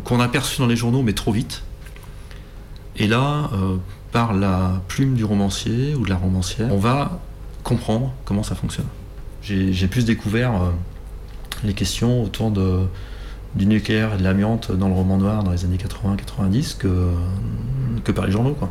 qu'on 0.06 0.22
a 0.22 0.30
perçus 0.30 0.62
dans 0.62 0.68
les 0.68 0.78
journaux 0.78 1.04
mais 1.04 1.14
trop 1.14 1.34
vite. 1.34 1.64
Et 2.96 3.08
là, 3.08 3.50
euh, 3.54 3.78
par 4.12 4.34
la 4.34 4.82
plume 4.88 5.16
du 5.16 5.26
romancier 5.26 5.96
ou 5.96 6.06
de 6.06 6.10
la 6.10 6.16
romancière, 6.16 6.70
on 6.72 6.78
va 6.78 7.20
comprendre 7.64 8.14
comment 8.24 8.44
ça 8.44 8.56
fonctionne. 8.56 8.86
J'ai 9.44 9.88
plus 9.88 10.06
découvert 10.06 10.54
euh, 10.56 10.70
les 11.66 11.74
questions 11.74 12.24
autour 12.24 12.52
du 13.56 13.66
nucléaire 13.66 14.14
et 14.14 14.18
de 14.18 14.24
l'amiante 14.24 14.72
dans 14.72 14.88
le 14.88 14.94
roman 14.94 15.18
noir 15.18 15.44
dans 15.44 15.52
les 15.52 15.66
années 15.66 15.78
80-90 15.78 16.78
que, 16.78 17.10
que 18.06 18.12
par 18.14 18.26
les 18.26 18.32
journaux. 18.32 18.54
Quoi. 18.54 18.70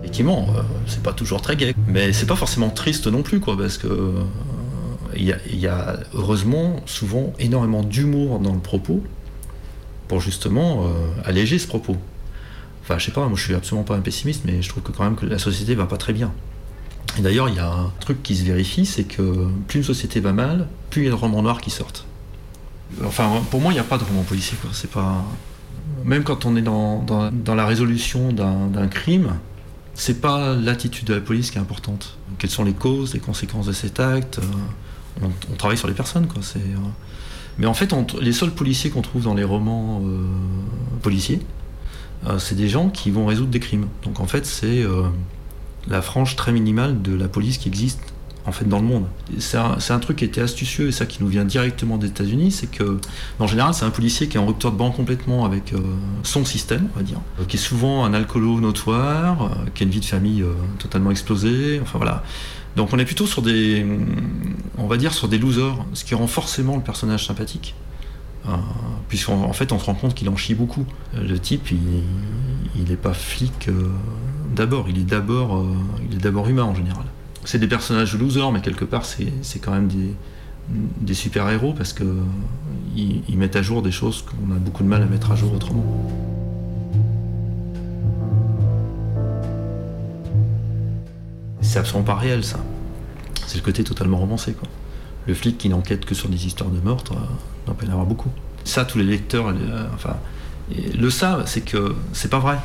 Effectivement, 0.00 0.46
euh, 0.56 0.62
c'est 0.86 1.02
pas 1.02 1.12
toujours 1.12 1.40
très 1.40 1.56
gai, 1.56 1.74
mais 1.86 2.12
c'est 2.12 2.26
pas 2.26 2.36
forcément 2.36 2.70
triste 2.70 3.06
non 3.06 3.22
plus, 3.22 3.40
quoi, 3.40 3.56
parce 3.56 3.78
que 3.78 3.86
euh, 3.86 4.10
il 5.16 5.24
y, 5.58 5.66
a- 5.66 5.96
heureusement 6.14 6.76
souvent 6.86 7.32
énormément 7.38 7.82
d'humour 7.82 8.38
dans 8.40 8.52
le 8.52 8.58
propos 8.60 9.02
pour 10.08 10.20
justement 10.20 10.86
alléger 11.24 11.58
ce 11.58 11.66
propos. 11.66 11.96
Enfin, 12.82 12.98
je 12.98 13.06
sais 13.06 13.12
pas, 13.12 13.26
moi 13.26 13.36
je 13.36 13.44
suis 13.44 13.54
absolument 13.54 13.84
pas 13.84 13.96
un 13.96 14.00
pessimiste, 14.00 14.42
mais 14.44 14.60
je 14.60 14.68
trouve 14.68 14.82
que 14.82 14.92
quand 14.92 15.04
même 15.04 15.16
que 15.16 15.26
la 15.26 15.38
société 15.38 15.74
va 15.74 15.86
pas 15.86 15.96
très 15.96 16.12
bien. 16.12 16.32
Et 17.18 17.22
d'ailleurs, 17.22 17.48
il 17.48 17.54
y 17.54 17.58
a 17.58 17.70
un 17.70 17.92
truc 18.00 18.22
qui 18.22 18.36
se 18.36 18.44
vérifie, 18.44 18.86
c'est 18.86 19.04
que 19.04 19.48
plus 19.68 19.78
une 19.78 19.84
société 19.84 20.20
va 20.20 20.32
mal, 20.32 20.68
plus 20.90 21.02
il 21.02 21.04
y 21.04 21.08
a 21.08 21.10
de 21.10 21.16
romans 21.16 21.42
noirs 21.42 21.60
qui 21.60 21.70
sortent. 21.70 22.06
Enfin, 23.04 23.42
pour 23.50 23.60
moi, 23.60 23.72
il 23.72 23.74
n'y 23.74 23.80
a 23.80 23.84
pas 23.84 23.98
de 23.98 24.04
roman 24.04 24.22
policier. 24.22 24.56
C'est 24.72 24.90
pas... 24.90 25.24
Même 26.04 26.24
quand 26.24 26.46
on 26.46 26.56
est 26.56 26.62
dans, 26.62 27.02
dans- 27.02 27.54
la 27.54 27.66
résolution 27.66 28.32
d'un 28.32 28.88
crime, 28.88 29.34
c'est 29.94 30.20
pas 30.20 30.54
l'attitude 30.54 31.06
de 31.06 31.14
la 31.14 31.20
police 31.20 31.50
qui 31.50 31.58
est 31.58 31.60
importante. 31.60 32.16
Quelles 32.38 32.50
sont 32.50 32.64
les 32.64 32.72
causes, 32.72 33.14
les 33.14 33.20
conséquences 33.20 33.66
de 33.66 33.72
cet 33.72 34.00
acte 34.00 34.38
euh, 34.38 35.26
on, 35.50 35.56
travaille 35.56 35.76
sur 35.76 35.88
les 35.88 35.94
personnes, 35.94 36.26
euh, 36.36 36.58
Mais 37.58 37.66
en 37.66 37.74
fait, 37.74 37.94
les 38.20 38.32
seuls 38.32 38.50
policiers 38.50 38.90
qu'on 38.90 39.02
trouve 39.02 39.24
dans 39.24 39.34
les 39.34 39.44
romans 39.44 40.00
euh, 40.04 40.26
policiers, 41.02 41.40
c'est 42.38 42.54
des 42.54 42.68
gens 42.68 42.88
qui 42.88 43.10
vont 43.10 43.26
résoudre 43.26 43.50
des 43.50 43.60
crimes. 43.60 43.86
Donc 44.04 44.20
en 44.20 44.26
fait, 44.26 44.46
c'est 44.46 44.82
euh, 44.82 45.02
la 45.88 46.02
frange 46.02 46.36
très 46.36 46.52
minimale 46.52 47.02
de 47.02 47.14
la 47.14 47.28
police 47.28 47.58
qui 47.58 47.68
existe 47.68 48.00
en 48.44 48.52
fait 48.52 48.64
dans 48.64 48.78
le 48.78 48.84
monde. 48.84 49.06
C'est 49.38 49.56
un, 49.56 49.98
truc 49.98 50.18
qui 50.18 50.24
était 50.24 50.40
astucieux 50.40 50.88
et 50.88 50.92
ça 50.92 51.06
qui 51.06 51.22
nous 51.22 51.28
vient 51.28 51.44
directement 51.44 51.96
des 51.96 52.08
États-Unis, 52.08 52.50
c'est 52.50 52.70
que 52.70 52.98
en 53.38 53.46
général 53.46 53.74
c'est 53.74 53.84
un 53.84 53.90
policier 53.90 54.28
qui 54.28 54.36
est 54.36 54.40
en 54.40 54.46
rupture 54.46 54.72
de 54.72 54.76
banc 54.76 54.90
complètement 54.90 55.44
avec 55.44 55.72
euh, 55.72 55.78
son 56.22 56.44
système, 56.44 56.88
on 56.94 56.98
va 56.98 57.04
dire, 57.04 57.20
euh, 57.40 57.44
qui 57.44 57.56
est 57.56 57.60
souvent 57.60 58.04
un 58.04 58.14
alcoolo 58.14 58.60
notoire, 58.60 59.44
euh, 59.44 59.70
qui 59.74 59.82
a 59.82 59.86
une 59.86 59.92
vie 59.92 60.00
de 60.00 60.04
famille 60.04 60.42
euh, 60.42 60.54
totalement 60.78 61.10
explosée, 61.10 61.78
enfin 61.82 61.98
voilà. 61.98 62.22
Donc 62.74 62.92
on 62.92 62.98
est 62.98 63.04
plutôt 63.04 63.26
sur 63.26 63.42
des, 63.42 63.86
on 64.78 64.86
va 64.86 64.96
dire 64.96 65.12
sur 65.12 65.28
des 65.28 65.38
losers, 65.38 65.76
ce 65.92 66.04
qui 66.04 66.14
rend 66.14 66.26
forcément 66.26 66.76
le 66.76 66.82
personnage 66.82 67.26
sympathique. 67.26 67.74
Euh, 68.46 68.50
Puisqu'en 69.08 69.42
en 69.42 69.52
fait, 69.52 69.72
on 69.72 69.78
se 69.78 69.84
rend 69.84 69.94
compte 69.94 70.14
qu'il 70.14 70.28
en 70.30 70.36
chie 70.36 70.54
beaucoup. 70.54 70.86
Euh, 71.14 71.26
Le 71.28 71.38
type, 71.38 71.70
il, 71.70 72.84
n'est 72.88 72.96
pas 72.96 73.12
flic 73.12 73.68
euh, 73.68 73.88
d'abord, 74.56 74.88
il 74.88 74.98
est 74.98 75.04
d'abord, 75.04 76.48
humain 76.48 76.64
en 76.64 76.74
général. 76.74 77.04
C'est 77.44 77.58
des 77.58 77.68
personnages 77.68 78.16
losers, 78.16 78.50
mais 78.52 78.62
quelque 78.62 78.86
part, 78.86 79.04
c'est 79.04 79.58
quand 79.60 79.72
même 79.72 79.88
des, 79.88 80.14
des 81.00 81.14
super 81.14 81.48
héros 81.50 81.74
parce 81.76 81.94
euh, 82.00 82.22
ils, 82.96 83.36
mettent 83.36 83.56
à 83.56 83.62
jour 83.62 83.82
des 83.82 83.90
choses 83.90 84.22
qu'on 84.22 84.54
a 84.54 84.58
beaucoup 84.58 84.82
de 84.82 84.88
mal 84.88 85.02
à 85.02 85.06
mettre 85.06 85.30
à 85.30 85.36
jour 85.36 85.52
autrement. 85.52 85.84
c'est 91.60 91.78
absolument 91.78 92.04
pas 92.04 92.16
réel 92.16 92.44
ça. 92.44 92.58
C'est 93.46 93.56
le 93.56 93.62
côté 93.62 93.82
totalement 93.82 94.18
romancé 94.18 94.52
quoi. 94.52 94.68
Le 95.26 95.32
flic 95.32 95.56
qui 95.56 95.70
n'enquête 95.70 96.04
que 96.04 96.14
sur 96.14 96.28
des 96.28 96.46
histoires 96.46 96.68
de 96.68 96.80
meurtre, 96.80 97.14
on 97.72 97.74
peut 97.74 97.86
y 97.86 97.88
en 97.88 97.92
avoir 97.92 98.06
beaucoup. 98.06 98.30
Ça, 98.64 98.84
tous 98.84 98.98
les 98.98 99.04
lecteurs, 99.04 99.48
euh, 99.48 99.86
enfin, 99.94 100.16
le 100.70 101.10
savent, 101.10 101.44
c'est 101.46 101.62
que 101.62 101.94
c'est 102.12 102.30
pas 102.30 102.38
vrai. 102.38 102.58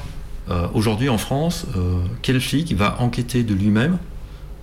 Euh, 0.49 0.67
Aujourd'hui 0.73 1.09
en 1.09 1.17
France, 1.17 1.65
euh, 1.75 1.99
quel 2.21 2.39
flic 2.39 2.73
va 2.73 3.01
enquêter 3.01 3.43
de 3.43 3.53
lui-même 3.53 3.97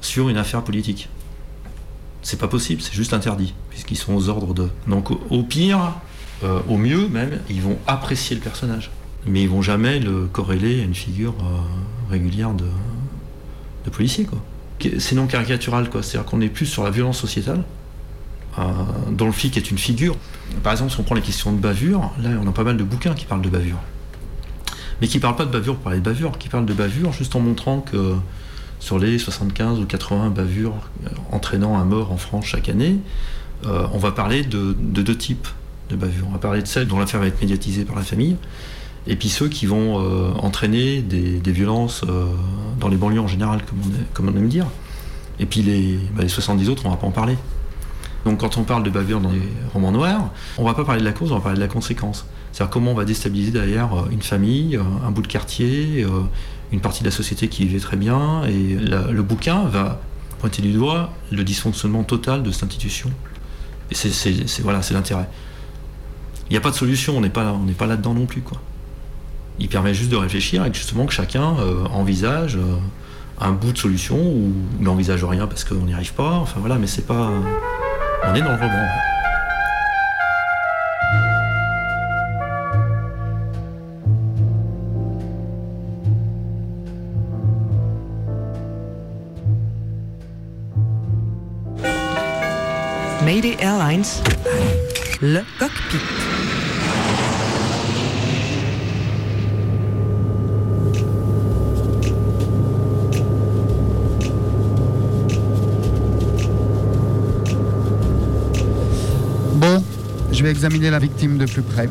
sur 0.01 0.29
une 0.29 0.37
affaire 0.37 0.63
politique? 0.63 1.09
C'est 2.23 2.39
pas 2.39 2.49
possible, 2.49 2.81
c'est 2.81 2.95
juste 2.95 3.13
interdit, 3.13 3.55
puisqu'ils 3.71 3.97
sont 3.97 4.15
aux 4.15 4.29
ordres 4.29 4.55
de. 4.55 4.69
Donc 4.87 5.11
au, 5.11 5.43
pire, 5.43 5.93
au 6.69 6.79
mieux 6.79 7.07
même, 7.09 7.41
ils 7.51 7.61
vont 7.61 7.77
apprécier 7.87 8.35
le 8.35 8.41
personnage. 8.41 8.91
Mais 9.27 9.43
ils 9.43 9.49
vont 9.49 9.61
jamais 9.61 9.99
le 9.99 10.27
corréler 10.27 10.81
à 10.81 10.85
une 10.85 10.95
figure 10.95 11.35
régulière 12.11 12.55
de, 12.55 12.65
de 13.85 13.91
policier. 13.91 14.25
Quoi. 14.25 14.39
C'est 14.99 15.15
non 15.17 15.27
caricatural, 15.27 15.91
quoi. 15.91 16.03
C'est-à-dire 16.03 16.31
qu'on 16.31 16.41
est 16.41 16.49
plus 16.49 16.65
sur 16.65 16.83
la 16.83 16.91
violence 16.91 17.19
sociétale, 17.19 17.63
dont 19.11 19.27
le 19.27 19.33
flic 19.33 19.57
est 19.57 19.71
une 19.71 19.79
figure. 19.79 20.17
Par 20.63 20.73
exemple, 20.73 20.93
si 20.93 21.01
on 21.01 21.03
prend 21.03 21.15
les 21.15 21.23
questions 21.23 21.53
de 21.53 21.59
bavure, 21.59 22.13
là 22.23 22.31
on 22.43 22.47
a 22.47 22.53
pas 22.53 22.65
mal 22.65 22.77
de 22.77 22.85
bouquins 22.85 23.15
qui 23.15 23.27
parlent 23.27 23.43
de 23.43 23.49
bavure. 23.49 23.79
Mais 25.01 25.09
qui 25.09 25.19
parlent 25.19 25.37
pas 25.37 25.45
de 25.45 25.51
bavure 25.51 25.75
pour 25.75 25.85
parler 25.85 25.99
de 25.99 26.05
bavure, 26.05 26.39
qui 26.39 26.49
parlent 26.49 26.67
de 26.67 26.75
bavure 26.75 27.13
juste 27.13 27.35
en 27.35 27.41
montrant 27.41 27.81
que 27.81 28.15
sur 28.79 28.99
les 28.99 29.19
75 29.19 29.81
ou 29.81 29.87
80 29.87 30.31
bavures 30.31 30.75
euh, 31.07 31.11
entraînant 31.33 31.77
un 31.77 31.85
mort 31.85 32.13
en 32.13 32.17
France 32.17 32.45
chaque 32.45 32.69
année, 32.69 32.99
euh, 33.67 33.87
on 33.93 33.99
va 33.99 34.13
parler 34.13 34.43
de, 34.43 34.77
de 34.79 35.03
deux 35.03 35.17
types 35.17 35.49
de 35.91 35.97
bavures. 35.97 36.27
On 36.29 36.33
va 36.33 36.39
parler 36.39 36.63
de 36.63 36.67
celles 36.67 36.87
dont 36.87 36.99
l'affaire 36.99 37.21
va 37.21 37.27
être 37.27 37.41
médiatisée 37.41 37.85
par 37.85 37.97
la 37.97 38.03
famille, 38.03 38.37
et 39.07 39.17
puis 39.17 39.29
ceux 39.29 39.49
qui 39.49 39.67
vont 39.67 40.01
euh, 40.01 40.31
entraîner 40.39 41.03
des, 41.03 41.53
violences 41.53 42.03
euh, 42.09 42.27
dans 42.81 42.89
les 42.89 42.97
banlieues 42.97 43.21
en 43.21 43.27
général, 43.27 43.61
comme 44.15 44.29
on, 44.29 44.37
aime 44.37 44.49
dire. 44.49 44.67
Et 45.39 45.47
puis 45.47 45.63
les, 45.63 45.99
bah, 46.17 46.23
les 46.23 46.29
70 46.29 46.71
autres, 46.71 46.87
on 46.87 46.91
va 46.91 46.97
pas 46.97 47.07
en 47.07 47.11
parler. 47.11 47.37
Donc 48.25 48.41
quand 48.41 48.57
on 48.57 48.63
parle 48.63 48.83
de 48.83 48.91
bavure 48.91 49.21
dans 49.21 49.31
les 49.31 49.43
romans 49.73 49.93
noirs, 49.93 50.31
on 50.59 50.65
va 50.65 50.75
pas 50.75 50.85
parler 50.85 51.01
de 51.01 51.07
la 51.07 51.13
cause, 51.13 51.33
on 51.33 51.37
va 51.37 51.41
parler 51.41 51.57
de 51.57 51.63
la 51.63 51.69
conséquence. 51.69 52.27
C'est-à-dire 52.53 52.71
comment 52.71 52.93
on 52.93 52.95
va 52.95 53.05
déstabiliser 53.05 53.51
derrière 53.51 53.91
une 54.11 54.23
famille, 54.23 54.77
euh, 54.77 54.83
un 55.07 55.11
bout 55.11 55.23
de 55.23 55.27
quartier, 55.27 56.05
euh, 56.05 56.23
une 56.73 56.81
partie 56.81 57.01
de 57.01 57.09
la 57.09 57.11
société 57.11 57.49
qui 57.49 57.67
vivait 57.67 57.81
très 57.81 57.97
bien. 57.97 58.45
Et 58.45 58.77
le 58.77 59.23
bouquin 59.23 59.65
va 59.65 60.01
pointer 60.39 60.63
du 60.63 60.73
doigt 60.73 61.13
le 61.31 61.45
dysfonctionnement 61.45 62.05
total 62.05 62.43
de 62.43 62.51
cette 62.51 62.65
institution. 62.65 63.11
Et 63.91 63.95
c'est, 63.95 64.63
voilà, 64.63 64.83
c'est 64.83 64.95
l'intérêt. 64.95 65.29
Il 66.49 66.53
n'y 66.53 66.57
a 66.57 66.61
pas 66.61 66.71
de 66.71 66.77
solution, 66.77 67.17
on 67.17 67.21
n'est 67.21 67.29
pas, 67.29 67.53
on 67.53 67.67
pas 67.73 67.87
là-dedans 67.87 68.15
non 68.15 68.27
plus. 68.27 68.41
Quoi. 68.41 68.61
Il 69.59 69.69
permet 69.69 69.93
juste 69.93 70.11
de 70.11 70.17
réfléchir 70.17 70.65
et 70.65 70.73
justement 70.73 71.07
que 71.07 71.13
chacun 71.13 71.57
euh, 71.59 71.85
envisage 71.87 72.59
un 73.41 73.53
bout 73.53 73.73
de 73.73 73.79
solution 73.79 74.17
ou 74.17 74.53
n'envisage 74.81 75.25
rien 75.25 75.47
parce 75.47 75.65
qu'on 75.65 75.87
n'y 75.87 75.95
arrive 75.95 76.15
pas. 76.15 76.35
Enfin 76.35 76.61
voilà, 76.61 76.77
mais 76.77 76.87
c'est 76.87 77.07
pas. 77.07 77.31
On 78.27 78.35
est 78.35 78.41
dans 78.41 78.51
le 78.51 78.57
roman. 78.57 78.89
Mayday 93.25 93.57
Airlines, 93.59 94.05
le 95.23 95.41
cockpit. 95.59 95.99
Bon, 109.55 109.83
je 110.33 110.34
vais 110.45 110.51
examiner 110.51 110.91
la 110.91 110.99
victime 110.99 111.39
de 111.39 111.47
plus 111.47 111.63
près. 111.63 111.89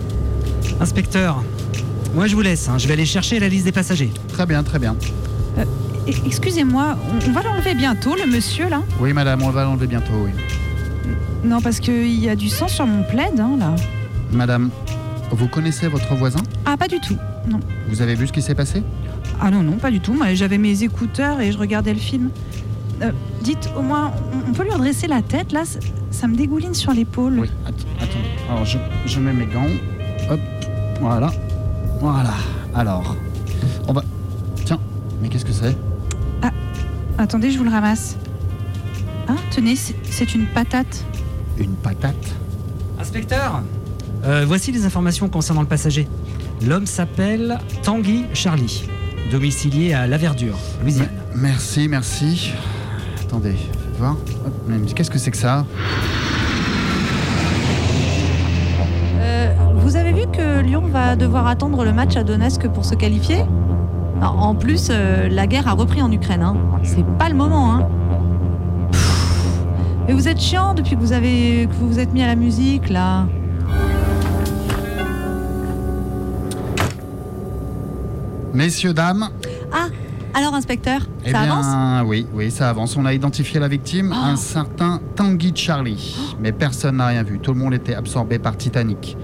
Inspecteur, 0.79 1.43
moi 2.13 2.27
je 2.27 2.35
vous 2.35 2.41
laisse, 2.41 2.69
hein, 2.69 2.77
je 2.77 2.87
vais 2.87 2.93
aller 2.93 3.05
chercher 3.05 3.39
la 3.39 3.49
liste 3.49 3.65
des 3.65 3.71
passagers. 3.71 4.11
Très 4.27 4.45
bien, 4.45 4.61
très 4.61 4.77
bien. 4.77 4.95
Euh, 5.57 5.63
e- 6.07 6.11
Excusez-moi, 6.27 6.95
on, 7.11 7.29
on 7.29 7.31
va 7.31 7.41
l'enlever 7.41 7.73
bientôt, 7.73 8.15
le 8.15 8.31
monsieur 8.31 8.69
là? 8.69 8.83
Oui, 8.99 9.11
madame, 9.11 9.41
on 9.41 9.49
va 9.49 9.63
l'enlever 9.63 9.87
bientôt, 9.87 10.13
oui. 10.23 10.29
Non, 11.43 11.61
parce 11.61 11.79
qu'il 11.79 12.13
y 12.19 12.29
a 12.29 12.35
du 12.35 12.47
sang 12.47 12.67
sur 12.67 12.85
mon 12.85 13.03
plaid, 13.03 13.39
hein, 13.39 13.57
là. 13.57 13.75
Madame, 14.31 14.69
vous 15.31 15.47
connaissez 15.47 15.87
votre 15.87 16.13
voisin? 16.13 16.41
Ah, 16.63 16.77
pas 16.77 16.87
du 16.87 16.99
tout. 16.99 17.17
Non. 17.49 17.59
Vous 17.89 18.03
avez 18.03 18.13
vu 18.13 18.27
ce 18.27 18.33
qui 18.33 18.43
s'est 18.43 18.53
passé? 18.53 18.83
Ah 19.41 19.49
non, 19.49 19.63
non, 19.63 19.77
pas 19.77 19.89
du 19.89 19.99
tout. 19.99 20.13
Moi, 20.13 20.35
j'avais 20.35 20.59
mes 20.59 20.83
écouteurs 20.83 21.41
et 21.41 21.51
je 21.51 21.57
regardais 21.57 21.93
le 21.93 21.99
film. 21.99 22.29
Euh, 23.01 23.11
dites, 23.41 23.67
au 23.75 23.81
moins, 23.81 24.11
on, 24.47 24.53
peut 24.53 24.63
lui 24.63 24.71
redresser 24.71 25.07
la 25.07 25.23
tête, 25.23 25.51
là? 25.51 25.63
Ça, 26.11 26.27
me 26.27 26.35
dégouline 26.35 26.75
sur 26.75 26.93
l'épaule. 26.93 27.39
Oui. 27.39 27.49
Alors, 28.53 28.65
je, 28.65 28.77
je 29.07 29.19
mets 29.19 29.33
mes 29.33 29.47
gants. 29.47 29.65
Hop, 30.29 30.39
voilà. 31.01 31.31
Voilà. 31.99 32.35
Alors, 32.75 33.15
on 33.87 33.93
va... 33.93 34.03
Tiens, 34.63 34.77
mais 35.19 35.27
qu'est-ce 35.29 35.43
que 35.45 35.51
c'est? 35.51 35.75
Attendez, 37.17 37.49
je 37.51 37.57
vous 37.57 37.63
le 37.63 37.69
ramasse. 37.71 38.15
Ah, 39.27 39.33
tenez, 39.49 39.75
c'est- 39.75 40.35
une 40.35 40.45
patate. 40.45 41.03
Une 41.57 41.73
patate? 41.73 42.15
Inspecteur 42.99 43.63
Euh, 44.23 44.43
Voici 44.47 44.71
les 44.71 44.85
informations 44.85 45.29
concernant 45.29 45.61
le 45.61 45.67
passager. 45.67 46.07
L'homme 46.63 46.85
s'appelle 46.85 47.59
Tanguy 47.81 48.25
Charlie, 48.33 48.87
domicilié 49.31 49.93
à 49.93 50.05
La 50.05 50.17
Verdure, 50.17 50.57
Louisiane. 50.81 51.09
Merci, 51.35 51.87
merci. 51.87 52.51
Attendez, 53.21 53.53
faites 53.53 53.97
voir. 53.97 54.11
Hop, 54.45 54.53
mais 54.67 54.77
Qu'est-ce 54.93 55.09
que 55.11 55.17
c'est 55.19 55.31
que 55.31 55.37
ça? 55.37 55.65
Va 60.93 61.15
devoir 61.15 61.47
attendre 61.47 61.83
le 61.83 61.91
match 61.91 62.15
à 62.15 62.23
Donetsk 62.23 62.67
pour 62.69 62.85
se 62.85 62.95
qualifier 62.95 63.43
En 64.21 64.55
plus, 64.55 64.87
euh, 64.89 65.27
la 65.29 65.47
guerre 65.47 65.67
a 65.67 65.73
repris 65.73 66.01
en 66.01 66.11
Ukraine. 66.11 66.43
hein. 66.43 66.55
C'est 66.83 67.05
pas 67.17 67.27
le 67.29 67.35
moment. 67.35 67.73
Hein. 67.73 67.87
Mais 70.07 70.13
vous 70.13 70.27
êtes 70.27 70.39
chiant 70.39 70.73
depuis 70.73 70.95
que 70.95 71.01
vous 71.01 71.13
avez 71.13 71.67
que 71.69 71.73
vous 71.75 71.87
vous 71.87 71.99
êtes 71.99 72.13
mis 72.13 72.21
à 72.23 72.27
la 72.27 72.35
musique 72.35 72.89
là. 72.89 73.25
Messieurs, 78.53 78.93
dames, 78.93 79.29
Ah, 79.71 79.87
alors 80.35 80.53
inspecteur, 80.53 81.01
eh 81.25 81.31
ça 81.31 81.41
bien, 81.43 81.53
avance? 81.57 82.07
oui, 82.07 82.27
oui, 82.33 82.51
ça 82.51 82.69
avance. 82.69 82.95
On 82.97 83.05
a 83.05 83.13
identifié 83.13 83.59
la 83.59 83.67
victime, 83.67 84.11
un 84.13 84.35
certain 84.35 84.99
Tanguy 85.15 85.53
Charlie. 85.55 86.15
Mais 86.39 86.51
personne 86.51 86.97
n'a 86.97 87.07
rien 87.07 87.23
vu. 87.23 87.39
Tout 87.39 87.53
le 87.53 87.59
monde 87.59 87.73
était 87.73 87.95
absorbé 87.95 88.37
par 88.39 88.55
Titanic. 88.55 89.17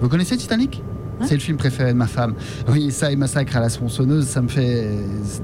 Vous 0.00 0.08
connaissez 0.08 0.36
Titanic? 0.36 0.82
C'est 1.22 1.34
le 1.34 1.40
film 1.40 1.56
préféré 1.56 1.92
de 1.92 1.98
ma 1.98 2.06
femme. 2.06 2.34
Oui, 2.68 2.90
ça 2.90 3.10
et 3.10 3.16
Massacre 3.16 3.56
à 3.56 3.60
la 3.60 3.68
tronçonneuse, 3.70 4.26
ça 4.26 4.40
me 4.40 4.48
fait. 4.48 4.88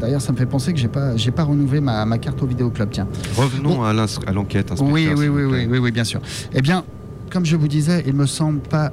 D'ailleurs, 0.00 0.20
ça 0.20 0.32
me 0.32 0.36
fait 0.36 0.46
penser 0.46 0.72
que 0.72 0.78
j'ai 0.78 0.88
pas, 0.88 1.16
j'ai 1.16 1.30
pas 1.30 1.44
renouvelé 1.44 1.80
ma, 1.80 2.04
ma 2.04 2.18
carte 2.18 2.42
au 2.42 2.46
vidéoclub. 2.46 2.90
Tiens. 2.90 3.08
Revenons 3.36 3.82
à 3.84 3.92
l'enquête. 4.32 4.72
Oui, 4.80 5.08
oui, 5.16 5.28
oui, 5.28 5.44
oui, 5.44 5.66
oui, 5.68 5.78
oui, 5.78 5.90
bien 5.92 6.04
sûr. 6.04 6.20
Eh 6.52 6.62
bien, 6.62 6.84
comme 7.30 7.44
je 7.44 7.56
vous 7.56 7.68
disais, 7.68 8.04
il 8.06 8.14
me 8.14 8.26
semble 8.26 8.60
pas 8.60 8.92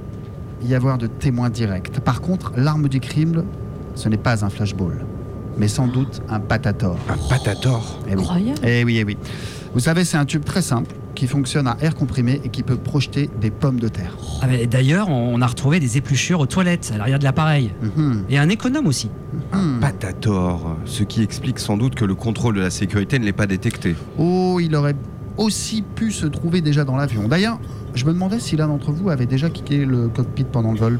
y 0.63 0.73
avoir 0.75 0.97
de 0.97 1.07
témoins 1.07 1.49
directs. 1.49 1.99
Par 2.01 2.21
contre, 2.21 2.51
l'arme 2.55 2.87
du 2.87 2.99
crime, 2.99 3.43
ce 3.95 4.09
n'est 4.09 4.17
pas 4.17 4.43
un 4.45 4.49
flashball, 4.49 5.05
mais 5.57 5.67
sans 5.67 5.87
doute 5.87 6.21
un 6.29 6.39
patator. 6.39 6.97
Un 7.09 7.17
patator 7.29 7.99
Eh 8.07 8.15
oui. 8.15 8.21
Incroyable. 8.21 8.59
Eh 8.63 8.83
oui, 8.83 8.97
eh 8.99 9.03
oui. 9.03 9.17
Vous 9.73 9.79
savez, 9.79 10.03
c'est 10.05 10.17
un 10.17 10.25
tube 10.25 10.43
très 10.43 10.61
simple 10.61 10.93
qui 11.15 11.27
fonctionne 11.27 11.67
à 11.67 11.77
air 11.81 11.95
comprimé 11.95 12.41
et 12.43 12.49
qui 12.49 12.63
peut 12.63 12.77
projeter 12.77 13.29
des 13.39 13.51
pommes 13.51 13.79
de 13.79 13.87
terre. 13.87 14.17
Ah, 14.41 14.47
D'ailleurs, 14.69 15.09
on 15.09 15.41
a 15.41 15.47
retrouvé 15.47 15.79
des 15.79 15.97
épluchures 15.97 16.39
aux 16.39 16.45
toilettes, 16.45 16.91
à 16.93 16.97
l'arrière 16.97 17.19
de 17.19 17.23
l'appareil. 17.23 17.71
Mhm. 17.97 18.23
Et 18.29 18.37
un 18.37 18.49
économe 18.49 18.87
aussi. 18.87 19.09
Patator, 19.79 20.77
ce 20.85 21.03
qui 21.03 21.21
explique 21.21 21.59
sans 21.59 21.77
doute 21.77 21.95
que 21.95 22.05
le 22.05 22.15
contrôle 22.15 22.55
de 22.55 22.61
la 22.61 22.69
sécurité 22.69 23.19
ne 23.19 23.25
l'ait 23.25 23.33
pas 23.33 23.47
détecté. 23.47 23.95
Oh, 24.17 24.59
il 24.61 24.75
aurait 24.75 24.95
aussi 25.37 25.81
pu 25.81 26.11
se 26.11 26.25
trouver 26.25 26.61
déjà 26.61 26.83
dans 26.83 26.95
l'avion. 26.95 27.27
D'ailleurs, 27.27 27.59
je 27.93 28.05
me 28.05 28.13
demandais 28.13 28.39
si 28.39 28.55
l'un 28.55 28.67
d'entre 28.67 28.91
vous 28.91 29.09
avait 29.09 29.25
déjà 29.25 29.49
quitté 29.49 29.85
le 29.85 30.07
cockpit 30.07 30.45
pendant 30.45 30.71
le 30.71 30.77
vol. 30.77 30.99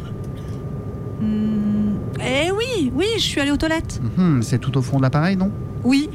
Hmm, 1.22 1.96
Eh 2.20 2.52
oui, 2.52 2.92
oui, 2.96 3.06
je 3.18 3.22
suis 3.24 3.40
allée 3.42 3.52
aux 3.52 3.58
toilettes. 3.58 4.02
Mhm, 4.18 4.42
c'est 4.44 4.60
tout 4.60 4.78
au 4.78 4.82
fond 4.82 4.98
de 4.98 5.04
l'appareil, 5.04 5.36
non? 5.36 5.52
Oui. 5.84 6.10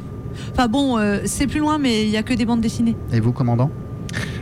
Enfin 0.53 0.69
bon, 0.69 0.99
euh, 0.99 1.21
c'est 1.25 1.47
plus 1.47 1.61
loin, 1.61 1.79
mais 1.79 2.05
il 2.05 2.11
y 2.11 2.17
a 2.17 2.23
que 2.23 2.35
des 2.35 2.45
bandes 2.45 2.61
dessinées. 2.61 2.97
Et 3.13 3.21
vous, 3.21 3.33
commandant? 3.33 3.71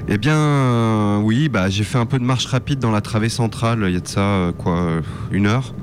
Eh 0.06 0.18
bien, 0.18 0.36
euh, 0.36 1.18
oui, 1.18 1.48
bah, 1.48 1.70
j'ai 1.70 1.84
fait 1.84 1.96
un 1.96 2.04
peu 2.04 2.18
de 2.18 2.24
marche 2.24 2.44
rapide 2.46 2.78
dans 2.78 2.90
la 2.90 3.00
travée 3.00 3.30
centrale, 3.30 3.84
il 3.86 3.94
y 3.94 3.96
a 3.96 4.00
de 4.00 4.06
ça, 4.06 4.20
euh, 4.20 4.52
quoi, 4.52 4.76
euh, 4.76 5.00
une 5.32 5.46
heure. 5.46 5.74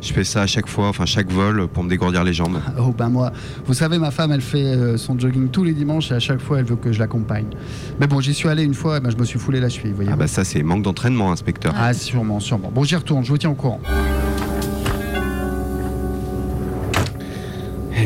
Je 0.00 0.12
fais 0.12 0.22
ça 0.22 0.42
à 0.42 0.46
chaque 0.46 0.68
fois, 0.68 0.88
enfin 0.88 1.04
chaque 1.04 1.32
vol, 1.32 1.66
pour 1.66 1.82
me 1.82 1.88
dégourdir 1.88 2.22
les 2.22 2.32
jambes. 2.32 2.60
Oh 2.78 2.94
ben 2.96 3.08
moi, 3.08 3.32
vous 3.64 3.74
savez, 3.74 3.98
ma 3.98 4.12
femme, 4.12 4.30
elle 4.30 4.40
fait 4.42 4.96
son 4.98 5.18
jogging 5.18 5.48
tous 5.48 5.64
les 5.64 5.72
dimanches 5.72 6.12
et 6.12 6.14
à 6.14 6.20
chaque 6.20 6.38
fois, 6.38 6.60
elle 6.60 6.64
veut 6.64 6.76
que 6.76 6.92
je 6.92 7.00
l'accompagne. 7.00 7.48
Mais 7.98 8.06
bon, 8.06 8.20
j'y 8.20 8.34
suis 8.34 8.48
allé 8.48 8.62
une 8.62 8.74
fois, 8.74 8.98
et 8.98 9.00
ben, 9.00 9.10
je 9.10 9.16
me 9.16 9.24
suis 9.24 9.38
foulé 9.38 9.58
la 9.58 9.68
cheville, 9.68 9.92
voyez. 9.92 10.10
Ah 10.12 10.16
bah 10.16 10.28
ça, 10.28 10.44
c'est 10.44 10.62
manque 10.62 10.82
d'entraînement, 10.82 11.32
inspecteur. 11.32 11.74
Ah, 11.76 11.92
sûrement, 11.92 12.38
sûrement. 12.38 12.70
Bon, 12.72 12.84
j'y 12.84 12.94
retourne, 12.94 13.24
je 13.24 13.30
vous 13.30 13.38
tiens 13.38 13.50
au 13.50 13.54
courant. 13.54 13.80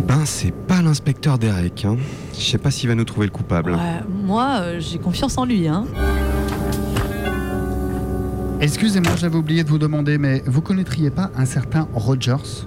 Eh 0.00 0.02
Eh 0.02 0.06
ben, 0.06 0.24
c'est 0.24 0.54
pas 0.54 0.80
l'inspecteur 0.80 1.38
Derek. 1.38 1.84
Hein. 1.84 1.98
Je 2.32 2.40
sais 2.40 2.56
pas 2.56 2.70
s'il 2.70 2.88
va 2.88 2.94
nous 2.94 3.04
trouver 3.04 3.26
le 3.26 3.32
coupable. 3.32 3.72
Ouais, 3.72 4.00
moi, 4.24 4.60
euh, 4.60 4.80
j'ai 4.80 4.98
confiance 4.98 5.36
en 5.36 5.44
lui. 5.44 5.68
Hein. 5.68 5.84
Excusez-moi, 8.62 9.12
j'avais 9.16 9.36
oublié 9.36 9.62
de 9.62 9.68
vous 9.68 9.76
demander, 9.76 10.16
mais 10.16 10.42
vous 10.46 10.62
connaîtriez 10.62 11.10
pas 11.10 11.30
un 11.36 11.44
certain 11.44 11.86
Rogers? 11.92 12.66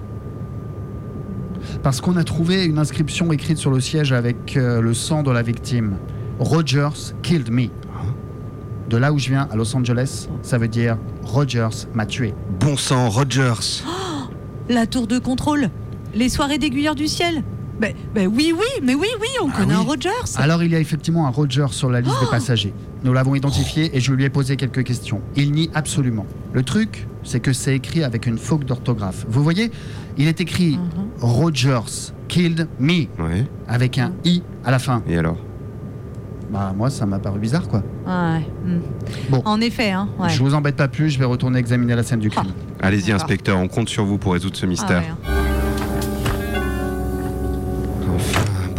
Parce 1.82 2.00
qu'on 2.00 2.16
a 2.16 2.22
trouvé 2.22 2.66
une 2.66 2.78
inscription 2.78 3.32
écrite 3.32 3.58
sur 3.58 3.72
le 3.72 3.80
siège 3.80 4.12
avec 4.12 4.56
euh, 4.56 4.80
le 4.80 4.94
sang 4.94 5.24
de 5.24 5.32
la 5.32 5.42
victime. 5.42 5.96
Rogers 6.38 7.14
killed 7.22 7.50
me. 7.50 7.66
De 8.88 8.96
là 8.96 9.12
où 9.12 9.18
je 9.18 9.30
viens, 9.30 9.48
à 9.50 9.56
Los 9.56 9.74
Angeles, 9.74 10.28
ça 10.42 10.56
veut 10.56 10.68
dire 10.68 10.98
Rogers 11.24 11.88
m'a 11.94 12.06
tué. 12.06 12.32
Bon 12.60 12.76
sang, 12.76 13.08
Rogers 13.08 13.82
La 14.68 14.86
tour 14.86 15.08
de 15.08 15.18
contrôle 15.18 15.70
Les 16.14 16.28
soirées 16.28 16.58
d'aiguilleurs 16.58 16.94
du 16.94 17.08
ciel 17.08 17.42
ben, 17.80 17.92
ben 18.14 18.28
oui, 18.32 18.54
oui, 18.56 18.80
mais 18.84 18.94
oui, 18.94 19.08
oui, 19.20 19.26
on 19.42 19.50
connaît 19.50 19.74
un 19.74 19.80
Rogers 19.80 20.10
Alors 20.36 20.62
il 20.62 20.70
y 20.70 20.76
a 20.76 20.78
effectivement 20.78 21.26
un 21.26 21.30
Rogers 21.30 21.72
sur 21.72 21.90
la 21.90 22.00
liste 22.00 22.20
des 22.20 22.30
passagers. 22.30 22.72
Nous 23.02 23.12
l'avons 23.12 23.34
identifié 23.34 23.90
et 23.96 24.00
je 24.00 24.12
lui 24.12 24.24
ai 24.24 24.30
posé 24.30 24.56
quelques 24.56 24.84
questions. 24.84 25.20
Il 25.34 25.50
nie 25.50 25.70
absolument. 25.74 26.24
Le 26.52 26.62
truc, 26.62 27.08
c'est 27.24 27.40
que 27.40 27.52
c'est 27.52 27.74
écrit 27.74 28.04
avec 28.04 28.26
une 28.26 28.38
faute 28.38 28.64
d'orthographe. 28.64 29.26
Vous 29.28 29.42
voyez, 29.42 29.72
il 30.16 30.28
est 30.28 30.40
écrit 30.40 30.78
Rogers 31.18 32.12
killed 32.28 32.68
me 32.78 33.06
avec 33.66 33.98
un 33.98 34.12
i 34.24 34.42
à 34.64 34.70
la 34.70 34.78
fin. 34.78 35.02
Et 35.08 35.18
alors? 35.18 35.38
Bah 36.50 36.72
moi 36.76 36.90
ça 36.90 37.06
m'a 37.06 37.18
paru 37.18 37.40
bizarre 37.40 37.66
quoi. 37.66 37.82
Ouais. 38.06 38.46
hmm. 38.64 38.80
Bon. 39.30 39.42
En 39.44 39.60
effet, 39.60 39.90
hein. 39.90 40.08
Ouais. 40.20 40.28
Je 40.28 40.40
vous 40.40 40.54
embête 40.54 40.76
pas 40.76 40.86
plus, 40.86 41.10
je 41.10 41.18
vais 41.18 41.24
retourner 41.24 41.58
examiner 41.58 41.96
la 41.96 42.04
scène 42.04 42.20
du 42.20 42.30
crime. 42.30 42.52
Allez-y, 42.80 43.10
inspecteur, 43.10 43.58
on 43.58 43.66
compte 43.66 43.88
sur 43.88 44.04
vous 44.04 44.18
pour 44.18 44.34
résoudre 44.34 44.56
ce 44.56 44.66
mystère. 44.66 45.02
Ah 45.26 45.30
ouais, 45.30 45.43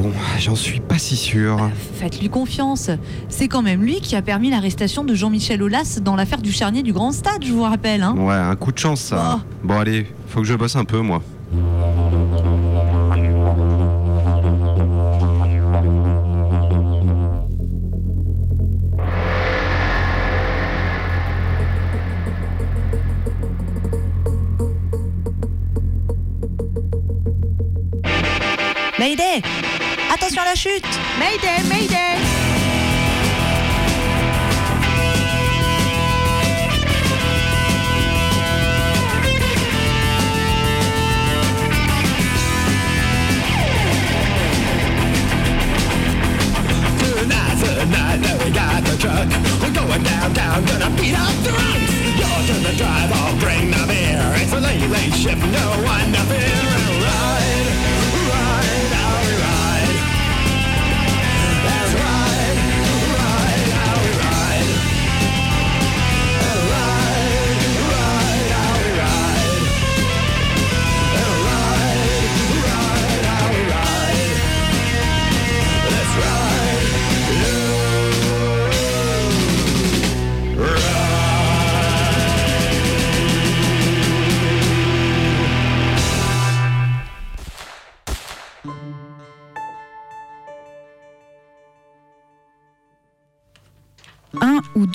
bon, 0.10 0.14
j'en 0.40 0.56
suis 0.56 0.80
pas 0.80 0.98
si 0.98 1.16
sûr. 1.16 1.70
Faites-lui 1.96 2.30
confiance. 2.30 2.90
C'est 3.30 3.48
quand 3.48 3.62
même 3.62 3.84
lui 3.84 4.00
qui 4.02 4.16
a 4.16 4.22
permis 4.22 4.50
l'arrestation 4.50 5.04
de 5.04 5.14
Jean-Michel 5.14 5.62
Aulas 5.62 6.00
dans 6.02 6.16
l'affaire 6.16 6.42
du 6.42 6.52
charnier 6.52 6.84
du 6.84 6.94
Grand 6.94 7.12
Stade, 7.12 7.44
je 7.44 7.52
vous 7.52 7.64
rappelle. 7.64 8.04
Hein. 8.04 8.16
Ouais, 8.18 8.36
un 8.36 8.56
coup 8.56 8.72
de 8.72 8.78
chance 8.78 9.02
ça. 9.02 9.42
Bon, 9.64 9.78
allez, 9.80 10.08
faut 10.28 10.42
que 10.42 10.48
je 10.48 10.54
bosse 10.54 10.76
un 10.76 10.86
peu, 10.86 11.00
moi. 11.00 11.22
Attention 30.56 30.70
à 30.70 30.74
la 30.74 30.78
chute 30.78 31.00
Mayday, 31.20 31.64
Mayday 31.70 31.96
Tonight's 47.00 47.62
the 47.62 47.86
night 47.88 48.44
we 48.44 48.52
got 48.52 48.84
the 48.84 48.98
truck. 48.98 49.28
We're 49.62 49.74
going 49.74 50.04
downtown, 50.04 50.66
gonna 50.66 50.90
beat 50.96 51.16
up 51.16 51.36
the 51.44 51.52
drunks. 51.52 52.48
You're 52.48 52.72
the 52.72 52.78
drive, 52.78 53.12
I'll 53.12 53.38
bring 53.40 53.72
the 53.72 53.86
beer. 53.88 54.24
It's 54.36 54.54
a 54.54 54.60
late, 54.60 54.90
late 54.90 55.14
shift, 55.14 55.42
no 55.42 55.84
one 55.84 56.14
to 56.14 56.20
fear. 56.30 56.75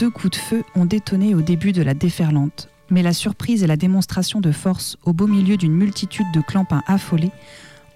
Deux 0.01 0.09
coups 0.09 0.39
de 0.39 0.43
feu 0.43 0.65
ont 0.75 0.87
détonné 0.87 1.35
au 1.35 1.43
début 1.43 1.73
de 1.73 1.83
la 1.83 1.93
déferlante, 1.93 2.71
mais 2.89 3.03
la 3.03 3.13
surprise 3.13 3.63
et 3.63 3.67
la 3.67 3.77
démonstration 3.77 4.41
de 4.41 4.51
force 4.51 4.97
au 5.05 5.13
beau 5.13 5.27
milieu 5.27 5.59
d'une 5.59 5.75
multitude 5.75 6.33
de 6.33 6.41
clampins 6.41 6.83
affolés 6.87 7.31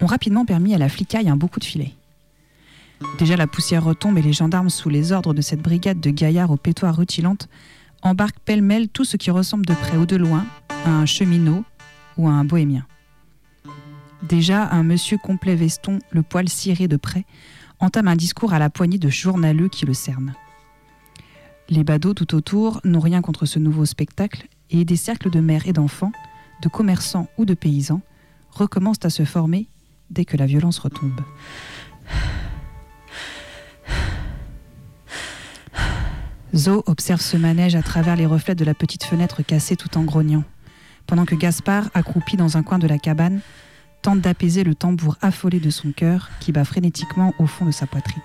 ont 0.01 0.05
rapidement 0.05 0.45
permis 0.45 0.75
à 0.75 0.77
la 0.77 0.87
flicaille 0.87 1.29
un 1.29 1.35
beau 1.35 1.47
coup 1.47 1.59
de 1.59 1.65
filet. 1.65 1.95
Déjà 3.17 3.35
la 3.37 3.47
poussière 3.47 3.83
retombe 3.83 4.19
et 4.19 4.21
les 4.21 4.33
gendarmes, 4.33 4.69
sous 4.69 4.89
les 4.89 5.13
ordres 5.13 5.33
de 5.33 5.41
cette 5.41 5.63
brigade 5.63 5.99
de 5.99 6.11
gaillards 6.11 6.51
aux 6.51 6.57
pétoires 6.57 6.95
rutilantes, 6.95 7.49
embarquent 8.03 8.39
pêle-mêle 8.45 8.87
tout 8.87 9.03
ce 9.03 9.17
qui 9.17 9.31
ressemble 9.31 9.65
de 9.65 9.73
près 9.73 9.97
ou 9.97 10.05
de 10.05 10.15
loin 10.15 10.45
à 10.85 10.91
un 10.91 11.07
cheminot 11.07 11.63
ou 12.17 12.27
à 12.27 12.33
un 12.33 12.45
bohémien. 12.45 12.85
Déjà, 14.21 14.69
un 14.69 14.83
monsieur 14.83 15.17
complet 15.17 15.55
veston, 15.55 15.97
le 16.11 16.21
poil 16.21 16.49
ciré 16.49 16.87
de 16.87 16.97
près, 16.97 17.25
entame 17.79 18.07
un 18.07 18.15
discours 18.15 18.53
à 18.53 18.59
la 18.59 18.69
poignée 18.69 18.99
de 18.99 19.09
journaleux 19.09 19.69
qui 19.69 19.87
le 19.87 19.95
cernent. 19.95 20.35
Les 21.67 21.83
badauds 21.83 22.13
tout 22.13 22.35
autour 22.35 22.79
n'ont 22.83 22.99
rien 22.99 23.21
contre 23.21 23.45
ce 23.45 23.57
nouveau 23.57 23.85
spectacle 23.85 24.47
et 24.69 24.85
des 24.85 24.95
cercles 24.95 25.31
de 25.31 25.39
mères 25.39 25.67
et 25.67 25.73
d'enfants, 25.73 26.11
de 26.61 26.69
commerçants 26.69 27.27
ou 27.37 27.45
de 27.45 27.55
paysans, 27.55 28.01
recommencent 28.51 29.03
à 29.03 29.09
se 29.09 29.25
former 29.25 29.67
dès 30.11 30.25
que 30.25 30.37
la 30.37 30.45
violence 30.45 30.77
retombe. 30.77 31.21
Zo 36.53 36.83
observe 36.85 37.19
ce 37.19 37.35
manège 37.35 37.75
à 37.75 37.81
travers 37.81 38.15
les 38.15 38.25
reflets 38.25 38.55
de 38.55 38.63
la 38.63 38.73
petite 38.73 39.03
fenêtre 39.03 39.41
cassée 39.41 39.75
tout 39.75 39.97
en 39.97 40.03
grognant, 40.03 40.43
pendant 41.07 41.25
que 41.25 41.35
Gaspard, 41.35 41.89
accroupi 41.93 42.37
dans 42.37 42.57
un 42.57 42.63
coin 42.63 42.79
de 42.79 42.87
la 42.87 42.97
cabane, 42.97 43.41
tente 44.03 44.21
d'apaiser 44.21 44.63
le 44.63 44.75
tambour 44.75 45.17
affolé 45.21 45.59
de 45.59 45.69
son 45.71 45.91
cœur 45.91 46.29
qui 46.39 46.51
bat 46.51 46.63
frénétiquement 46.63 47.33
au 47.39 47.47
fond 47.47 47.65
de 47.65 47.71
sa 47.71 47.87
poitrine. 47.87 48.21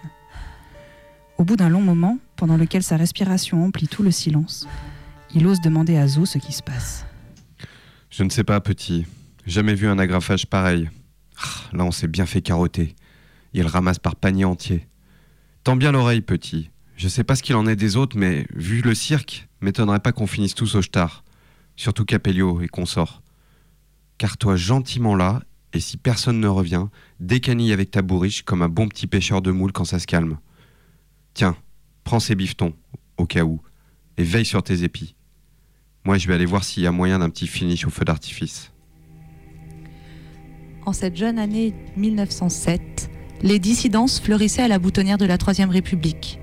Au 1.38 1.45
bout 1.45 1.57
d'un 1.57 1.70
long 1.70 1.80
moment, 1.80 2.18
pendant 2.41 2.57
lequel 2.57 2.82
sa 2.82 2.97
respiration 2.97 3.66
emplit 3.66 3.86
tout 3.86 4.03
le 4.03 4.11
silence, 4.11 4.66
il 5.34 5.47
ose 5.47 5.61
demander 5.61 5.99
à 5.99 6.09
Zo 6.09 6.24
ce 6.24 6.38
qui 6.38 6.53
se 6.53 6.62
passe. 6.62 7.05
Je 8.09 8.22
ne 8.24 8.30
sais 8.30 8.45
pas, 8.45 8.62
petit. 8.62 9.05
Jamais 9.45 9.74
vu 9.74 9.86
un 9.86 9.99
agrafage 9.99 10.47
pareil. 10.47 10.88
Ah, 11.36 11.76
Là, 11.76 11.84
on 11.84 11.91
s'est 11.91 12.09
bien 12.09 12.24
fait 12.24 12.41
carotter. 12.41 12.97
Il 13.53 13.66
ramasse 13.66 13.99
par 13.99 14.16
panier 14.16 14.47
entier. 14.47 14.88
Tends 15.64 15.76
bien 15.76 15.93
l'oreille, 15.93 16.22
petit. 16.22 16.70
Je 16.97 17.09
sais 17.09 17.24
pas 17.24 17.36
ce 17.36 17.43
qu'il 17.43 17.57
en 17.57 17.66
est 17.66 17.76
des 17.76 17.97
autres, 17.97 18.16
mais 18.16 18.47
vu 18.55 18.80
le 18.80 18.95
cirque, 18.95 19.47
m'étonnerait 19.61 20.01
pas 20.01 20.12
qu'on 20.12 20.26
finisse 20.26 20.55
tous 20.55 20.76
au 20.76 20.82
star. 20.82 21.24
Surtout 21.76 22.07
Capello 22.07 22.62
et 22.62 22.68
consorts. 22.68 23.20
Car-toi 24.16 24.57
gentiment 24.57 25.14
là, 25.14 25.43
et 25.74 25.80
si 25.80 25.99
personne 25.99 26.41
ne 26.41 26.49
revient, 26.49 26.86
décanille 27.20 27.74
avec 27.74 27.91
ta 27.91 28.01
bourriche 28.01 28.45
comme 28.45 28.62
un 28.62 28.70
bon 28.70 28.88
petit 28.88 29.07
pêcheur 29.07 29.43
de 29.43 29.51
moules 29.51 29.72
quand 29.72 29.84
ça 29.84 29.99
se 29.99 30.07
calme. 30.07 30.38
Tiens, 31.34 31.55
prends 32.11 32.18
ces 32.18 32.34
bifetons, 32.34 32.72
au 33.18 33.24
cas 33.24 33.44
où, 33.44 33.61
et 34.16 34.24
veille 34.24 34.44
sur 34.44 34.64
tes 34.64 34.82
épis. 34.82 35.14
Moi, 36.04 36.18
je 36.18 36.26
vais 36.26 36.34
aller 36.34 36.44
voir 36.44 36.64
s'il 36.64 36.82
y 36.82 36.86
a 36.88 36.90
moyen 36.90 37.20
d'un 37.20 37.30
petit 37.30 37.46
finish 37.46 37.86
au 37.86 37.90
feu 37.90 38.04
d'artifice. 38.04 38.72
En 40.84 40.92
cette 40.92 41.16
jeune 41.16 41.38
année 41.38 41.72
1907, 41.96 43.08
les 43.42 43.61
dissidences 43.61 44.18
fleurissaient 44.18 44.62
à 44.62 44.66
la 44.66 44.80
boutonnière 44.80 45.18
de 45.18 45.24
la 45.24 45.38
Troisième 45.38 45.70
République. 45.70 46.40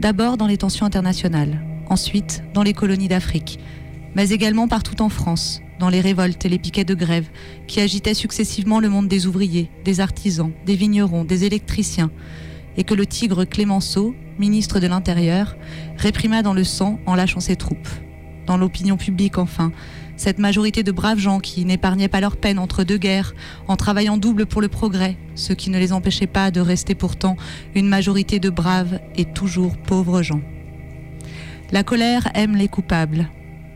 D'abord 0.00 0.36
dans 0.36 0.48
les 0.48 0.56
tensions 0.56 0.84
internationales, 0.84 1.64
ensuite 1.88 2.42
dans 2.52 2.64
les 2.64 2.72
colonies 2.72 3.06
d'Afrique, 3.06 3.60
mais 4.16 4.30
également 4.30 4.66
partout 4.66 5.00
en 5.00 5.10
France, 5.10 5.60
dans 5.78 5.90
les 5.90 6.00
révoltes 6.00 6.44
et 6.44 6.48
les 6.48 6.58
piquets 6.58 6.82
de 6.82 6.94
grève 6.94 7.28
qui 7.68 7.78
agitaient 7.78 8.14
successivement 8.14 8.80
le 8.80 8.88
monde 8.88 9.06
des 9.06 9.28
ouvriers, 9.28 9.70
des 9.84 10.00
artisans, 10.00 10.50
des 10.66 10.74
vignerons, 10.74 11.22
des 11.22 11.44
électriciens, 11.44 12.10
et 12.76 12.82
que 12.82 12.94
le 12.94 13.06
tigre 13.06 13.44
Clémenceau, 13.44 14.16
ministre 14.38 14.80
de 14.80 14.86
l'Intérieur, 14.86 15.56
réprima 15.96 16.42
dans 16.42 16.54
le 16.54 16.64
sang 16.64 16.98
en 17.06 17.14
lâchant 17.14 17.40
ses 17.40 17.56
troupes. 17.56 17.88
Dans 18.46 18.56
l'opinion 18.56 18.96
publique, 18.96 19.38
enfin, 19.38 19.72
cette 20.16 20.38
majorité 20.38 20.82
de 20.82 20.90
braves 20.90 21.18
gens 21.18 21.38
qui 21.38 21.64
n'épargnaient 21.64 22.08
pas 22.08 22.20
leur 22.20 22.36
peine 22.36 22.58
entre 22.58 22.82
deux 22.82 22.98
guerres, 22.98 23.34
en 23.68 23.76
travaillant 23.76 24.16
double 24.16 24.46
pour 24.46 24.60
le 24.60 24.68
progrès, 24.68 25.16
ce 25.34 25.52
qui 25.52 25.70
ne 25.70 25.78
les 25.78 25.92
empêchait 25.92 26.26
pas 26.26 26.50
de 26.50 26.60
rester 26.60 26.94
pourtant 26.94 27.36
une 27.74 27.88
majorité 27.88 28.40
de 28.40 28.50
braves 28.50 29.00
et 29.16 29.24
toujours 29.24 29.76
pauvres 29.76 30.22
gens. 30.22 30.40
La 31.70 31.84
colère 31.84 32.28
aime 32.34 32.56
les 32.56 32.68
coupables. 32.68 33.28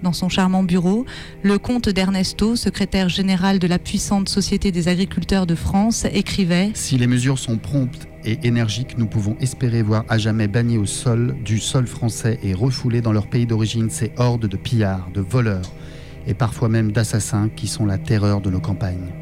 Dans 0.02 0.12
son 0.12 0.28
charmant 0.28 0.64
bureau, 0.64 1.06
le 1.42 1.58
comte 1.58 1.88
d'Ernesto, 1.88 2.56
secrétaire 2.56 3.08
général 3.08 3.60
de 3.60 3.68
la 3.68 3.78
puissante 3.78 4.28
Société 4.28 4.72
des 4.72 4.88
agriculteurs 4.88 5.46
de 5.46 5.54
France, 5.54 6.06
écrivait 6.12 6.72
Si 6.74 6.98
les 6.98 7.06
mesures 7.06 7.38
sont 7.38 7.56
promptes 7.56 8.08
et 8.24 8.38
énergiques, 8.44 8.98
nous 8.98 9.06
pouvons 9.06 9.36
espérer 9.40 9.82
voir 9.82 10.04
à 10.08 10.18
jamais 10.18 10.48
bannis 10.48 10.78
au 10.78 10.86
sol 10.86 11.36
du 11.44 11.58
sol 11.58 11.86
français 11.86 12.38
et 12.42 12.54
refouler 12.54 13.00
dans 13.00 13.12
leur 13.12 13.26
pays 13.26 13.46
d'origine 13.46 13.90
ces 13.90 14.12
hordes 14.16 14.46
de 14.46 14.56
pillards, 14.56 15.10
de 15.12 15.20
voleurs 15.20 15.72
et 16.26 16.34
parfois 16.34 16.68
même 16.68 16.92
d'assassins 16.92 17.48
qui 17.54 17.66
sont 17.66 17.86
la 17.86 17.98
terreur 17.98 18.40
de 18.40 18.50
nos 18.50 18.60
campagnes. 18.60 19.12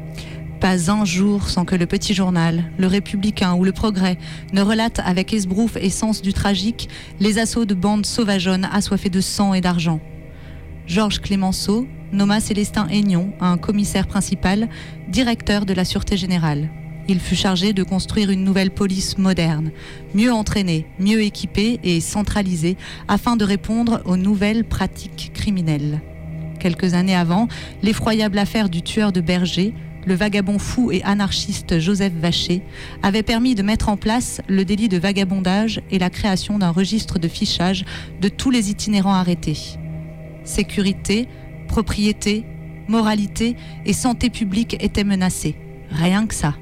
Pas 0.59 0.91
un 0.91 1.05
jour 1.05 1.49
sans 1.49 1.65
que 1.65 1.75
le 1.75 1.87
petit 1.87 2.13
journal, 2.13 2.71
le 2.77 2.85
Républicain 2.85 3.55
ou 3.55 3.63
le 3.63 3.71
Progrès 3.71 4.19
ne 4.53 4.61
relate 4.61 4.99
avec 4.99 5.33
esbrouf 5.33 5.75
et 5.75 5.89
sens 5.89 6.21
du 6.21 6.33
tragique 6.33 6.87
les 7.19 7.39
assauts 7.39 7.65
de 7.65 7.73
bandes 7.73 8.05
sauvageonnes 8.05 8.69
assoiffées 8.71 9.09
de 9.09 9.21
sang 9.21 9.55
et 9.55 9.61
d'argent. 9.61 9.99
Georges 10.85 11.19
Clémenceau 11.19 11.87
nomma 12.11 12.39
Célestin 12.39 12.87
Aignon, 12.89 13.33
un 13.39 13.57
commissaire 13.57 14.07
principal, 14.07 14.69
directeur 15.07 15.65
de 15.65 15.73
la 15.73 15.85
Sûreté 15.85 16.17
Générale. 16.17 16.69
Il 17.07 17.19
fut 17.19 17.35
chargé 17.35 17.73
de 17.73 17.83
construire 17.83 18.29
une 18.29 18.43
nouvelle 18.43 18.71
police 18.71 19.17
moderne, 19.17 19.71
mieux 20.13 20.31
entraînée, 20.31 20.85
mieux 20.99 21.21
équipée 21.21 21.79
et 21.83 21.99
centralisée 21.99 22.77
afin 23.07 23.35
de 23.35 23.43
répondre 23.43 24.01
aux 24.05 24.17
nouvelles 24.17 24.63
pratiques 24.63 25.31
criminelles. 25.33 26.01
Quelques 26.59 26.93
années 26.93 27.15
avant, 27.15 27.47
l'effroyable 27.81 28.37
affaire 28.37 28.69
du 28.69 28.83
tueur 28.83 29.11
de 29.11 29.19
berger, 29.19 29.73
le 30.05 30.13
vagabond 30.13 30.59
fou 30.59 30.91
et 30.91 31.03
anarchiste 31.03 31.79
Joseph 31.79 32.13
Vacher, 32.13 32.61
avait 33.03 33.23
permis 33.23 33.55
de 33.55 33.63
mettre 33.63 33.89
en 33.89 33.97
place 33.97 34.41
le 34.47 34.63
délit 34.65 34.89
de 34.89 34.97
vagabondage 34.97 35.81
et 35.91 35.99
la 35.99 36.09
création 36.09 36.59
d'un 36.59 36.69
registre 36.69 37.19
de 37.19 37.27
fichage 37.27 37.85
de 38.19 38.29
tous 38.29 38.51
les 38.51 38.69
itinérants 38.69 39.13
arrêtés. 39.13 39.57
Sécurité, 40.43 41.27
propriété, 41.67 42.45
moralité 42.87 43.55
et 43.85 43.93
santé 43.93 44.29
publique 44.29 44.77
étaient 44.83 45.03
menacées. 45.03 45.55
Rien 45.89 46.25
que 46.25 46.35
ça. 46.35 46.55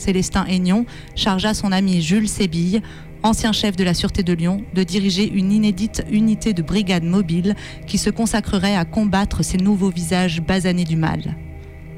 Célestin 0.00 0.46
Aignon 0.46 0.86
chargea 1.14 1.54
son 1.54 1.72
ami 1.72 2.00
Jules 2.00 2.28
Sébille, 2.28 2.80
ancien 3.22 3.52
chef 3.52 3.76
de 3.76 3.84
la 3.84 3.94
Sûreté 3.94 4.22
de 4.22 4.32
Lyon, 4.32 4.64
de 4.74 4.82
diriger 4.82 5.30
une 5.30 5.52
inédite 5.52 6.02
unité 6.10 6.54
de 6.54 6.62
brigade 6.62 7.04
mobile 7.04 7.54
qui 7.86 7.98
se 7.98 8.08
consacrerait 8.08 8.76
à 8.76 8.86
combattre 8.86 9.44
ces 9.44 9.58
nouveaux 9.58 9.90
visages 9.90 10.40
basanés 10.40 10.84
du 10.84 10.96
mal. 10.96 11.36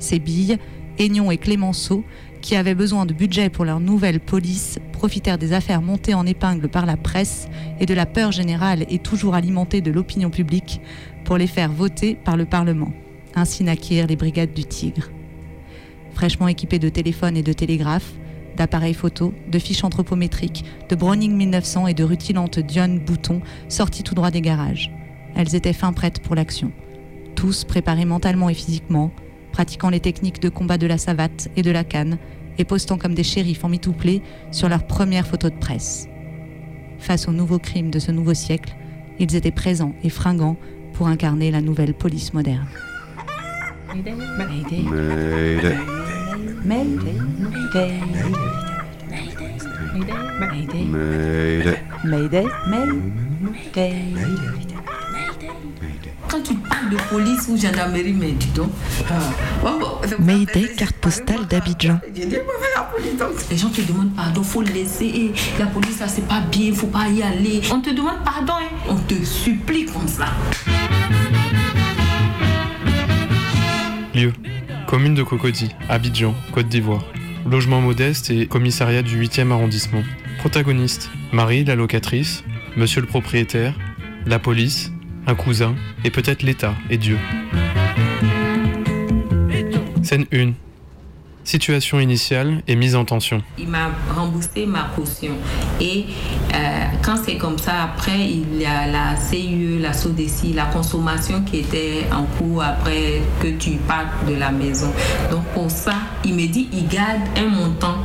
Sébille, 0.01 0.59
Aignon 0.99 1.31
et 1.31 1.39
Clémenceau, 1.39 2.05
qui 2.41 2.57
avaient 2.57 2.75
besoin 2.75 3.07
de 3.07 3.15
budget 3.15 3.51
pour 3.51 3.65
leur 3.65 3.79
nouvelle 3.79 4.19
police, 4.19 4.81
profitèrent 4.93 5.39
des 5.39 5.53
affaires 5.53 5.81
montées 5.81 6.15
en 6.15 6.27
épingle 6.27 6.69
par 6.69 6.87
la 6.87 6.97
presse 6.97 7.47
et 7.79 7.87
de 7.87 7.95
la 7.95 8.05
peur 8.05 8.33
générale 8.33 8.85
et 8.91 8.99
toujours 8.99 9.37
alimentée 9.37 9.81
de 9.81 9.93
l'opinion 9.93 10.29
publique 10.29 10.81
pour 11.25 11.39
les 11.39 11.47
faire 11.47 11.71
voter 11.71 12.17
par 12.17 12.37
le 12.37 12.47
Parlement. 12.47 12.93
Ainsi 13.37 13.63
naquirent 13.63 14.09
les 14.09 14.17
brigades 14.17 14.53
du 14.53 14.65
Tigre. 14.65 15.09
Fraîchement 16.15 16.49
équipées 16.49 16.79
de 16.79 16.89
téléphones 16.89 17.37
et 17.37 17.43
de 17.43 17.53
télégraphes, 17.53 18.13
d'appareils 18.57 18.95
photo, 18.95 19.33
de 19.51 19.59
fiches 19.59 19.85
anthropométriques, 19.85 20.65
de 20.89 20.95
Browning 20.95 21.35
1900 21.37 21.87
et 21.87 21.95
de 21.95 22.05
rutilantes 22.05 22.59
Dion 22.59 22.99
Bouton 23.05 23.41
sorties 23.69 24.03
tout 24.03 24.15
droit 24.15 24.31
des 24.31 24.41
garages. 24.41 24.93
Elles 25.35 25.55
étaient 25.55 25.73
fin 25.73 25.93
prêtes 25.93 26.21
pour 26.21 26.35
l'action. 26.35 26.73
Tous 27.35 27.65
préparés 27.65 28.05
mentalement 28.05 28.49
et 28.49 28.55
physiquement, 28.55 29.11
pratiquant 29.53 29.91
les 29.91 30.01
techniques 30.01 30.41
de 30.41 30.49
combat 30.49 30.79
de 30.79 30.87
la 30.87 30.99
savate 30.99 31.49
et 31.57 31.63
de 31.63 31.71
la 31.71 31.85
canne, 31.85 32.19
et 32.59 32.65
postant 32.65 32.99
comme 32.99 33.15
des 33.15 33.23
shérifs 33.23 33.65
en 33.65 33.69
mitouplé 33.69 34.23
sur 34.51 34.69
leur 34.69 34.87
première 34.87 35.27
photo 35.27 35.49
de 35.49 35.57
presse. 35.57 36.09
Face 36.99 37.27
aux 37.27 37.33
nouveaux 37.33 37.59
crimes 37.59 37.91
de 37.91 37.99
ce 37.99 38.13
nouveau 38.13 38.35
siècle, 38.35 38.77
ils 39.19 39.35
étaient 39.35 39.51
présents 39.51 39.95
et 40.03 40.11
fringants 40.11 40.57
pour 40.93 41.09
incarner 41.09 41.51
la 41.51 41.63
nouvelle 41.63 41.95
police 41.95 42.35
moderne. 42.35 42.69
Mayday. 43.93 44.17
Mayday. 46.65 46.97
Mayday, 52.05 52.47
Quand 56.29 56.43
tu 56.43 56.55
parles 56.55 56.89
de 56.91 56.97
police 57.11 57.49
ou 57.49 57.57
gendarmerie, 57.59 58.15
mais 58.15 58.33
dis 58.33 58.47
donc. 58.55 58.71
Mayday, 60.19 60.69
carte 60.75 60.97
postale 60.97 61.47
d'Abidjan. 61.47 62.01
Les 63.51 63.57
gens 63.59 63.69
te 63.69 63.83
demandent 63.83 64.15
pardon, 64.17 64.43
faut 64.43 64.63
laisser. 64.63 65.05
Et 65.05 65.33
la 65.59 65.67
police, 65.67 65.97
ça 65.99 66.09
c'est 66.09 66.27
pas 66.27 66.41
bien, 66.51 66.73
faut 66.73 66.87
pas 66.87 67.09
y 67.09 67.23
aller. 67.23 67.61
On 67.71 67.81
te 67.81 67.91
demande 67.91 68.25
pardon, 68.25 68.55
hein. 68.55 68.89
on 68.89 68.97
te 68.97 69.23
supplie 69.23 69.85
comme 69.85 70.09
ça. 70.09 70.29
Lieu 74.15 74.33
commune 74.87 75.15
de 75.15 75.23
Cocody, 75.23 75.71
Abidjan, 75.89 76.35
Côte 76.53 76.69
d'Ivoire. 76.69 77.05
Logement 77.51 77.81
modeste 77.81 78.31
et 78.31 78.47
commissariat 78.47 79.03
du 79.03 79.19
8e 79.19 79.51
arrondissement. 79.51 80.03
Protagonistes 80.39 81.11
Marie, 81.33 81.65
la 81.65 81.77
locatrice, 81.77 82.45
monsieur 82.77 83.01
le 83.01 83.07
propriétaire, 83.07 83.75
la 84.27 84.39
police, 84.39 84.93
un 85.27 85.35
cousin 85.35 85.75
et 86.05 86.11
peut-être 86.11 86.43
l'État 86.43 86.75
et 86.91 86.99
Dieu. 86.99 87.17
Scène 90.03 90.27
1. 90.31 90.53
Situation 91.45 91.99
initiale 91.99 92.63
et 92.69 92.77
mise 92.77 92.95
en 92.95 93.05
tension. 93.05 93.43
Il 93.59 93.69
m'a 93.69 93.91
remboursé 94.15 94.65
ma 94.67 94.91
caution. 94.95 95.33
Et 95.81 96.05
euh, 96.55 96.85
quand 97.03 97.17
c'est 97.25 97.37
comme 97.37 97.59
ça, 97.59 97.83
après, 97.83 98.21
il 98.21 98.61
y 98.61 98.65
a 98.65 98.87
la 98.87 99.17
CIE, 99.17 99.79
la 99.81 99.93
SODECI, 99.93 100.53
la 100.53 100.67
consommation 100.67 101.43
qui 101.43 101.59
était 101.59 102.07
en 102.13 102.25
cours 102.39 102.63
après 102.63 103.23
que 103.43 103.49
tu 103.49 103.73
partes 103.89 104.27
de 104.29 104.35
la 104.35 104.51
maison. 104.53 104.93
Donc 105.31 105.45
pour 105.55 105.71
ça, 105.71 105.95
il 106.25 106.35
me 106.35 106.47
dit, 106.47 106.69
il 106.73 106.87
garde 106.87 107.23
un 107.37 107.49
montant. 107.49 107.99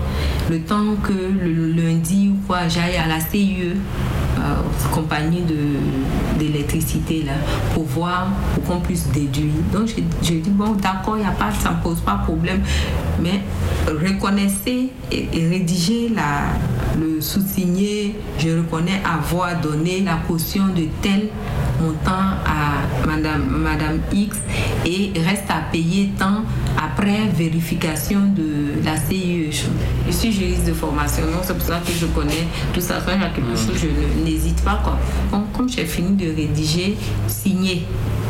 Le 0.49 0.61
temps 0.61 0.95
que 1.03 1.11
le 1.13 1.71
lundi 1.73 2.29
ou 2.29 2.47
quoi, 2.47 2.67
j'aille 2.67 2.95
à 2.95 3.07
la 3.07 3.19
CIE, 3.19 3.73
euh, 4.37 4.61
compagnie 4.91 5.43
d'électricité, 6.37 7.25
pour 7.73 7.83
voir, 7.85 8.27
pour 8.53 8.63
qu'on 8.63 8.79
puisse 8.81 9.07
déduire. 9.09 9.53
Donc 9.73 9.87
j'ai 10.21 10.39
dit, 10.39 10.49
bon, 10.49 10.73
d'accord, 10.73 11.17
il 11.17 11.25
a 11.25 11.31
pas, 11.31 11.51
ça 11.51 11.71
ne 11.71 11.83
pose 11.83 11.99
pas 12.01 12.15
problème. 12.25 12.61
Mais 13.21 13.41
reconnaissez 13.87 14.91
et, 15.11 15.29
et 15.33 15.47
rédigez 15.49 16.09
la, 16.09 16.53
le 16.99 17.21
sous-signé, 17.21 18.15
je 18.37 18.49
reconnais 18.49 19.01
avoir 19.03 19.59
donné 19.59 20.01
la 20.01 20.17
caution 20.27 20.67
de 20.67 20.83
tel 21.01 21.29
montant 21.81 22.11
à 22.45 23.05
Madame, 23.05 23.45
Madame 23.47 23.99
X 24.11 24.37
et 24.85 25.13
reste 25.15 25.49
à 25.49 25.61
payer 25.71 26.11
tant 26.17 26.43
après 26.77 27.27
vérification 27.33 28.19
de 28.35 28.83
la 28.85 28.97
CIE. 28.97 29.51
Je, 29.51 29.63
je 30.07 30.11
suis 30.11 30.31
juriste 30.31 30.65
de 30.65 30.73
formation, 30.73 31.23
donc 31.25 31.41
c'est 31.43 31.57
pour 31.57 31.65
ça 31.65 31.81
que 31.85 31.91
je 31.91 32.05
connais 32.07 32.47
tout 32.73 32.81
ça. 32.81 33.01
Quand 33.05 33.13
il 33.15 33.21
y 33.21 33.25
a 33.25 33.29
quelque 33.29 33.55
chose, 33.55 33.75
je 33.75 34.23
n'hésite 34.23 34.63
pas. 34.63 34.79
Quoi. 34.83 34.97
Donc, 35.31 35.51
comme 35.53 35.69
j'ai 35.69 35.85
fini 35.85 36.15
de 36.15 36.35
rédiger, 36.35 36.95
signer. 37.27 37.85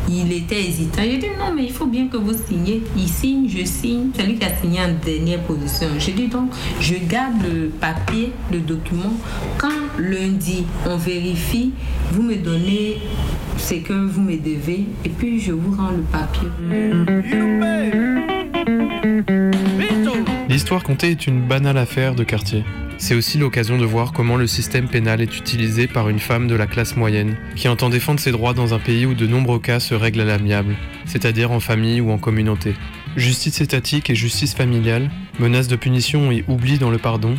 Il 0.09 0.31
était 0.31 0.63
hésitant. 0.63 1.01
J'ai 1.03 1.17
dit 1.17 1.27
non, 1.37 1.53
mais 1.53 1.65
il 1.65 1.71
faut 1.71 1.85
bien 1.85 2.07
que 2.07 2.15
vous 2.15 2.33
signiez. 2.47 2.81
Il 2.95 3.09
signe, 3.09 3.49
je 3.49 3.65
signe. 3.65 4.11
C'est 4.15 4.23
lui 4.23 4.35
qui 4.35 4.45
a 4.45 4.55
signé 4.55 4.79
en 4.79 4.93
dernière 5.05 5.41
position. 5.41 5.87
J'ai 5.99 6.13
dit 6.13 6.27
donc, 6.27 6.51
je 6.79 6.95
garde 7.09 7.41
le 7.43 7.67
papier, 7.67 8.31
le 8.51 8.59
document. 8.59 9.13
Quand 9.57 9.67
lundi, 9.99 10.65
on 10.85 10.95
vérifie, 10.95 11.73
vous 12.13 12.21
me 12.21 12.35
donnez 12.35 12.99
ce 13.57 13.73
que 13.75 13.93
vous 13.93 14.21
me 14.21 14.37
devez 14.37 14.85
et 15.03 15.09
puis 15.09 15.41
je 15.41 15.51
vous 15.51 15.75
rends 15.75 15.91
le 15.91 16.03
papier. 16.03 16.47
L'histoire 20.49 20.83
contée 20.83 21.11
est 21.11 21.27
une 21.27 21.41
banale 21.41 21.77
affaire 21.77 22.15
de 22.15 22.23
quartier. 22.23 22.63
C'est 22.97 23.15
aussi 23.15 23.37
l'occasion 23.37 23.77
de 23.77 23.85
voir 23.85 24.11
comment 24.11 24.37
le 24.37 24.47
système 24.47 24.87
pénal 24.87 25.21
est 25.21 25.37
utilisé 25.37 25.87
par 25.87 26.09
une 26.09 26.19
femme 26.19 26.47
de 26.47 26.55
la 26.55 26.65
classe 26.65 26.95
moyenne, 26.95 27.37
qui 27.55 27.67
entend 27.67 27.89
défendre 27.89 28.19
ses 28.19 28.31
droits 28.31 28.53
dans 28.53 28.73
un 28.73 28.79
pays 28.79 29.05
où 29.05 29.13
de 29.13 29.27
nombreux 29.27 29.59
cas 29.59 29.79
se 29.79 29.93
règlent 29.93 30.21
à 30.21 30.25
l'amiable, 30.25 30.75
c'est-à-dire 31.05 31.51
en 31.51 31.59
famille 31.59 32.01
ou 32.01 32.11
en 32.11 32.17
communauté. 32.17 32.73
Justice 33.15 33.61
étatique 33.61 34.09
et 34.09 34.15
justice 34.15 34.55
familiale, 34.55 35.11
menaces 35.39 35.67
de 35.67 35.75
punition 35.75 36.31
et 36.31 36.43
oubli 36.47 36.77
dans 36.79 36.89
le 36.89 36.97
pardon, 36.97 37.35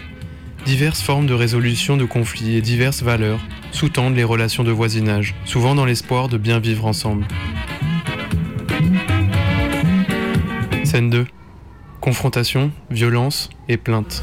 diverses 0.64 1.02
formes 1.02 1.26
de 1.26 1.34
résolution 1.34 1.96
de 1.96 2.04
conflits 2.04 2.56
et 2.56 2.60
diverses 2.60 3.02
valeurs 3.02 3.40
sous-tendent 3.72 4.16
les 4.16 4.24
relations 4.24 4.64
de 4.64 4.70
voisinage, 4.70 5.34
souvent 5.44 5.74
dans 5.74 5.84
l'espoir 5.84 6.28
de 6.28 6.38
bien 6.38 6.60
vivre 6.60 6.86
ensemble. 6.86 7.26
Scène 10.88 11.10
2. 11.10 11.26
Confrontation, 12.00 12.72
violence 12.90 13.50
et 13.68 13.76
plainte. 13.76 14.22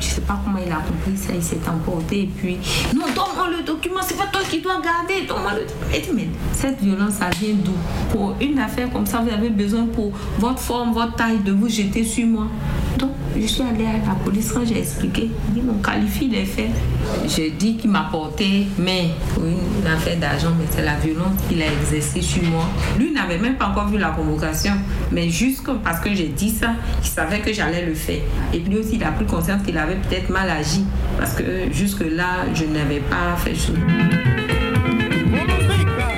Je 0.00 0.04
sais 0.04 0.20
pas 0.20 0.38
comment 0.44 0.58
il 0.64 0.70
a 0.70 0.76
compris 0.76 1.16
ça, 1.16 1.32
il 1.34 1.42
s'est 1.42 1.58
emporté 1.68 2.22
et 2.22 2.26
puis 2.26 2.58
non, 2.94 3.06
donne-moi 3.06 3.48
le 3.56 3.64
document, 3.64 4.00
c'est 4.02 4.16
pas 4.16 4.26
toi 4.26 4.42
qui 4.48 4.60
dois 4.60 4.80
garder, 4.80 5.26
donne-moi 5.26 5.52
le 5.54 5.60
document. 5.62 6.14
Mais 6.14 6.28
cette 6.52 6.80
violence, 6.82 7.14
ça 7.14 7.30
vient 7.40 7.54
d'où? 7.54 7.72
Pour 8.10 8.34
une 8.40 8.58
affaire 8.58 8.90
comme 8.90 9.06
ça, 9.06 9.20
vous 9.20 9.30
avez 9.30 9.50
besoin 9.50 9.86
pour 9.86 10.12
votre 10.38 10.60
forme, 10.60 10.92
votre 10.92 11.14
taille, 11.14 11.38
de 11.38 11.52
vous 11.52 11.68
jeter 11.68 12.04
sur 12.04 12.26
moi. 12.26 12.46
Donc, 12.98 13.10
Je 13.38 13.46
suis 13.46 13.62
allée 13.62 13.84
à 13.84 13.92
la 13.92 14.14
police 14.24 14.50
quand 14.50 14.64
j'ai 14.64 14.78
expliqué. 14.78 15.30
Dit, 15.50 15.62
on 15.68 15.82
qualifie 15.82 16.28
les 16.28 16.46
faits. 16.46 16.70
J'ai 17.26 17.50
dit 17.50 17.76
qu'il 17.76 17.90
m'a 17.90 18.08
porté, 18.10 18.66
mais 18.78 19.08
pour 19.34 19.44
une 19.44 19.86
affaire 19.86 20.16
d'argent, 20.18 20.52
mais 20.58 20.64
c'est 20.70 20.82
la 20.82 20.96
violence 20.96 21.34
qu'il 21.46 21.60
a 21.60 21.66
exercée 21.66 22.22
sur 22.22 22.42
moi. 22.44 22.64
Lui 22.98 23.12
n'avait 23.12 23.36
même 23.38 23.56
pas 23.56 23.66
encore 23.66 23.88
vu 23.88 23.98
la 23.98 24.08
convocation, 24.08 24.72
mais 25.12 25.28
juste 25.28 25.62
parce 25.84 26.00
que 26.00 26.14
j'ai 26.14 26.28
dit 26.28 26.48
ça, 26.50 26.70
il 27.02 27.08
savait 27.08 27.40
que 27.40 27.52
j'allais 27.52 27.84
le 27.84 27.94
faire. 27.94 28.22
Et 28.54 28.58
lui 28.58 28.78
aussi, 28.78 28.94
il 28.94 29.04
a 29.04 29.12
pris 29.12 29.26
conscience 29.26 29.62
qu'il 29.64 29.76
peut-être 29.94 30.30
mal 30.30 30.50
agi, 30.50 30.84
parce 31.18 31.34
que 31.34 31.72
jusque-là, 31.72 32.46
je 32.54 32.64
n'avais 32.64 33.00
pas 33.00 33.36
fait 33.36 33.54
chose. 33.54 33.78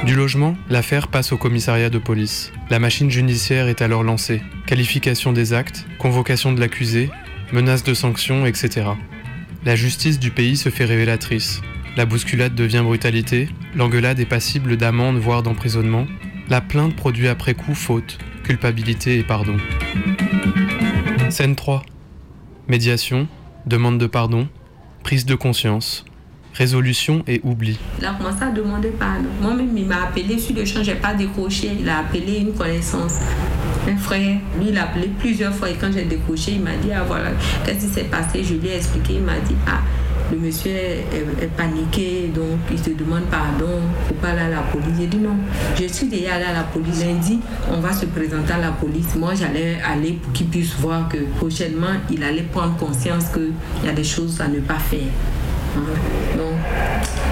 Du 0.05 0.15
logement, 0.15 0.57
l'affaire 0.71 1.09
passe 1.09 1.33
au 1.33 1.37
commissariat 1.37 1.91
de 1.91 1.99
police. 1.99 2.51
La 2.71 2.79
machine 2.79 3.11
judiciaire 3.11 3.69
est 3.69 3.83
alors 3.83 4.03
lancée. 4.03 4.43
Qualification 4.67 5.33
des 5.33 5.53
actes, 5.53 5.87
convocation 5.99 6.53
de 6.53 6.61
l'accusé, 6.61 7.11
menaces 7.53 7.85
de 7.85 7.95
sanctions, 7.95 8.47
etc. 8.47 8.87
La 9.65 9.77
justice 9.77 10.19
du 10.19 10.31
pays 10.31 10.57
se 10.57 10.71
fait 10.71 10.87
révélatrice. 10.87 11.61
La 11.97 12.07
bousculade 12.07 12.55
devient 12.55 12.83
brutalité, 12.85 13.49
l'engueulade 13.75 14.21
est 14.21 14.25
passible 14.25 14.77
d'amende 14.77 15.19
voire 15.19 15.43
d'emprisonnement, 15.43 16.07
la 16.49 16.61
plainte 16.61 16.97
produit 16.97 17.29
après 17.29 17.55
coup 17.55 17.75
faute, 17.75 18.19
culpabilité 18.45 19.19
et 19.19 19.23
pardon. 19.23 19.57
Scène 21.29 21.55
3. 21.57 21.83
Médiation, 22.69 23.29
demande 23.69 23.99
de 23.99 24.07
pardon, 24.07 24.49
prise 25.05 25.25
de 25.27 25.35
conscience, 25.35 26.05
résolution 26.55 27.23
et 27.29 27.41
oubli. 27.45 27.79
Il 27.99 28.05
a 28.05 28.15
commencé 28.15 28.43
à 28.43 28.51
demander 28.51 28.89
pardon. 28.89 29.29
Moi-même, 29.41 29.77
il 29.77 29.87
m'a 29.87 30.05
appelé 30.05 30.39
sur 30.39 30.57
le 30.57 30.65
champ, 30.65 30.83
j'ai 30.83 30.95
pas 30.97 31.15
décroché. 31.15 31.71
Il 31.79 31.89
a 31.89 31.99
appelé 31.99 32.39
une 32.39 32.55
connaissance. 32.55 33.17
Un 33.89 33.97
frère, 33.97 34.39
lui, 34.59 34.71
il 34.71 34.79
a 34.79 34.85
appelé 34.85 35.11
plusieurs 35.19 35.55
fois 35.55 35.71
et 35.71 35.75
quand 35.75 35.93
j'ai 35.93 36.05
décroché, 36.05 36.53
il 36.53 36.63
m'a 36.63 36.77
dit 36.77 36.91
Ah 36.93 37.05
voilà, 37.07 37.31
qu'est-ce 37.65 37.87
qui 37.87 37.93
s'est 37.93 38.05
passé? 38.05 38.43
Je 38.43 38.55
lui 38.55 38.69
ai 38.69 38.77
expliqué. 38.77 39.15
Il 39.15 39.23
m'a 39.23 39.39
dit 39.39 39.55
Ah, 39.67 39.81
le 40.31 40.39
monsieur 40.39 40.71
est, 40.73 41.49
paniqué, 41.57 42.31
donc 42.35 42.59
il 42.71 42.81
te 42.81 42.91
demande 42.91 43.25
pardon, 43.31 43.81
faut 44.07 44.15
pas 44.15 44.29
aller 44.29 44.41
à 44.41 44.49
la 44.49 44.63
police. 44.63 44.95
J'ai 44.99 45.07
dit 45.07 45.19
non, 45.19 45.37
je 45.79 45.87
suis 45.87 46.07
déjà 46.07 46.35
allé 46.35 46.45
à 46.45 46.53
la 46.53 46.65
police. 46.65 47.05
Lundi, 47.05 47.39
on 47.71 47.81
va 47.81 47.93
se 47.93 48.07
présenter 48.07 48.53
à 48.53 48.59
la 48.59 48.73
police. 48.73 49.15
Moi, 49.17 49.35
j'allais 49.35 49.79
aller 49.83 50.13
pour 50.13 50.33
qu'il 50.33 50.49
puisse 50.49 50.75
voir 50.77 51.09
que 51.09 51.19
prochainement, 51.37 51.95
il 52.11 52.23
allait 52.23 52.43
prendre 52.43 52.77
conscience 52.77 53.27
qu'il 53.33 53.53
y 53.85 53.89
a 53.89 53.93
des 53.93 54.05
choses 54.05 54.41
à 54.41 54.49
ne 54.49 54.61
pas 54.61 54.79
faire. 54.79 55.09
Donc, 56.37 56.55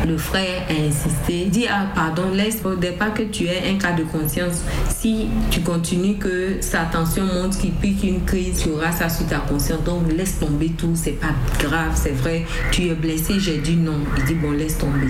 le 0.06 0.16
frère 0.16 0.62
a 0.68 0.72
insisté, 0.72 1.46
dit 1.46 1.66
ah 1.68 1.86
pardon, 1.94 2.30
laisse 2.32 2.62
départ 2.80 3.12
que 3.14 3.24
tu 3.24 3.44
aies 3.44 3.62
un 3.68 3.78
cas 3.78 3.92
de 3.92 4.04
conscience. 4.04 4.62
Si 4.88 5.26
tu 5.50 5.60
continues 5.60 6.16
que 6.16 6.58
sa 6.60 6.84
tension 6.84 7.24
monte, 7.24 7.58
qu'il 7.58 7.72
pique 7.72 8.04
une 8.04 8.24
crise, 8.24 8.62
tu 8.62 8.70
auras 8.70 8.92
ça 8.92 9.08
sur 9.08 9.26
ta 9.26 9.38
conscience. 9.38 9.82
Donc 9.84 10.12
laisse 10.12 10.38
tomber 10.38 10.70
tout, 10.70 10.92
c'est 10.94 11.18
pas 11.20 11.34
grave, 11.58 11.92
c'est 11.94 12.12
vrai. 12.12 12.44
Tu 12.70 12.88
es 12.88 12.94
blessé, 12.94 13.40
j'ai 13.40 13.58
dit 13.58 13.76
non. 13.76 13.98
Il 14.18 14.24
dit 14.24 14.34
bon 14.34 14.52
laisse 14.52 14.78
tomber. 14.78 15.08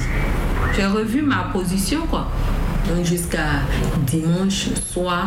J'ai 0.75 0.87
revu 0.87 1.23
ma 1.23 1.51
position 1.53 2.01
quoi. 2.09 2.29
Donc 2.89 3.05
jusqu'à 3.05 3.63
dimanche 4.07 4.69
soir, 4.93 5.27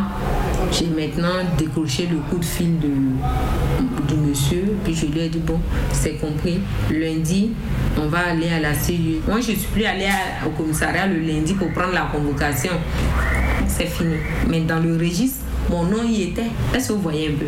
j'ai 0.71 0.87
maintenant 0.87 1.43
décroché 1.57 2.07
le 2.07 2.17
coup 2.17 2.37
de 2.37 2.45
fil 2.45 2.79
de, 2.79 4.08
monsieur. 4.39 4.75
Puis 4.83 4.95
je 4.95 5.05
lui 5.07 5.19
ai 5.21 5.29
dit, 5.29 5.39
bon, 5.39 5.59
c'est 5.91 6.13
compris. 6.15 6.59
Lundi, 6.91 7.51
on 7.97 8.07
va 8.07 8.19
aller 8.29 8.49
à 8.49 8.59
la 8.59 8.73
CIU. 8.73 9.17
Moi, 9.27 9.37
je 9.37 9.51
suis 9.53 9.67
plus 9.73 9.85
allée 9.85 10.05
à- 10.05 10.47
au 10.47 10.51
commissariat 10.51 11.07
le 11.07 11.19
lundi 11.19 11.53
pour 11.53 11.71
prendre 11.71 11.93
la 11.93 12.01
convocation. 12.11 12.71
C'est 13.67 13.87
fini. 13.87 14.15
Mais 14.47 14.61
dans 14.61 14.79
le 14.79 14.95
registre, 14.97 15.43
mon 15.69 15.83
nom 15.83 16.03
y 16.07 16.23
était. 16.23 16.43
Est-ce 16.73 16.89
que 16.89 16.93
vous 16.93 17.01
voyez 17.01 17.27
un 17.27 17.37
peu? 17.37 17.45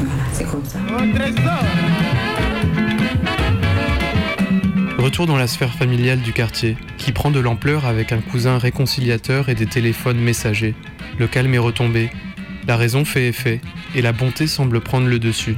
Voilà, 0.00 0.22
c'est 0.32 0.44
comme 0.44 0.64
ça. 0.64 0.78
Retour 4.98 5.26
dans 5.26 5.36
la 5.36 5.46
sphère 5.46 5.72
familiale 5.74 6.20
du 6.20 6.32
quartier, 6.32 6.76
qui 6.98 7.12
prend 7.12 7.30
de 7.30 7.40
l'ampleur 7.40 7.86
avec 7.86 8.12
un 8.12 8.18
cousin 8.20 8.58
réconciliateur 8.58 9.48
et 9.48 9.54
des 9.54 9.66
téléphones 9.66 10.18
messagers. 10.18 10.74
Le 11.18 11.26
calme 11.28 11.54
est 11.54 11.58
retombé, 11.58 12.10
la 12.66 12.76
raison 12.76 13.04
fait 13.04 13.28
effet, 13.28 13.60
et 13.94 14.02
la 14.02 14.12
bonté 14.12 14.46
semble 14.46 14.80
prendre 14.80 15.06
le 15.06 15.18
dessus. 15.18 15.56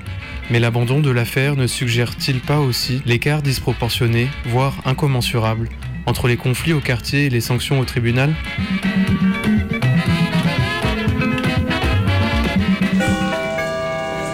Mais 0.51 0.59
l'abandon 0.59 1.01
de 1.01 1.11
l'affaire 1.11 1.55
ne 1.57 1.67
suggère-t-il 1.67 2.41
pas 2.41 2.59
aussi 2.59 3.03
l'écart 3.07 3.41
disproportionné, 3.43 4.29
voire 4.47 4.75
incommensurable, 4.85 5.69
entre 6.07 6.27
les 6.27 6.37
conflits 6.37 6.73
au 6.73 6.81
quartier 6.81 7.27
et 7.27 7.31
les 7.31 7.41
sanctions 7.41 7.79
au 7.79 7.85
tribunal? 7.85 8.35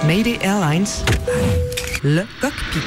Mayday 0.07 0.39
Airlines, 0.43 0.87
le 2.03 2.23
cockpit. 2.41 2.81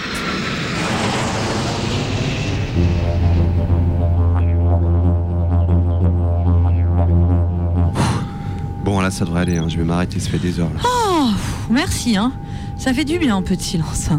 Bon, 8.84 9.02
là, 9.02 9.12
ça 9.12 9.26
devrait 9.26 9.42
aller. 9.42 9.58
hein. 9.58 9.68
Je 9.70 9.78
vais 9.78 9.84
m'arrêter, 9.84 10.20
ça 10.20 10.30
fait 10.30 10.40
des 10.40 10.60
heures. 10.60 10.70
Là. 10.74 10.82
Oh, 10.86 11.30
merci, 11.70 12.16
hein. 12.18 12.32
Ça 12.80 12.94
fait 12.94 13.06
du 13.06 13.20
bien 13.20 13.36
un 13.38 13.42
peu 13.42 13.56
de 13.56 13.62
silence. 13.62 14.10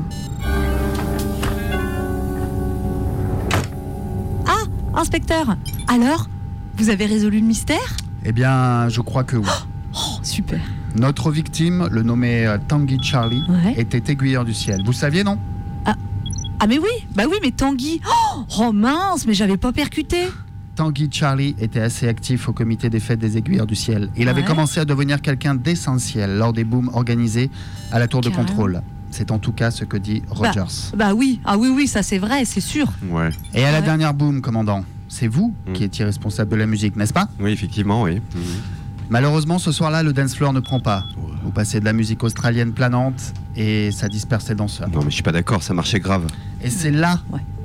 Ah, 4.46 4.64
inspecteur, 4.94 5.56
alors 5.88 6.28
Vous 6.76 6.90
avez 6.90 7.06
résolu 7.06 7.40
le 7.40 7.46
mystère? 7.46 7.96
Eh 8.24 8.32
bien, 8.32 8.88
je 8.88 9.00
crois 9.00 9.24
que 9.24 9.36
oui. 9.36 9.48
Oh, 9.94 10.18
super. 10.22 10.60
Notre 10.96 11.30
victime, 11.30 11.88
le 11.90 12.02
nommé 12.02 12.46
euh, 12.46 12.58
Tanguy 12.68 12.98
Charlie, 13.02 13.42
Ouais. 13.48 13.74
était 13.76 14.12
aiguilleur 14.12 14.44
du 14.44 14.54
ciel. 14.54 14.82
Vous 14.84 14.92
saviez, 14.92 15.24
non? 15.24 15.38
Ah, 16.62 16.66
mais 16.66 16.78
oui, 16.78 16.90
bah 17.14 17.22
oui, 17.30 17.38
mais 17.42 17.52
Tanguy. 17.52 18.02
Oh, 18.06 18.40
oh, 18.60 18.72
mince, 18.72 19.26
mais 19.26 19.32
j'avais 19.32 19.56
pas 19.56 19.72
percuté. 19.72 20.26
Tanguy 20.80 21.10
Charlie 21.12 21.54
était 21.58 21.82
assez 21.82 22.08
actif 22.08 22.48
au 22.48 22.54
comité 22.54 22.88
des 22.88 23.00
fêtes 23.00 23.18
des 23.18 23.36
aiguilleurs 23.36 23.66
du 23.66 23.74
ciel. 23.74 24.08
Il 24.16 24.30
avait 24.30 24.44
commencé 24.44 24.80
à 24.80 24.86
devenir 24.86 25.20
quelqu'un 25.20 25.54
d'essentiel 25.54 26.38
lors 26.38 26.54
des 26.54 26.64
booms 26.64 26.88
organisés 26.94 27.50
à 27.92 27.98
la 27.98 28.08
tour 28.08 28.22
de 28.22 28.30
Carrément. 28.30 28.48
contrôle. 28.48 28.82
C'est 29.10 29.30
en 29.30 29.38
tout 29.38 29.52
cas 29.52 29.70
ce 29.70 29.84
que 29.84 29.98
dit 29.98 30.22
Bah, 30.26 30.34
Rogers. 30.34 30.94
Bah, 30.96 31.12
oui, 31.12 31.38
ah 31.44 31.58
oui, 31.58 31.68
oui, 31.68 31.86
ça 31.86 32.02
c'est 32.02 32.16
vrai, 32.16 32.46
c'est 32.46 32.62
sûr. 32.62 32.86
Ouais. 33.10 33.28
Et 33.52 33.62
à 33.62 33.72
la 33.72 33.82
dernière 33.82 34.14
boom, 34.14 34.40
commandant, 34.40 34.82
c'est 35.08 35.26
vous 35.28 35.52
qui 35.74 35.84
étiez 35.84 36.06
responsable 36.06 36.50
de 36.50 36.56
la 36.56 36.64
musique, 36.66 36.96
n'est-ce 36.96 37.12
pas? 37.12 37.28
Oui, 37.38 37.50
effectivement, 37.52 38.00
oui. 38.04 38.14
Mhm. 38.14 38.42
Malheureusement, 39.10 39.58
ce 39.58 39.72
soir-là, 39.72 40.02
le 40.02 40.14
dance 40.14 40.34
floor 40.34 40.54
ne 40.54 40.60
prend 40.60 40.80
pas. 40.80 41.04
Vous 41.44 41.50
passez 41.50 41.80
de 41.80 41.84
la 41.84 41.92
musique 41.92 42.22
australienne 42.24 42.72
planante 42.72 43.34
et 43.54 43.90
ça 43.92 44.08
disperse 44.08 44.48
les 44.48 44.54
danseurs. 44.54 44.88
Non, 44.88 45.00
mais 45.00 45.10
je 45.10 45.16
suis 45.16 45.22
pas 45.22 45.32
d'accord, 45.32 45.62
ça 45.62 45.74
marchait 45.74 46.00
grave. 46.00 46.26
Et 46.62 46.70
c'est 46.70 46.90
là 46.90 47.20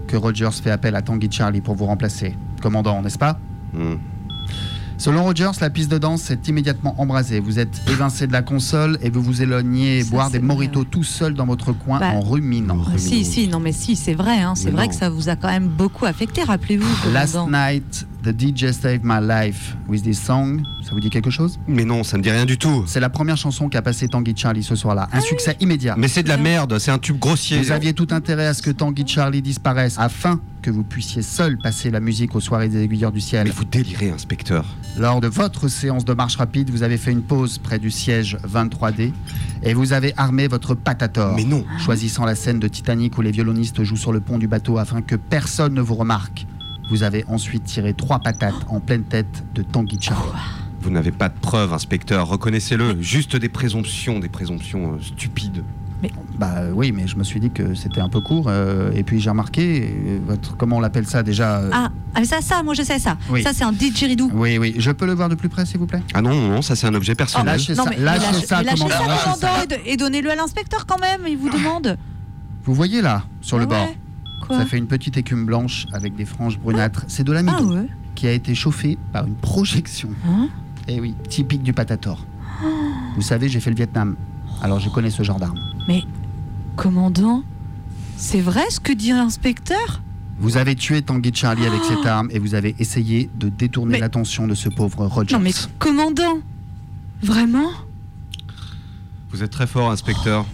que 0.07 0.15
Rogers 0.17 0.49
fait 0.53 0.71
appel 0.71 0.95
à 0.95 1.01
Tanguy 1.01 1.29
Charlie 1.31 1.61
pour 1.61 1.75
vous 1.75 1.85
remplacer. 1.85 2.35
Commandant, 2.61 3.01
n'est-ce 3.01 3.17
pas 3.17 3.39
Mhm. 3.73 3.99
Selon 4.97 5.23
Rogers, 5.25 5.51
la 5.59 5.69
piste 5.69 5.91
de 5.91 5.97
danse 5.97 6.31
est 6.31 6.47
immédiatement 6.47 6.95
embrasée. 7.01 7.41
Vous 7.41 7.59
êtes 7.59 7.81
évincé 7.89 8.27
de 8.27 8.31
la 8.31 8.41
console 8.41 8.97
et 9.01 9.09
vous 9.09 9.21
vous 9.21 9.41
éloignez 9.41 10.05
boire 10.05 10.31
des 10.31 10.39
moritos 10.39 10.85
tout 10.85 11.03
seul 11.03 11.33
dans 11.33 11.45
votre 11.45 11.73
coin 11.73 11.99
Bah, 11.99 12.11
en 12.13 12.21
ruminant. 12.21 12.79
Ah, 12.87 12.97
si, 12.97 13.25
si, 13.25 13.49
non, 13.49 13.59
mais 13.59 13.73
si, 13.73 13.97
c'est 13.97 14.13
vrai, 14.13 14.39
hein, 14.39 14.53
c'est 14.55 14.69
vrai 14.71 14.83
non. 14.85 14.89
que 14.89 14.95
ça 14.95 15.09
vous 15.09 15.27
a 15.27 15.35
quand 15.35 15.49
même 15.49 15.67
beaucoup 15.67 16.05
affecté, 16.05 16.43
rappelez-vous. 16.43 17.11
Last 17.11 17.35
night, 17.49 18.07
the 18.25 18.33
DJ 18.35 18.73
saved 18.73 19.03
my 19.03 19.19
life 19.19 19.75
with 19.87 20.01
this 20.01 20.19
song. 20.19 20.63
Ça 20.83 20.91
vous 20.91 20.99
dit 20.99 21.11
quelque 21.11 21.29
chose? 21.29 21.59
Mais 21.67 21.85
non, 21.85 22.03
ça 22.03 22.17
me 22.17 22.23
dit 22.23 22.31
rien 22.31 22.45
du 22.45 22.57
tout. 22.57 22.83
C'est 22.87 22.99
la 22.99 23.09
première 23.09 23.37
chanson 23.37 23.69
qu'a 23.69 23.83
passé 23.83 24.07
Tanguy 24.07 24.33
Charlie 24.35 24.63
ce 24.63 24.75
soir-là. 24.75 25.07
Ah 25.11 25.17
Un 25.17 25.21
succès 25.21 25.55
immédiat. 25.59 25.95
Mais 25.97 26.07
c'est 26.07 26.23
de 26.23 26.29
la 26.29 26.37
merde, 26.37 26.79
c'est 26.79 26.89
un 26.91 26.97
tube 26.97 27.19
grossier. 27.19 27.59
Vous 27.59 27.71
aviez 27.71 27.93
tout 27.93 28.07
intérêt 28.09 28.47
à 28.47 28.53
ce 28.55 28.63
que 28.63 28.71
Tanguy 28.71 29.05
Charlie 29.07 29.43
disparaisse 29.43 29.95
afin 29.99 30.39
que 30.63 30.71
vous 30.71 30.83
puissiez 30.83 31.21
seul 31.21 31.59
passer 31.59 31.91
la 31.91 31.99
musique 31.99 32.35
aux 32.35 32.39
soirées 32.39 32.67
des 32.69 32.81
aiguilleurs 32.81 33.11
du 33.11 33.21
ciel. 33.21 33.45
Mais 33.45 33.53
vous 33.53 33.65
délirez, 33.65 34.09
inspecteur. 34.09 34.65
Lors 34.97 35.21
de 35.21 35.27
votre 35.27 35.67
séance 35.67 36.05
de 36.05 36.13
marche 36.13 36.37
rapide, 36.37 36.71
vous 36.71 36.81
avez 36.81 36.97
fait 36.97 37.11
une 37.11 37.21
pause 37.21 37.59
près 37.59 37.77
du 37.77 37.91
siège 37.91 38.37
23D 38.51 39.11
et 39.61 39.73
vous 39.75 39.93
avez 39.93 40.13
armé 40.17 40.47
votre 40.47 40.73
patator. 40.73 41.35
Mais 41.35 41.43
non. 41.43 41.63
Choisissant 41.83 42.25
la 42.25 42.33
scène 42.33 42.59
de 42.59 42.67
Titanic 42.67 43.15
où 43.19 43.21
les 43.21 43.31
violonistes 43.31 43.83
jouent 43.83 43.95
sur 43.97 44.11
le 44.11 44.19
pont 44.19 44.39
du 44.39 44.47
bateau 44.47 44.79
afin 44.79 45.03
que 45.03 45.15
personne 45.15 45.75
ne 45.75 45.81
vous 45.81 45.95
remarque. 45.95 46.47
Vous 46.89 47.03
avez 47.03 47.25
ensuite 47.27 47.63
tiré 47.63 47.93
trois 47.93 48.19
patates 48.19 48.53
en 48.67 48.79
pleine 48.79 49.03
tête 49.03 49.43
de 49.53 49.61
Tanguy 49.63 49.97
Charlie. 49.99 50.31
Vous 50.81 50.91
n'avez 50.91 51.11
pas 51.11 51.29
de 51.29 51.39
preuves, 51.39 51.73
inspecteur, 51.73 52.27
reconnaissez-le. 52.27 53.01
Juste 53.01 53.35
des 53.35 53.49
présomptions, 53.49 54.19
des 54.19 54.29
présomptions 54.29 54.93
euh, 54.93 55.01
stupides. 55.01 55.63
Bah 56.37 56.51
euh, 56.57 56.71
oui, 56.71 56.91
mais 56.91 57.07
je 57.07 57.15
me 57.15 57.23
suis 57.23 57.39
dit 57.39 57.49
que 57.49 57.73
c'était 57.73 58.01
un 58.01 58.09
peu 58.09 58.19
court. 58.19 58.45
euh, 58.47 58.91
et 58.93 59.01
puis 59.03 59.19
j'ai 59.19 59.29
remarqué, 59.31 59.91
euh, 59.91 60.19
votre, 60.27 60.55
comment 60.55 60.77
on 60.77 60.79
l'appelle 60.79 61.07
ça 61.07 61.23
déjà 61.23 61.57
euh, 61.57 61.69
Ah, 61.73 61.89
ah, 62.13 62.19
mais 62.19 62.25
ça, 62.25 62.41
ça, 62.41 62.61
moi 62.61 62.75
je 62.75 62.83
sais 62.83 62.99
ça. 62.99 63.17
Oui. 63.29 63.41
Ça, 63.41 63.53
c'est 63.53 63.63
un 63.63 63.71
didgeridoo. 63.71 64.29
Oui, 64.33 64.59
oui. 64.59 64.75
Je 64.77 64.91
peux 64.91 65.07
le 65.07 65.13
voir 65.13 65.29
de 65.29 65.35
plus 65.35 65.49
près, 65.49 65.65
s'il 65.65 65.79
vous 65.79 65.87
plaît? 65.87 66.03
Ah 66.13 66.21
non, 66.21 66.35
non, 66.35 66.49
non, 66.49 66.61
ça 66.61 66.75
c'est 66.75 66.85
un 66.85 66.93
objet 66.93 67.15
personnel. 67.15 67.53
lâchez 67.53 67.73
Non, 67.73 67.85
ça, 67.85 67.89
mais, 67.89 67.97
lâchez 67.97 68.45
ça, 68.45 68.57
mais 68.59 68.63
lâchez 68.65 68.77
commandant, 68.77 68.95
ça, 68.95 69.07
lâchez 69.07 69.39
commandant, 69.39 69.81
et, 69.85 69.97
donnez-le 69.97 70.29
à 70.29 70.35
l'inspecteur 70.35 70.85
quand 70.85 70.99
même, 70.99 71.21
il 71.27 71.37
vous 71.37 71.49
demande. 71.49 71.97
Vous 72.63 72.75
voyez 72.75 73.01
là, 73.01 73.23
sur 73.41 73.57
le 73.57 73.63
Ah 73.63 73.67
bord 73.67 73.87
Quoi 74.47 74.57
Ça 74.59 74.65
fait 74.65 74.77
une 74.77 74.87
petite 74.87 75.17
écume 75.17 75.45
blanche 75.45 75.85
avec 75.93 76.15
des 76.15 76.25
franges 76.25 76.59
brunâtres. 76.59 77.03
C'est 77.07 77.23
de 77.23 77.31
l'amidon 77.31 77.69
Ah 77.71 77.81
ouais 77.81 77.89
qui 78.15 78.27
a 78.27 78.31
été 78.31 78.55
chauffé 78.55 78.97
par 79.11 79.25
une 79.27 79.35
projection. 79.35 80.09
Hein 80.25 80.47
Eh 80.87 81.01
oui, 81.01 81.15
typique 81.27 81.63
du 81.63 81.73
patator. 81.73 82.25
Vous 83.15 83.21
savez, 83.21 83.49
j'ai 83.49 83.59
fait 83.59 83.69
le 83.69 83.75
Vietnam, 83.75 84.15
alors 84.61 84.79
je 84.79 84.89
connais 84.89 85.09
ce 85.09 85.21
genre 85.23 85.37
d'arme. 85.39 85.59
Mais, 85.89 86.03
Commandant, 86.77 87.43
c'est 88.15 88.39
vrai 88.39 88.63
ce 88.69 88.79
que 88.79 88.93
dit 88.93 89.09
l'inspecteur? 89.09 90.01
Vous 90.39 90.55
avez 90.57 90.75
tué 90.75 91.01
Tanguy 91.01 91.31
Charlie 91.33 91.65
avec 91.65 91.81
cette 91.83 92.05
arme 92.05 92.29
et 92.31 92.39
vous 92.39 92.55
avez 92.55 92.75
essayé 92.79 93.29
de 93.37 93.49
détourner 93.49 93.93
Mais- 93.93 93.99
l'attention 93.99 94.47
de 94.47 94.53
ce 94.55 94.69
pauvre 94.69 95.05
Rogers. 95.07 95.33
Non 95.35 95.41
mais 95.41 95.51
commandant 95.79 96.39
Vraiment? 97.21 97.69
Vous 99.31 99.43
êtes 99.43 99.51
très 99.51 99.67
fort, 99.67 99.91
inspecteur. 99.91 100.45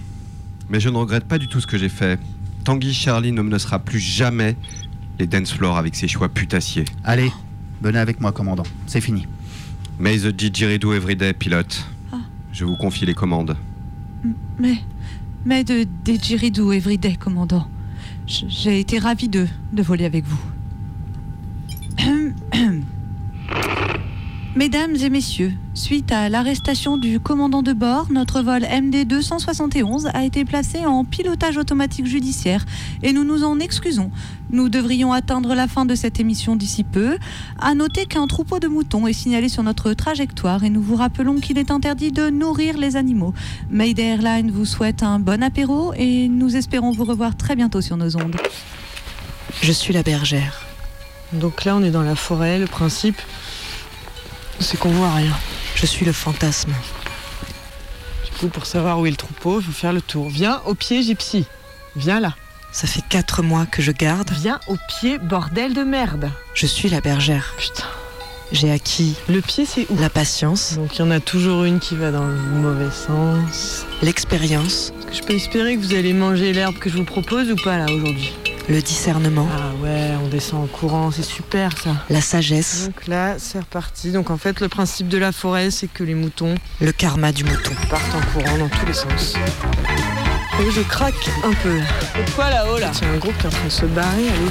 Mais 0.69 0.79
je 0.79 0.89
ne 0.89 0.97
regrette 0.97 1.25
pas 1.25 1.37
du 1.37 1.47
tout 1.47 1.59
ce 1.59 1.67
que 1.67 1.77
j'ai 1.77 1.89
fait. 1.89 2.19
Tanguy 2.63 2.93
Charlie 2.93 3.31
ne 3.31 3.41
menacera 3.41 3.79
plus 3.79 3.99
jamais 3.99 4.55
les 5.19 5.27
dance 5.27 5.51
floors 5.51 5.77
avec 5.77 5.95
ses 5.95 6.07
choix 6.07 6.29
putassiers. 6.29 6.85
Allez, 7.03 7.31
venez 7.81 7.99
avec 7.99 8.21
moi, 8.21 8.31
commandant. 8.31 8.63
C'est 8.87 9.01
fini. 9.01 9.27
May 9.99 10.19
the 10.19 10.27
didgeridoo 10.27 10.93
everyday, 10.93 11.33
pilote. 11.33 11.85
Ah. 12.11 12.17
Je 12.51 12.65
vous 12.65 12.75
confie 12.75 13.05
les 13.05 13.13
commandes. 13.13 13.55
Mais, 14.59 14.77
mais 15.45 15.63
de 15.63 15.85
didgeridoo 16.03 16.71
everyday, 16.71 17.15
commandant. 17.15 17.67
J'ai 18.27 18.79
été 18.79 18.99
ravi 18.99 19.27
de, 19.27 19.47
de 19.73 19.83
voler 19.83 20.05
avec 20.05 20.25
vous. 20.25 20.39
Mesdames 24.53 24.97
et 24.97 25.09
messieurs, 25.09 25.53
suite 25.73 26.11
à 26.11 26.27
l'arrestation 26.27 26.97
du 26.97 27.21
commandant 27.21 27.63
de 27.63 27.71
bord, 27.71 28.07
notre 28.11 28.41
vol 28.41 28.63
MD 28.63 29.05
271 29.07 30.07
a 30.13 30.25
été 30.25 30.43
placé 30.43 30.85
en 30.85 31.05
pilotage 31.05 31.55
automatique 31.55 32.05
judiciaire 32.05 32.65
et 33.01 33.13
nous 33.13 33.23
nous 33.23 33.45
en 33.45 33.59
excusons. 33.59 34.11
Nous 34.49 34.67
devrions 34.67 35.13
atteindre 35.13 35.55
la 35.55 35.69
fin 35.69 35.85
de 35.85 35.95
cette 35.95 36.19
émission 36.19 36.57
d'ici 36.57 36.83
peu. 36.83 37.17
À 37.61 37.75
noter 37.75 38.05
qu'un 38.05 38.27
troupeau 38.27 38.59
de 38.59 38.67
moutons 38.67 39.07
est 39.07 39.13
signalé 39.13 39.47
sur 39.47 39.63
notre 39.63 39.93
trajectoire 39.93 40.65
et 40.65 40.69
nous 40.69 40.81
vous 40.81 40.97
rappelons 40.97 41.35
qu'il 41.35 41.57
est 41.57 41.71
interdit 41.71 42.11
de 42.11 42.29
nourrir 42.29 42.77
les 42.77 42.97
animaux. 42.97 43.33
Mayday 43.69 44.03
Airlines 44.03 44.51
vous 44.51 44.65
souhaite 44.65 45.01
un 45.01 45.19
bon 45.19 45.41
apéro 45.43 45.93
et 45.95 46.27
nous 46.27 46.57
espérons 46.57 46.91
vous 46.91 47.05
revoir 47.05 47.37
très 47.37 47.55
bientôt 47.55 47.79
sur 47.79 47.95
nos 47.95 48.17
ondes. 48.17 48.35
Je 49.61 49.71
suis 49.71 49.93
la 49.93 50.03
bergère. 50.03 50.65
Donc 51.31 51.63
là, 51.63 51.77
on 51.77 51.83
est 51.83 51.91
dans 51.91 52.01
la 52.01 52.15
forêt. 52.15 52.59
Le 52.59 52.67
principe, 52.67 53.21
c'est 54.61 54.77
qu'on 54.77 54.89
voit 54.91 55.13
rien. 55.13 55.35
Je 55.75 55.85
suis 55.85 56.05
le 56.05 56.13
fantasme. 56.13 56.73
Du 58.25 58.31
coup, 58.39 58.47
pour 58.47 58.65
savoir 58.65 58.99
où 58.99 59.05
est 59.05 59.11
le 59.11 59.15
troupeau, 59.15 59.59
il 59.59 59.65
faut 59.65 59.71
faire 59.71 59.93
le 59.93 60.01
tour. 60.01 60.29
Viens 60.29 60.61
au 60.65 60.73
pied, 60.75 61.01
Gypsy. 61.03 61.45
Viens 61.95 62.19
là. 62.19 62.35
Ça 62.71 62.87
fait 62.87 63.03
quatre 63.09 63.41
mois 63.43 63.65
que 63.65 63.81
je 63.81 63.91
garde. 63.91 64.31
Viens 64.31 64.59
au 64.67 64.77
pied, 64.87 65.17
bordel 65.17 65.73
de 65.73 65.83
merde. 65.83 66.29
Je 66.53 66.65
suis 66.65 66.89
la 66.89 67.01
bergère. 67.01 67.53
Putain. 67.57 67.83
J'ai 68.53 68.69
acquis 68.71 69.15
Le 69.29 69.39
pied, 69.41 69.65
c'est 69.65 69.85
où? 69.89 69.97
la 69.97 70.09
patience, 70.09 70.73
Donc 70.73 70.97
il 70.97 70.99
y 70.99 71.01
en 71.03 71.11
a 71.11 71.21
toujours 71.21 71.63
une 71.63 71.79
qui 71.79 71.95
va 71.95 72.11
dans 72.11 72.25
le 72.25 72.35
mauvais 72.35 72.91
sens. 72.91 73.85
l'expérience, 74.01 74.91
Est-ce 74.99 75.07
que 75.07 75.15
je 75.15 75.23
peux 75.23 75.33
espérer 75.35 75.75
que 75.77 75.81
vous 75.81 75.93
allez 75.93 76.11
manger 76.11 76.51
l'herbe 76.51 76.77
que 76.77 76.89
je 76.89 76.97
vous 76.97 77.05
propose 77.05 77.49
ou 77.49 77.55
pas 77.63 77.77
là 77.77 77.85
aujourd'hui? 77.85 78.33
Le 78.69 78.81
discernement, 78.81 79.47
Ah 79.53 79.71
ouais, 79.83 80.11
on 80.23 80.27
descend 80.27 80.63
en 80.63 80.67
courant, 80.67 81.11
c'est 81.11 81.23
super 81.23 81.71
ça. 81.77 81.91
la 82.09 82.21
sagesse, 82.21 82.85
Donc 82.85 83.07
là, 83.07 83.35
c'est 83.37 83.59
reparti. 83.59 84.11
Donc 84.11 84.29
en 84.29 84.37
fait, 84.37 84.59
le 84.61 84.69
principe 84.69 85.07
de 85.09 85.17
la 85.17 85.31
forêt, 85.31 85.71
c'est 85.71 85.87
que 85.87 86.03
les 86.03 86.13
moutons 86.13 86.55
le 86.79 86.91
karma 86.91 87.31
du 87.31 87.43
mouton. 87.43 87.71
partent 87.89 88.15
en 88.15 88.21
courant 88.39 88.57
dans 88.57 88.69
tous 88.69 88.85
les 88.85 88.93
sens. 88.93 89.35
Et 90.59 90.71
je 90.71 90.81
craque 90.81 91.29
un 91.43 91.53
peu. 91.53 91.79
C'est 92.15 92.35
quoi 92.35 92.49
là-haut 92.49 92.77
là? 92.77 92.91
C'est 92.93 93.05
un 93.05 93.17
groupe 93.17 93.35
qui 93.37 93.43
est 93.43 93.47
en 93.47 93.51
train 93.51 93.65
de 93.65 93.69
se 93.69 93.85
barrer. 93.85 94.29
Allez, 94.29 94.47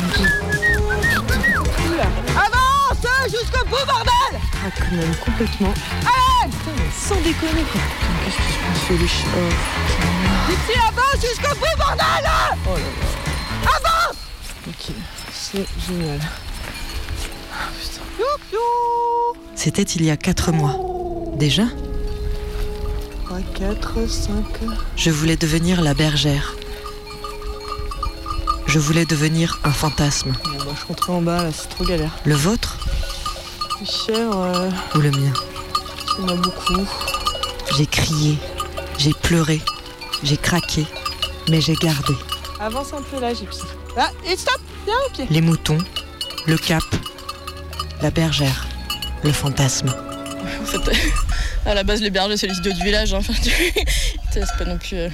Avance 2.37 3.07
Jusqu'au 3.31 3.65
bout, 3.67 3.87
bordel 3.87 4.41
Ah, 4.65 4.71
quand 4.77 4.97
même, 4.97 5.15
complètement. 5.25 5.73
Allez 6.01 6.51
Putain, 6.51 6.73
mais 6.77 6.91
sans 6.99 7.17
déconner 7.17 7.65
quoi. 7.71 7.81
Qu'est-ce 8.25 8.37
qui 8.37 8.53
se 8.53 8.59
passe 8.59 8.87
sur 8.87 8.99
les 8.99 9.09
chi- 9.09 9.27
oh, 9.37 9.53
Ici, 10.51 10.79
avance 10.89 11.21
jusqu'au 11.21 11.55
bout, 11.55 11.77
bordel 11.79 12.05
Oh 12.67 12.75
là 12.75 12.79
là. 12.79 13.69
Avance 13.77 14.00
Ok, 14.69 14.93
c'est 15.33 15.67
génial. 15.89 16.21
Youp 18.19 19.39
C'était 19.55 19.83
il 19.83 20.05
y 20.05 20.11
a 20.11 20.17
quatre 20.17 20.53
mois. 20.53 20.77
Déjà, 21.37 21.65
3, 23.25 23.41
4, 23.55 24.09
5. 24.09 24.33
je 24.97 25.11
voulais 25.11 25.37
devenir 25.37 25.81
la 25.81 25.95
bergère. 25.95 26.55
Je 28.67 28.79
voulais 28.79 29.07
devenir 29.07 29.59
un 29.65 29.73
fantasme. 29.73 30.33
Bon, 30.45 30.65
bah, 30.65 30.73
je 30.81 30.87
rentrais 30.87 31.13
en 31.13 31.23
bas 31.23 31.43
là, 31.45 31.51
c'est 31.53 31.69
trop 31.69 31.85
galère. 31.85 32.13
Le 32.25 32.35
vôtre 32.35 32.79
chèvres, 33.85 34.43
euh, 34.43 34.71
ou 34.95 35.01
le 35.01 35.11
mien 35.11 35.33
il 36.19 36.29
y 36.29 36.33
en 36.33 36.35
a 36.35 36.37
beaucoup. 36.37 36.87
J'ai 37.77 37.87
crié, 37.87 38.37
j'ai 38.99 39.13
pleuré, 39.13 39.61
j'ai 40.23 40.37
craqué, 40.37 40.87
mais 41.49 41.61
j'ai 41.61 41.75
gardé. 41.75 42.15
Avance 42.59 42.93
un 42.93 43.03
peu 43.03 43.21
là, 43.21 43.33
Gypsy. 43.33 43.63
Ah, 43.97 44.11
et 44.27 44.37
stop 44.37 44.61
Viens 44.87 44.95
au 45.07 45.11
pied 45.11 45.27
Les 45.31 45.41
moutons, 45.41 45.79
le 46.47 46.57
cap, 46.57 46.83
la 48.03 48.11
bergère, 48.11 48.67
le 49.23 49.33
fantasme. 49.33 49.89
En 50.63 50.65
fait, 50.65 50.91
à 51.67 51.75
la 51.75 51.83
base, 51.85 52.01
les 52.01 52.11
bergers, 52.11 52.37
c'est 52.37 52.47
les 52.47 52.57
idiots 52.57 52.73
du 52.73 52.83
village. 52.83 53.13
hein. 53.15 53.19
Enfin, 53.19 53.33
tu- 53.43 53.51
c'est 54.33 54.41
pas 54.59 54.65
non 54.65 54.79
plus. 54.79 54.97
euh, 54.97 55.09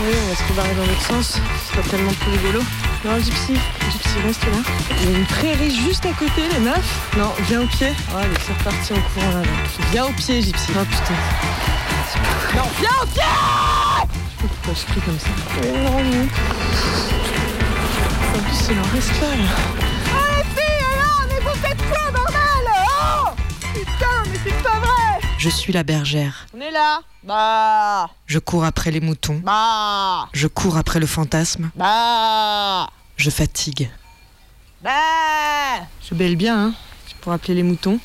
Oui, 0.00 0.14
on 0.24 0.28
va 0.28 0.34
se 0.36 0.42
rebarrer 0.50 0.74
dans 0.74 0.84
l'autre 0.86 1.06
sens. 1.06 1.38
Ce 1.68 1.72
sera 1.76 1.88
tellement 1.88 2.12
plus 2.12 2.30
rigolo. 2.32 2.60
Non, 3.04 3.18
Gypsy, 3.18 3.54
Gypsy, 3.92 4.18
reste 4.26 4.42
là. 4.44 4.72
Il 5.02 5.10
y 5.10 5.14
a 5.14 5.18
une 5.18 5.26
prairie 5.26 5.70
juste 5.86 6.04
à 6.06 6.12
côté, 6.12 6.42
les 6.52 6.58
meufs. 6.58 7.16
Non, 7.16 7.32
viens 7.48 7.62
au 7.62 7.66
pied. 7.66 7.92
Oh, 8.12 8.16
allez, 8.18 8.28
c'est 8.44 8.52
reparti 8.58 8.92
en 8.94 9.00
courant 9.12 9.28
là. 9.34 9.42
là. 9.42 9.86
Viens 9.92 10.06
au 10.06 10.12
pied, 10.12 10.42
Gypsy. 10.42 10.70
Oh 10.74 10.84
putain. 10.84 12.56
Non, 12.56 12.64
viens 12.80 12.90
au 13.02 13.06
pied 13.06 13.22
Je 13.22 14.42
sais 14.42 14.48
pas 14.48 14.48
pourquoi 14.48 14.74
je 14.74 14.92
crie 14.92 15.00
comme 15.02 15.18
ça. 15.18 15.28
Mais 15.62 15.72
non, 15.82 16.02
non. 16.04 16.28
En 18.38 18.42
plus, 18.42 18.68
il 18.70 18.78
en 18.78 18.82
reste 18.94 19.20
là, 19.20 19.36
là. 19.36 19.44
Oh, 20.14 20.36
les 20.36 20.44
filles, 20.44 20.84
alors, 20.94 21.24
mais 21.28 21.40
vous 21.40 21.58
faites 21.58 21.90
quoi, 21.90 22.10
bordel? 22.12 22.68
Oh 23.00 23.30
Putain, 23.74 24.30
mais 24.30 24.38
c'est 24.44 24.62
pas 24.62 24.78
vrai 24.78 25.20
Je 25.38 25.48
suis 25.48 25.72
la 25.72 25.82
bergère. 25.82 26.46
On 26.56 26.60
est 26.60 26.70
là 26.70 27.00
Bah 27.24 28.08
Je 28.26 28.38
cours 28.38 28.64
après 28.64 28.92
les 28.92 29.00
moutons. 29.00 29.40
Bah 29.44 30.28
Je 30.32 30.46
cours 30.46 30.76
après 30.76 31.00
le 31.00 31.06
fantasme. 31.06 31.70
Bah 31.74 32.88
Je 33.16 33.30
fatigue. 33.30 33.90
Bah 34.82 34.90
Je 36.08 36.14
bêle 36.14 36.36
bien, 36.36 36.66
hein. 36.66 36.74
C'est 37.08 37.16
pour 37.16 37.32
appeler 37.32 37.54
les 37.54 37.62
moutons. 37.64 37.98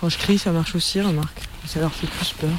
Quand 0.00 0.08
je 0.08 0.18
crie, 0.18 0.38
ça 0.38 0.52
marche 0.52 0.74
aussi, 0.76 1.00
remarque. 1.00 1.40
Ça 1.66 1.80
leur 1.80 1.92
fait 1.92 2.06
plus 2.06 2.32
peur. 2.32 2.50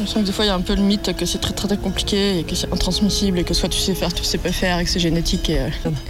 Je 0.00 0.06
sens 0.06 0.22
que 0.22 0.26
des 0.26 0.32
fois, 0.32 0.44
il 0.46 0.48
y 0.48 0.50
a 0.50 0.54
un 0.54 0.60
peu 0.62 0.74
le 0.74 0.80
mythe 0.82 1.14
que 1.16 1.26
c'est 1.26 1.38
très 1.38 1.52
très 1.52 1.68
très 1.68 1.76
compliqué 1.76 2.38
et 2.38 2.44
que 2.44 2.54
c'est 2.54 2.72
intransmissible 2.72 3.38
et 3.38 3.44
que 3.44 3.52
soit 3.54 3.68
tu 3.68 3.78
sais 3.78 3.94
faire, 3.94 4.12
tu 4.12 4.24
sais 4.24 4.38
pas 4.38 4.50
faire 4.50 4.78
et 4.78 4.84
que 4.84 4.90
c'est 4.90 4.98
génétique 5.00 5.50
et, 5.50 5.58
euh, 5.60 5.68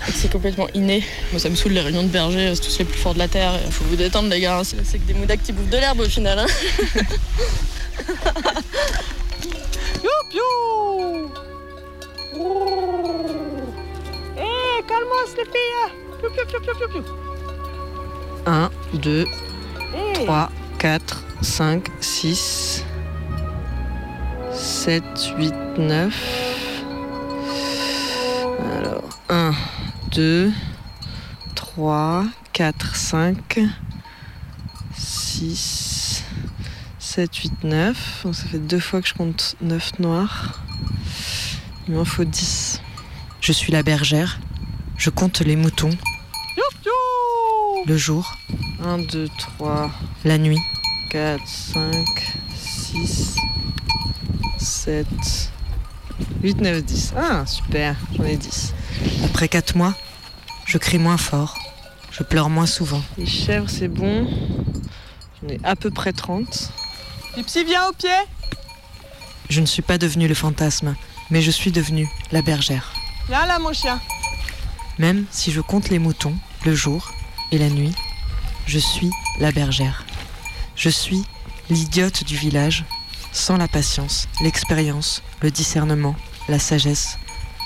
et 0.08 0.12
que 0.12 0.16
c'est 0.16 0.30
complètement 0.30 0.68
inné. 0.74 1.02
Moi, 1.32 1.40
ça 1.40 1.48
me 1.48 1.56
saoule 1.56 1.72
les 1.72 1.80
réunions 1.80 2.02
de 2.04 2.08
bergers, 2.08 2.52
c'est 2.54 2.60
tous 2.62 2.78
les 2.78 2.84
plus 2.84 2.98
forts 2.98 3.14
de 3.14 3.18
la 3.18 3.26
terre. 3.28 3.52
Il 3.66 3.72
faut 3.72 3.84
vous 3.84 3.96
détendre, 3.96 4.28
les 4.28 4.40
gars. 4.40 4.58
hein. 4.60 4.62
C'est 4.64 4.98
que 4.98 5.06
des 5.06 5.14
moudacs 5.14 5.42
qui 5.42 5.52
bouffent 5.52 5.70
de 5.70 5.76
l'herbe 5.76 6.00
au 6.00 6.04
final. 6.08 6.38
Hein. 6.38 6.46
Youp 10.04 10.34
you 10.34 11.30
Eh, 14.38 14.82
calme-moi, 14.86 15.22
les 15.36 15.44
filles 15.44 15.88
Youp, 16.22 16.32
youp, 16.36 16.52
youp, 16.52 16.64
youp, 16.66 16.76
youp, 16.80 16.94
youp. 16.94 17.06
1, 18.46 18.70
2, 18.94 19.24
Eh. 19.94 20.24
3, 20.24 20.50
4, 20.78 21.24
5, 21.42 21.88
6, 22.00 22.84
7, 24.52 25.02
8, 25.38 25.54
9. 25.78 26.84
Alors, 28.76 29.08
1, 29.28 29.52
2, 30.12 30.52
3, 31.54 32.24
4, 32.52 32.96
5, 32.96 33.60
6, 34.96 36.24
7, 36.98 37.34
8, 37.36 37.64
9. 37.64 38.20
Donc 38.24 38.34
ça 38.34 38.44
fait 38.46 38.58
deux 38.58 38.80
fois 38.80 39.00
que 39.00 39.08
je 39.08 39.14
compte 39.14 39.56
9 39.60 39.98
noirs. 40.00 40.60
Il 41.88 41.94
m'en 41.94 42.04
faut 42.04 42.24
10. 42.24 42.80
Je 43.40 43.52
suis 43.52 43.72
la 43.72 43.82
bergère. 43.82 44.38
Je 44.96 45.10
compte 45.10 45.40
les 45.40 45.56
moutons. 45.56 45.96
Le 47.86 47.96
jour, 47.96 48.36
1, 48.84 48.98
2, 48.98 49.28
3, 49.38 49.90
la 50.24 50.36
nuit, 50.36 50.60
4, 51.10 51.40
5, 51.46 51.92
6, 52.54 53.36
7, 54.60 55.06
8, 56.42 56.60
9, 56.60 56.84
10. 56.84 57.14
Ah, 57.16 57.46
super, 57.46 57.96
j'en 58.14 58.24
ai 58.24 58.36
10. 58.36 58.74
Après 59.24 59.48
quatre 59.48 59.74
mois, 59.74 59.94
je 60.66 60.76
crie 60.78 60.98
moins 60.98 61.16
fort, 61.16 61.56
je 62.10 62.22
pleure 62.22 62.50
moins 62.50 62.66
souvent. 62.66 63.02
Les 63.16 63.26
chèvres, 63.26 63.70
c'est 63.70 63.88
bon. 63.88 64.28
J'en 65.40 65.48
ai 65.48 65.60
à 65.64 65.76
peu 65.76 65.90
près 65.90 66.12
30. 66.12 66.72
Gypsy, 67.36 67.64
viens 67.64 67.88
au 67.88 67.92
pied 67.92 68.08
Je 69.48 69.60
ne 69.60 69.66
suis 69.66 69.82
pas 69.82 69.96
devenue 69.96 70.28
le 70.28 70.34
fantasme, 70.34 70.94
mais 71.30 71.40
je 71.40 71.50
suis 71.50 71.72
devenue 71.72 72.08
la 72.30 72.42
bergère. 72.42 72.92
Viens 73.28 73.46
là, 73.46 73.58
mon 73.58 73.72
chien. 73.72 73.98
Même 74.98 75.24
si 75.30 75.52
je 75.52 75.60
compte 75.62 75.88
les 75.88 75.98
moutons, 75.98 76.34
le 76.66 76.74
jour 76.74 77.10
et 77.50 77.58
la 77.58 77.70
nuit, 77.70 77.94
je 78.66 78.78
suis 78.78 79.10
la 79.38 79.52
bergère. 79.52 80.04
Je 80.76 80.90
suis 80.90 81.24
l'idiote 81.70 82.24
du 82.24 82.36
village 82.36 82.84
sans 83.32 83.56
la 83.56 83.68
patience, 83.68 84.28
l'expérience, 84.42 85.22
le 85.42 85.50
discernement, 85.50 86.16
la 86.48 86.58
sagesse, 86.58 87.16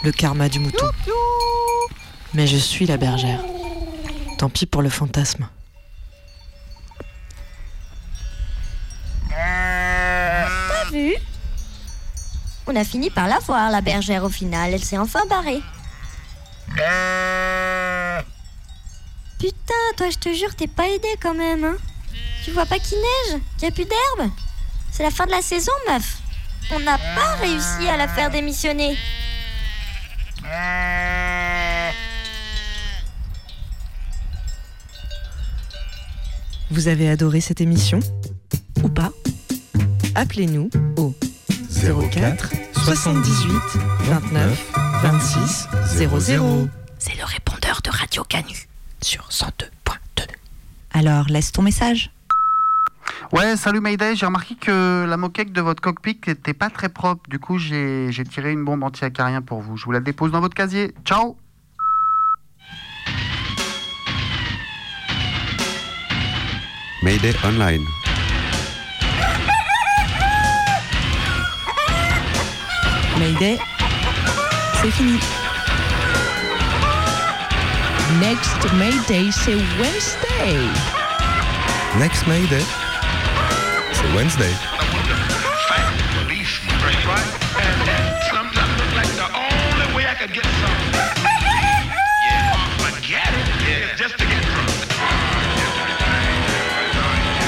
le 0.03 0.13
karma 0.13 0.49
du 0.49 0.59
mouton. 0.59 0.87
Mais 2.35 2.47
je 2.47 2.57
suis 2.57 2.87
la 2.87 2.97
bergère. 2.97 3.41
Tant 4.39 4.51
pis 4.51 4.67
pour 4.67 4.83
le 4.83 4.89
fantasme. 4.89 5.49
T'as 9.31 10.91
vu? 10.91 11.15
On 12.67 12.77
a 12.77 12.85
fini 12.85 13.11
par 13.11 13.29
la 13.29 13.39
voir, 13.39 13.71
la 13.71 13.81
bergère, 13.81 14.25
au 14.25 14.31
final. 14.31 14.73
Elle 14.73 14.85
s'est 14.85 14.99
enfin 14.99 15.25
barrée. 15.27 15.63
Putain, 19.39 19.75
toi, 19.97 20.11
je 20.11 20.19
te 20.19 20.33
jure, 20.33 20.55
t'es 20.57 20.67
pas 20.67 20.89
aidé 20.89 21.09
quand 21.21 21.35
même, 21.35 21.65
hein 21.65 21.77
Tu 22.45 22.51
vois 22.51 22.67
pas 22.67 22.79
qu'il 22.79 22.99
neige? 22.99 23.41
Qu'il 23.59 23.69
y 23.69 23.71
a 23.71 23.75
plus 23.75 23.85
d'herbe? 23.85 24.31
C'est 24.97 25.03
la 25.03 25.11
fin 25.11 25.27
de 25.27 25.33
la 25.33 25.43
saison, 25.43 25.73
meuf. 25.89 26.19
On 26.71 26.79
n'a 26.79 26.97
pas 26.97 27.35
réussi 27.41 27.89
à 27.89 27.97
la 27.97 28.07
faire 28.07 28.31
démissionner. 28.31 28.97
Vous 36.71 36.87
avez 36.87 37.11
adoré 37.11 37.41
cette 37.41 37.61
émission 37.61 37.99
Ou 38.85 38.89
pas? 38.89 39.11
Appelez-nous 40.15 40.71
au 40.97 41.13
04 42.13 42.51
78 42.85 43.53
29 43.99 44.73
26 45.03 45.69
00. 45.97 46.69
C'est 47.01 47.17
le 47.17 47.25
répondeur 47.25 47.81
de 47.83 47.91
Radio 47.91 48.23
Canu 48.23 48.69
sur 49.03 49.29
102.2. 49.29 50.29
Alors, 50.93 51.27
laisse 51.27 51.51
ton 51.51 51.63
message. 51.63 52.14
Ouais, 53.35 53.57
salut 53.57 53.81
Mayday, 53.81 54.15
j'ai 54.15 54.27
remarqué 54.27 54.55
que 54.55 55.05
la 55.09 55.17
moquette 55.17 55.53
de 55.53 55.61
votre 55.61 55.83
cockpit 55.83 56.21
n'était 56.25 56.55
pas 56.55 56.71
très 56.71 56.89
propre. 56.89 57.29
Du 57.29 57.41
coup, 57.41 57.59
j'ai 57.59 58.07
j'ai 58.13 58.23
tiré 58.23 58.53
une 58.53 58.65
bombe 58.65 58.85
anti-acarien 58.85 59.43
pour 59.43 59.61
vous. 59.61 59.77
Je 59.77 59.85
vous 59.87 59.91
la 59.91 59.99
dépose 59.99 60.31
dans 60.31 60.41
votre 60.41 60.55
casier. 60.55 60.95
Ciao 61.05 61.37
Mayday 67.03 67.35
Online. 67.45 67.83
Mayday, 73.19 73.59
c'est 74.75 74.93
fini. 74.93 75.19
Next 78.21 78.73
Mayday, 78.75 79.33
c'est 79.33 79.57
Wednesday. 79.81 80.71
Next 81.99 82.27
Mayday, 82.29 82.63
c'est 84.05 84.17
Wednesday. 84.17 84.51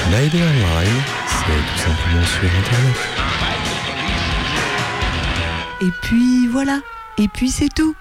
Mayday 0.09 0.41
Online, 0.41 1.01
c'est 1.27 1.45
tout 1.45 1.77
simplement 1.77 2.25
sur 2.25 2.43
Internet. 2.43 2.97
Et 5.81 5.91
puis 6.01 6.47
voilà. 6.47 6.79
Et 7.17 7.27
puis 7.27 7.49
c'est 7.49 7.73
tout. 7.73 7.95